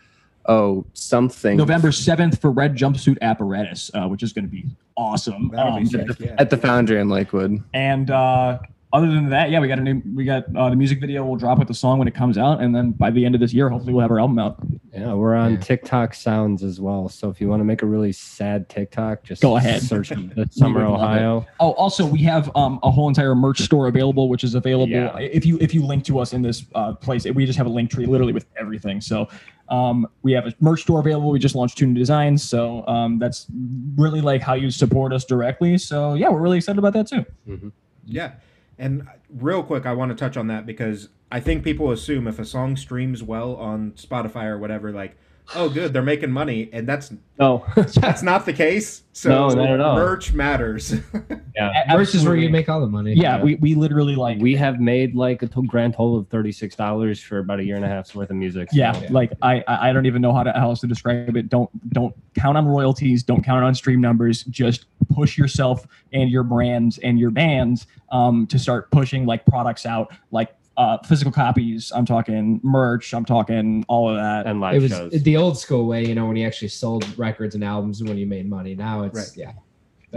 Oh, 0.46 0.86
something 0.94 1.56
November 1.56 1.88
7th 1.88 2.40
for 2.42 2.52
Red 2.52 2.76
Jumpsuit 2.76 3.18
Apparatus, 3.22 3.90
uh, 3.94 4.08
which 4.08 4.22
is 4.24 4.34
going 4.34 4.44
to 4.44 4.52
be 4.52 4.66
awesome. 4.98 5.50
That'll 5.54 5.78
be 5.78 5.84
Um, 5.84 5.86
sick. 5.88 6.20
Yeah. 6.20 6.36
at 6.38 6.50
the 6.50 6.58
Foundry 6.58 7.00
in 7.00 7.08
Lakewood. 7.08 7.64
And 7.74 8.12
uh, 8.12 8.60
other 8.94 9.08
than 9.08 9.30
that, 9.32 9.50
yeah, 9.50 9.60
we 9.60 9.68
got 9.68 9.80
a 9.80 9.82
new, 9.82 10.02
we 10.14 10.24
got 10.24 10.44
uh, 10.56 10.70
the 10.70 10.76
music 10.76 11.02
video. 11.02 11.26
We'll 11.26 11.36
drop 11.36 11.58
with 11.58 11.68
the 11.68 11.74
song 11.74 11.98
when 11.98 12.08
it 12.08 12.14
comes 12.14 12.38
out, 12.38 12.62
and 12.62 12.76
then 12.76 12.92
by 12.92 13.10
the 13.10 13.26
end 13.26 13.34
of 13.34 13.42
this 13.42 13.52
year, 13.52 13.68
hopefully, 13.68 13.92
we'll 13.92 14.04
have 14.04 14.12
our 14.12 14.20
album 14.20 14.38
out. 14.38 14.58
Yeah, 14.94 15.14
we're 15.14 15.34
on 15.34 15.54
Yeah. 15.54 15.60
TikTok 15.60 16.14
Sounds 16.14 16.62
as 16.64 16.80
well. 16.80 17.10
So 17.10 17.30
if 17.30 17.42
you 17.42 17.50
want 17.50 17.60
to 17.62 17.64
make 17.66 17.82
a 17.82 17.88
really 17.88 18.12
sad 18.12 18.70
TikTok, 18.70 19.24
just 19.24 19.42
Go 19.42 19.58
ahead. 19.58 19.82
Search 19.82 20.10
the 20.10 20.48
Summer 20.52 20.82
would 20.82 20.92
love 20.92 21.02
it. 21.02 21.04
Ohio. 21.18 21.46
Oh, 21.60 21.72
also, 21.72 22.06
we 22.06 22.20
have 22.20 22.52
um, 22.56 22.80
a 22.84 22.92
whole 22.92 23.08
entire 23.10 23.34
merch 23.34 23.62
store 23.62 23.88
available, 23.88 24.30
which 24.30 24.44
is 24.44 24.54
available 24.54 24.90
Yeah. 24.94 25.18
if 25.18 25.44
you 25.46 25.58
if 25.60 25.74
you 25.74 25.84
link 25.84 26.04
to 26.06 26.20
us 26.20 26.32
in 26.32 26.44
this 26.44 26.64
uh, 26.76 26.94
place. 26.94 27.26
We 27.26 27.48
just 27.48 27.58
have 27.58 27.66
a 27.66 27.72
link 27.72 27.90
tree, 27.90 28.06
literally 28.06 28.34
with 28.34 28.46
everything. 28.58 29.02
So 29.02 29.28
um, 29.70 30.06
we 30.22 30.34
have 30.34 30.46
a 30.46 30.54
merch 30.60 30.82
store 30.82 31.00
available. 31.00 31.32
We 31.32 31.40
just 31.40 31.56
launched 31.56 31.80
two 31.80 31.88
new 31.88 31.98
designs, 31.98 32.44
so 32.48 32.86
um, 32.88 33.18
that's 33.18 33.48
really 33.96 34.22
like 34.22 34.44
how 34.44 34.54
you 34.54 34.70
support 34.70 35.12
us 35.14 35.26
directly. 35.26 35.80
So 35.80 36.14
yeah, 36.14 36.30
we're 36.30 36.42
really 36.42 36.58
excited 36.58 36.78
about 36.78 36.94
that 36.94 37.08
too. 37.08 37.72
Yeah. 38.06 38.34
And 38.78 39.08
real 39.30 39.64
quick, 39.64 39.86
I 39.86 39.94
want 39.94 40.10
to 40.10 40.16
touch 40.16 40.38
on 40.38 40.48
that 40.48 40.66
because 40.66 41.10
I 41.32 41.40
think 41.40 41.64
people 41.64 41.92
assume 41.92 42.28
if 42.28 42.40
a 42.40 42.46
song 42.46 42.76
streams 42.76 43.22
well 43.22 43.56
on 43.56 43.92
Spotify 43.92 44.46
or 44.46 44.58
whatever, 44.58 44.92
like, 44.92 45.18
oh, 45.56 45.70
good, 45.70 45.94
they're 45.94 46.02
making 46.02 46.32
money, 46.32 46.70
and 46.74 46.88
that's 46.88 47.12
No. 47.40 47.66
that's 47.76 48.24
not 48.24 48.46
the 48.46 48.54
case. 48.54 49.04
So 49.14 49.30
No, 49.30 49.50
not 49.50 49.70
at 49.70 49.80
all. 49.80 49.96
merch 49.96 50.34
matters. 50.34 50.94
yeah. 51.56 51.72
Merch 51.90 52.16
is 52.16 52.26
where 52.26 52.36
you 52.36 52.50
make 52.50 52.68
all 52.70 52.82
the 52.82 52.88
money. 52.88 53.14
Yeah, 53.14 53.44
we, 53.44 53.56
we 53.56 53.76
literally 53.76 54.16
like 54.16 54.40
We 54.40 54.56
have 54.56 54.80
made 54.80 55.14
like 55.16 55.42
a 55.44 55.48
to- 55.48 55.64
grand 55.64 55.94
total 55.94 56.18
of 56.18 56.28
thirty 56.30 56.52
six 56.52 56.76
dollars 56.76 57.22
for 57.22 57.38
about 57.40 57.60
a 57.60 57.64
year 57.64 57.76
and 57.76 57.86
a 57.86 57.88
half's 57.88 58.16
worth 58.16 58.30
of 58.32 58.36
music. 58.38 58.70
so- 58.72 58.78
yeah, 58.78 59.08
like 59.12 59.32
I 59.42 59.64
I 59.68 59.90
I 59.90 59.94
don't 59.94 60.06
even 60.06 60.22
know 60.22 60.34
how 60.34 60.44
to 60.44 60.52
how 60.54 60.70
else 60.70 60.80
to 60.82 60.88
describe 60.88 61.36
it. 61.38 61.50
Don't 61.50 61.70
don't 61.94 62.16
count 62.36 62.58
on 62.58 62.66
royalties. 62.68 63.22
Don't 63.24 63.44
count 63.44 63.64
on 63.64 63.76
stream 63.76 64.02
numbers. 64.02 64.44
Just 64.46 64.86
push 65.14 65.38
yourself 65.38 65.86
and 66.14 66.30
your 66.30 66.44
brands 66.44 66.98
and 67.00 67.20
your 67.20 67.30
bands 67.30 67.86
um, 68.12 68.48
to 68.48 68.58
start 68.58 68.90
pushing 68.90 69.26
like 69.28 69.46
products 69.46 69.86
out, 69.86 70.12
like 70.32 70.56
uh, 70.78 70.98
physical 71.00 71.32
copies. 71.32 71.92
I'm 71.96 72.06
talking 72.06 72.60
merch. 72.64 73.14
I'm 73.14 73.26
talking 73.26 73.86
all 73.88 74.10
of 74.10 74.16
that. 74.18 74.46
and 74.48 74.60
live 74.60 74.76
it 74.76 74.82
was 74.82 74.92
shows. 74.92 75.12
the 75.24 75.38
old 75.38 75.58
school 75.58 75.86
way, 75.88 76.06
you 76.06 76.16
know, 76.16 76.26
when 76.26 76.36
you 76.36 76.46
actually 76.48 76.70
sold 76.70 77.06
records 77.18 77.56
and 77.56 77.64
albums 77.64 78.00
and 78.00 78.10
when 78.10 78.18
you 78.18 78.26
made 78.26 78.50
money. 78.50 78.74
Now 78.76 79.04
it's 79.04 79.16
Right. 79.16 79.38
yeah, 79.38 79.52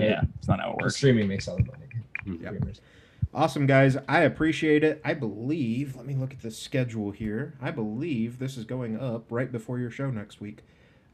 yeah, 0.02 0.20
it's 0.38 0.48
not 0.48 0.60
how 0.60 0.72
it 0.72 0.76
works. 0.82 0.96
streaming 0.96 1.28
makes 1.28 1.46
all 1.48 1.56
the 1.56 1.64
money. 1.64 2.40
Yep. 2.42 2.76
Awesome, 3.34 3.66
guys. 3.66 3.98
I 4.08 4.20
appreciate 4.22 4.82
it. 4.82 5.00
I 5.04 5.12
believe, 5.12 5.94
let 5.94 6.06
me 6.06 6.14
look 6.14 6.32
at 6.32 6.40
the 6.40 6.50
schedule 6.50 7.10
here. 7.10 7.52
I 7.60 7.70
believe 7.70 8.38
this 8.38 8.56
is 8.56 8.64
going 8.64 8.98
up 8.98 9.26
right 9.30 9.52
before 9.52 9.78
your 9.78 9.90
show 9.90 10.10
next 10.10 10.40
week. 10.40 10.60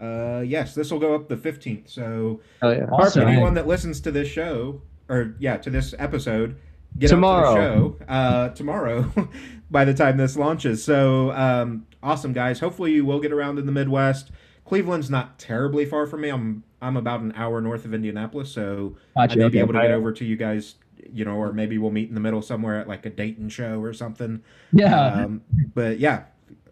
Uh, 0.01 0.43
yes, 0.47 0.75
this 0.75 0.91
will 0.93 1.01
go 1.01 1.15
up 1.17 1.29
the 1.29 1.37
15th. 1.37 1.89
So, 1.91 2.41
Hell 2.61 2.75
yeah. 2.75 2.85
Awesome. 2.93 3.27
anyone 3.27 3.55
that 3.55 3.67
listens 3.67 4.01
to 4.03 4.11
this 4.13 4.29
show, 4.29 4.81
or 5.09 5.35
yeah, 5.41 5.57
to 5.59 5.69
this 5.71 5.95
episode, 5.99 6.57
get 6.99 7.09
Tomorrow. 7.09 7.49
up 7.49 7.55
to 7.55 7.61
the 7.61 8.05
show 8.05 8.13
uh, 8.13 8.49
tomorrow 8.51 9.13
by 9.71 9.85
the 9.85 9.95
time 9.95 10.17
this 10.17 10.37
launches. 10.37 10.85
So, 10.85 11.33
um, 11.33 11.87
awesome, 12.03 12.33
guys. 12.33 12.61
Hopefully, 12.61 12.93
you 12.93 13.05
will 13.05 13.21
get 13.21 13.33
around 13.33 13.59
in 13.59 13.67
the 13.67 13.73
Midwest. 13.73 14.31
Cleveland's 14.65 15.11
not 15.11 15.39
terribly 15.39 15.85
far 15.85 16.07
from 16.07 16.23
me. 16.23 16.29
I'm 16.29 16.63
I'm 16.81 16.97
about 16.97 17.21
an 17.21 17.33
hour 17.37 17.61
north 17.61 17.85
of 17.85 17.95
Indianapolis, 17.95 18.51
so 18.51 18.97
I 19.17 19.27
may 19.27 19.45
okay. 19.45 19.49
be 19.49 19.59
able 19.59 19.73
to 19.75 19.81
get 19.81 19.91
over 19.91 20.13
to 20.13 20.25
you 20.25 20.37
guys, 20.37 20.77
you 21.13 21.25
know, 21.25 21.37
or 21.37 21.53
maybe 21.53 21.79
we'll 21.79 21.91
meet 21.91 22.09
in 22.09 22.15
the 22.15 22.21
middle 22.21 22.43
somewhere 22.43 22.81
at 22.81 22.89
like 22.89 23.07
a 23.07 23.11
Dayton 23.11 23.49
show 23.49 23.81
or 23.81 23.93
something. 23.93 24.43
Yeah, 24.73 25.07
Um, 25.07 25.43
but 25.75 25.99
yeah, 25.99 26.25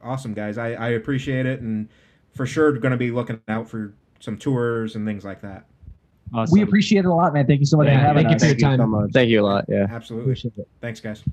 awesome 0.02 0.34
guys. 0.34 0.58
I, 0.58 0.72
I 0.72 0.88
appreciate 0.90 1.46
it, 1.46 1.60
and 1.60 1.88
for 2.34 2.46
sure 2.46 2.72
going 2.72 2.92
to 2.92 2.98
be 2.98 3.10
looking 3.10 3.40
out 3.48 3.68
for 3.68 3.94
some 4.18 4.36
tours 4.36 4.96
and 4.96 5.06
things 5.06 5.24
like 5.24 5.42
that. 5.42 5.66
Awesome. 6.32 6.52
we 6.52 6.62
appreciate 6.62 7.00
it 7.00 7.06
a 7.06 7.12
lot, 7.14 7.32
man. 7.34 7.46
Thank 7.46 7.60
you 7.60 7.66
so 7.66 7.76
much 7.76 7.86
Yeah, 7.88 7.98
for 8.00 8.06
having 8.06 8.24
thank 8.28 8.34
you 8.34 8.38
for 8.38 8.44
your 8.46 8.54
Thank 8.54 8.60
you 8.60 8.66
time. 8.68 8.78
so 8.78 8.86
much. 8.86 9.10
Thank 9.12 9.30
you 9.30 9.40
a 9.40 9.42
lot. 9.46 9.64
Yeah. 9.68 9.86
Absolutely. 9.90 10.24
Appreciate 10.30 10.54
it. 10.58 10.68
Thanks, 10.80 11.00
guys. 11.00 11.24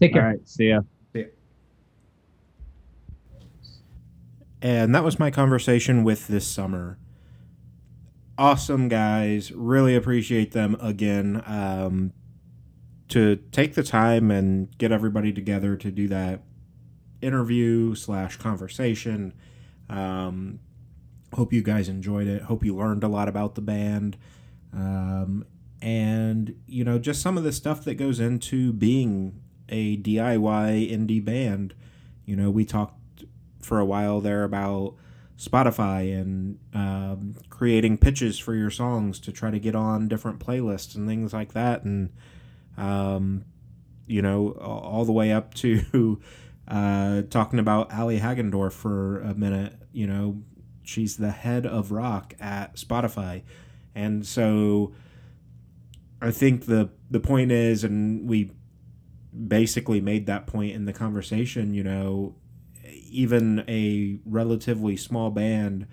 Take 0.00 0.12
care. 0.14 0.22
All 0.22 0.28
right. 0.28 0.48
See 0.48 0.68
ya. 0.70 0.80
And 4.60 4.92
that 4.94 5.04
was 5.04 5.18
my 5.18 5.30
conversation 5.30 6.02
with 6.04 6.26
this 6.26 6.46
summer. 6.46 6.98
awesome 8.36 8.88
guys. 8.88 9.50
Really 9.52 9.94
appreciate 9.96 10.52
them 10.52 10.76
again. 10.80 11.42
Um, 11.46 12.12
to 13.08 13.36
take 13.52 13.74
the 13.74 13.82
time 13.82 14.30
and 14.30 14.76
get 14.78 14.92
everybody 14.92 15.32
together 15.32 15.76
to 15.76 15.90
do 15.90 16.08
that 16.08 16.42
interview 17.22 17.94
slash 17.94 18.36
conversation. 18.36 19.32
Um, 19.88 20.58
hope 21.34 21.52
you 21.52 21.62
guys 21.62 21.88
enjoyed 21.88 22.26
it. 22.26 22.42
Hope 22.42 22.64
you 22.64 22.76
learned 22.76 23.02
a 23.02 23.08
lot 23.08 23.28
about 23.28 23.54
the 23.54 23.60
band. 23.62 24.16
Um, 24.72 25.44
and, 25.80 26.54
you 26.66 26.84
know, 26.84 26.98
just 26.98 27.22
some 27.22 27.38
of 27.38 27.44
the 27.44 27.52
stuff 27.52 27.84
that 27.84 27.94
goes 27.94 28.20
into 28.20 28.72
being 28.72 29.40
a 29.68 29.96
DIY 29.98 30.90
indie 30.90 31.24
band. 31.24 31.74
You 32.24 32.36
know, 32.36 32.50
we 32.50 32.64
talked 32.64 33.24
for 33.60 33.78
a 33.78 33.84
while 33.84 34.20
there 34.20 34.44
about 34.44 34.94
Spotify 35.38 36.18
and 36.18 36.58
um, 36.74 37.34
creating 37.48 37.98
pitches 37.98 38.38
for 38.38 38.54
your 38.54 38.70
songs 38.70 39.20
to 39.20 39.32
try 39.32 39.50
to 39.50 39.58
get 39.58 39.74
on 39.74 40.08
different 40.08 40.40
playlists 40.40 40.96
and 40.96 41.06
things 41.06 41.32
like 41.32 41.52
that. 41.52 41.84
And, 41.84 42.10
um, 42.76 43.44
you 44.06 44.20
know, 44.20 44.50
all 44.60 45.04
the 45.04 45.12
way 45.12 45.32
up 45.32 45.54
to 45.62 46.20
uh, 46.66 47.22
talking 47.30 47.58
about 47.58 47.92
Ali 47.92 48.18
Hagendorf 48.18 48.72
for 48.72 49.20
a 49.20 49.34
minute. 49.34 49.74
You 49.92 50.06
know, 50.06 50.42
she's 50.82 51.16
the 51.16 51.30
head 51.30 51.66
of 51.66 51.92
rock 51.92 52.34
at 52.40 52.76
Spotify, 52.76 53.42
and 53.98 54.24
so 54.24 54.92
I 56.22 56.30
think 56.30 56.66
the 56.66 56.90
the 57.10 57.20
point 57.20 57.50
is, 57.50 57.82
and 57.82 58.28
we 58.28 58.52
basically 59.46 60.00
made 60.00 60.26
that 60.26 60.46
point 60.46 60.74
in 60.74 60.84
the 60.84 60.92
conversation. 60.92 61.74
You 61.74 61.82
know, 61.82 62.36
even 63.10 63.64
a 63.66 64.20
relatively 64.24 64.96
small 64.96 65.30
band 65.30 65.88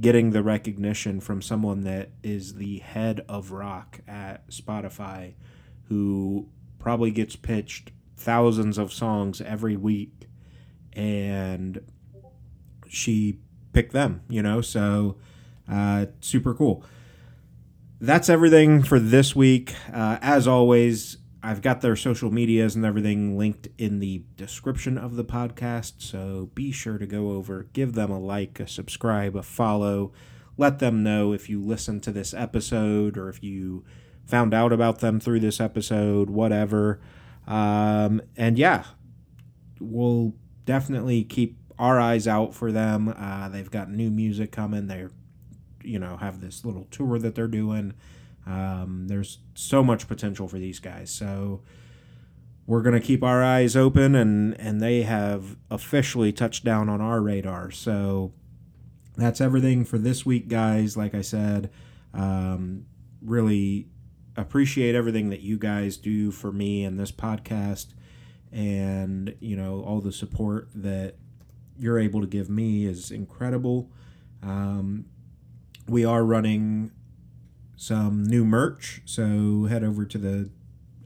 getting 0.00 0.30
the 0.30 0.42
recognition 0.42 1.20
from 1.20 1.42
someone 1.42 1.82
that 1.82 2.10
is 2.22 2.54
the 2.54 2.78
head 2.78 3.22
of 3.28 3.50
rock 3.50 4.00
at 4.08 4.48
Spotify 4.48 5.34
who 5.88 6.48
probably 6.78 7.10
gets 7.10 7.36
pitched 7.36 7.90
thousands 8.16 8.78
of 8.78 8.90
songs 8.90 9.42
every 9.42 9.76
week 9.76 10.28
and 10.94 11.80
she 12.88 13.38
picked 13.74 13.92
them 13.92 14.22
you 14.30 14.42
know 14.42 14.62
so 14.62 15.16
uh, 15.70 16.06
super 16.20 16.54
cool 16.54 16.82
that's 18.02 18.28
everything 18.28 18.82
for 18.82 18.98
this 18.98 19.34
week 19.34 19.74
uh, 19.92 20.18
as 20.20 20.46
always 20.46 21.18
i've 21.42 21.62
got 21.62 21.80
their 21.80 21.96
social 21.96 22.30
medias 22.30 22.76
and 22.76 22.84
everything 22.84 23.38
linked 23.38 23.68
in 23.78 23.98
the 23.98 24.22
description 24.36 24.98
of 24.98 25.16
the 25.16 25.24
podcast 25.24 25.94
so 25.98 26.50
be 26.54 26.70
sure 26.70 26.98
to 26.98 27.06
go 27.06 27.30
over 27.32 27.68
give 27.72 27.94
them 27.94 28.10
a 28.10 28.18
like 28.18 28.60
a 28.60 28.68
subscribe 28.68 29.34
a 29.36 29.42
follow 29.42 30.12
let 30.56 30.78
them 30.78 31.02
know 31.02 31.32
if 31.32 31.48
you 31.48 31.60
listen 31.60 32.00
to 32.00 32.12
this 32.12 32.34
episode 32.34 33.16
or 33.16 33.28
if 33.28 33.42
you 33.42 33.84
found 34.24 34.54
out 34.54 34.72
about 34.72 35.00
them 35.00 35.20
through 35.20 35.40
this 35.40 35.60
episode, 35.60 36.30
whatever. 36.30 37.00
Um, 37.46 38.22
and 38.36 38.58
yeah, 38.58 38.84
we'll 39.80 40.34
definitely 40.64 41.24
keep 41.24 41.58
our 41.78 41.98
eyes 41.98 42.28
out 42.28 42.54
for 42.54 42.70
them. 42.70 43.12
Uh, 43.16 43.48
they've 43.48 43.70
got 43.70 43.90
new 43.90 44.10
music 44.10 44.52
coming. 44.52 44.86
They're, 44.86 45.10
you 45.84 45.98
know, 45.98 46.16
have 46.16 46.40
this 46.40 46.64
little 46.64 46.86
tour 46.90 47.18
that 47.18 47.34
they're 47.34 47.48
doing. 47.48 47.94
Um, 48.46 49.06
there's 49.08 49.38
so 49.54 49.82
much 49.82 50.08
potential 50.08 50.48
for 50.48 50.58
these 50.58 50.78
guys. 50.78 51.10
So 51.10 51.62
we're 52.66 52.82
gonna 52.82 53.00
keep 53.00 53.22
our 53.22 53.42
eyes 53.42 53.76
open, 53.76 54.14
and 54.14 54.58
and 54.60 54.80
they 54.80 55.02
have 55.02 55.56
officially 55.70 56.32
touched 56.32 56.64
down 56.64 56.88
on 56.88 57.00
our 57.00 57.20
radar. 57.20 57.70
So 57.70 58.32
that's 59.16 59.40
everything 59.40 59.84
for 59.84 59.98
this 59.98 60.24
week, 60.24 60.48
guys. 60.48 60.96
Like 60.96 61.14
I 61.14 61.22
said, 61.22 61.70
um, 62.14 62.86
really 63.20 63.88
appreciate 64.36 64.94
everything 64.94 65.30
that 65.30 65.40
you 65.40 65.58
guys 65.58 65.96
do 65.96 66.30
for 66.30 66.52
me 66.52 66.84
and 66.84 66.98
this 66.98 67.12
podcast 67.12 67.88
and 68.50 69.34
you 69.40 69.56
know 69.56 69.82
all 69.82 70.00
the 70.00 70.12
support 70.12 70.68
that 70.74 71.14
you're 71.78 71.98
able 71.98 72.20
to 72.20 72.26
give 72.26 72.48
me 72.48 72.84
is 72.84 73.10
incredible 73.10 73.90
um, 74.42 75.04
we 75.88 76.04
are 76.04 76.24
running 76.24 76.90
some 77.76 78.24
new 78.24 78.44
merch 78.44 79.02
so 79.04 79.64
head 79.64 79.82
over 79.82 80.04
to 80.04 80.18
the 80.18 80.50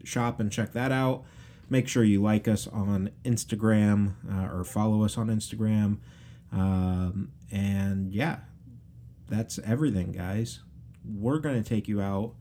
shop 0.04 0.40
and 0.40 0.52
check 0.52 0.72
that 0.72 0.92
out. 0.92 1.24
Make 1.68 1.88
sure 1.88 2.04
you 2.04 2.22
like 2.22 2.46
us 2.46 2.66
on 2.66 3.10
instagram 3.24 4.14
uh, 4.30 4.54
or 4.54 4.64
follow 4.64 5.04
us 5.04 5.18
on 5.18 5.28
instagram. 5.28 5.98
Um, 6.52 7.32
and 7.50 8.12
yeah 8.12 8.38
that's 9.28 9.58
everything 9.60 10.12
guys. 10.12 10.60
We're 11.04 11.38
going 11.38 11.62
to 11.62 11.68
take 11.68 11.88
you 11.88 12.00
out 12.00 12.34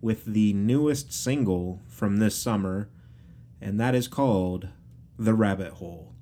with 0.00 0.24
the 0.24 0.52
newest 0.52 1.12
single 1.12 1.80
from 1.88 2.18
this 2.18 2.36
summer, 2.36 2.88
and 3.60 3.80
that 3.80 3.94
is 3.94 4.08
called 4.08 4.68
The 5.18 5.34
Rabbit 5.34 5.74
Hole. 5.74 6.14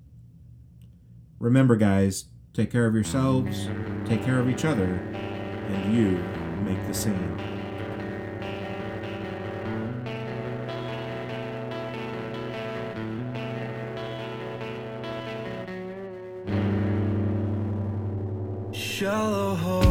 Remember, 1.39 1.77
guys, 1.77 2.27
take 2.55 2.71
care 2.71 2.87
of 2.87 2.95
yourselves, 2.95 3.69
take 4.07 4.25
care 4.25 4.41
of 4.41 4.49
each 4.49 4.65
other, 4.65 5.01
and 5.69 5.95
you 5.95 6.11
make 6.65 6.87
the 6.87 6.95
scene. 6.95 7.37
Shallow 18.73 19.55
hole 19.55 19.86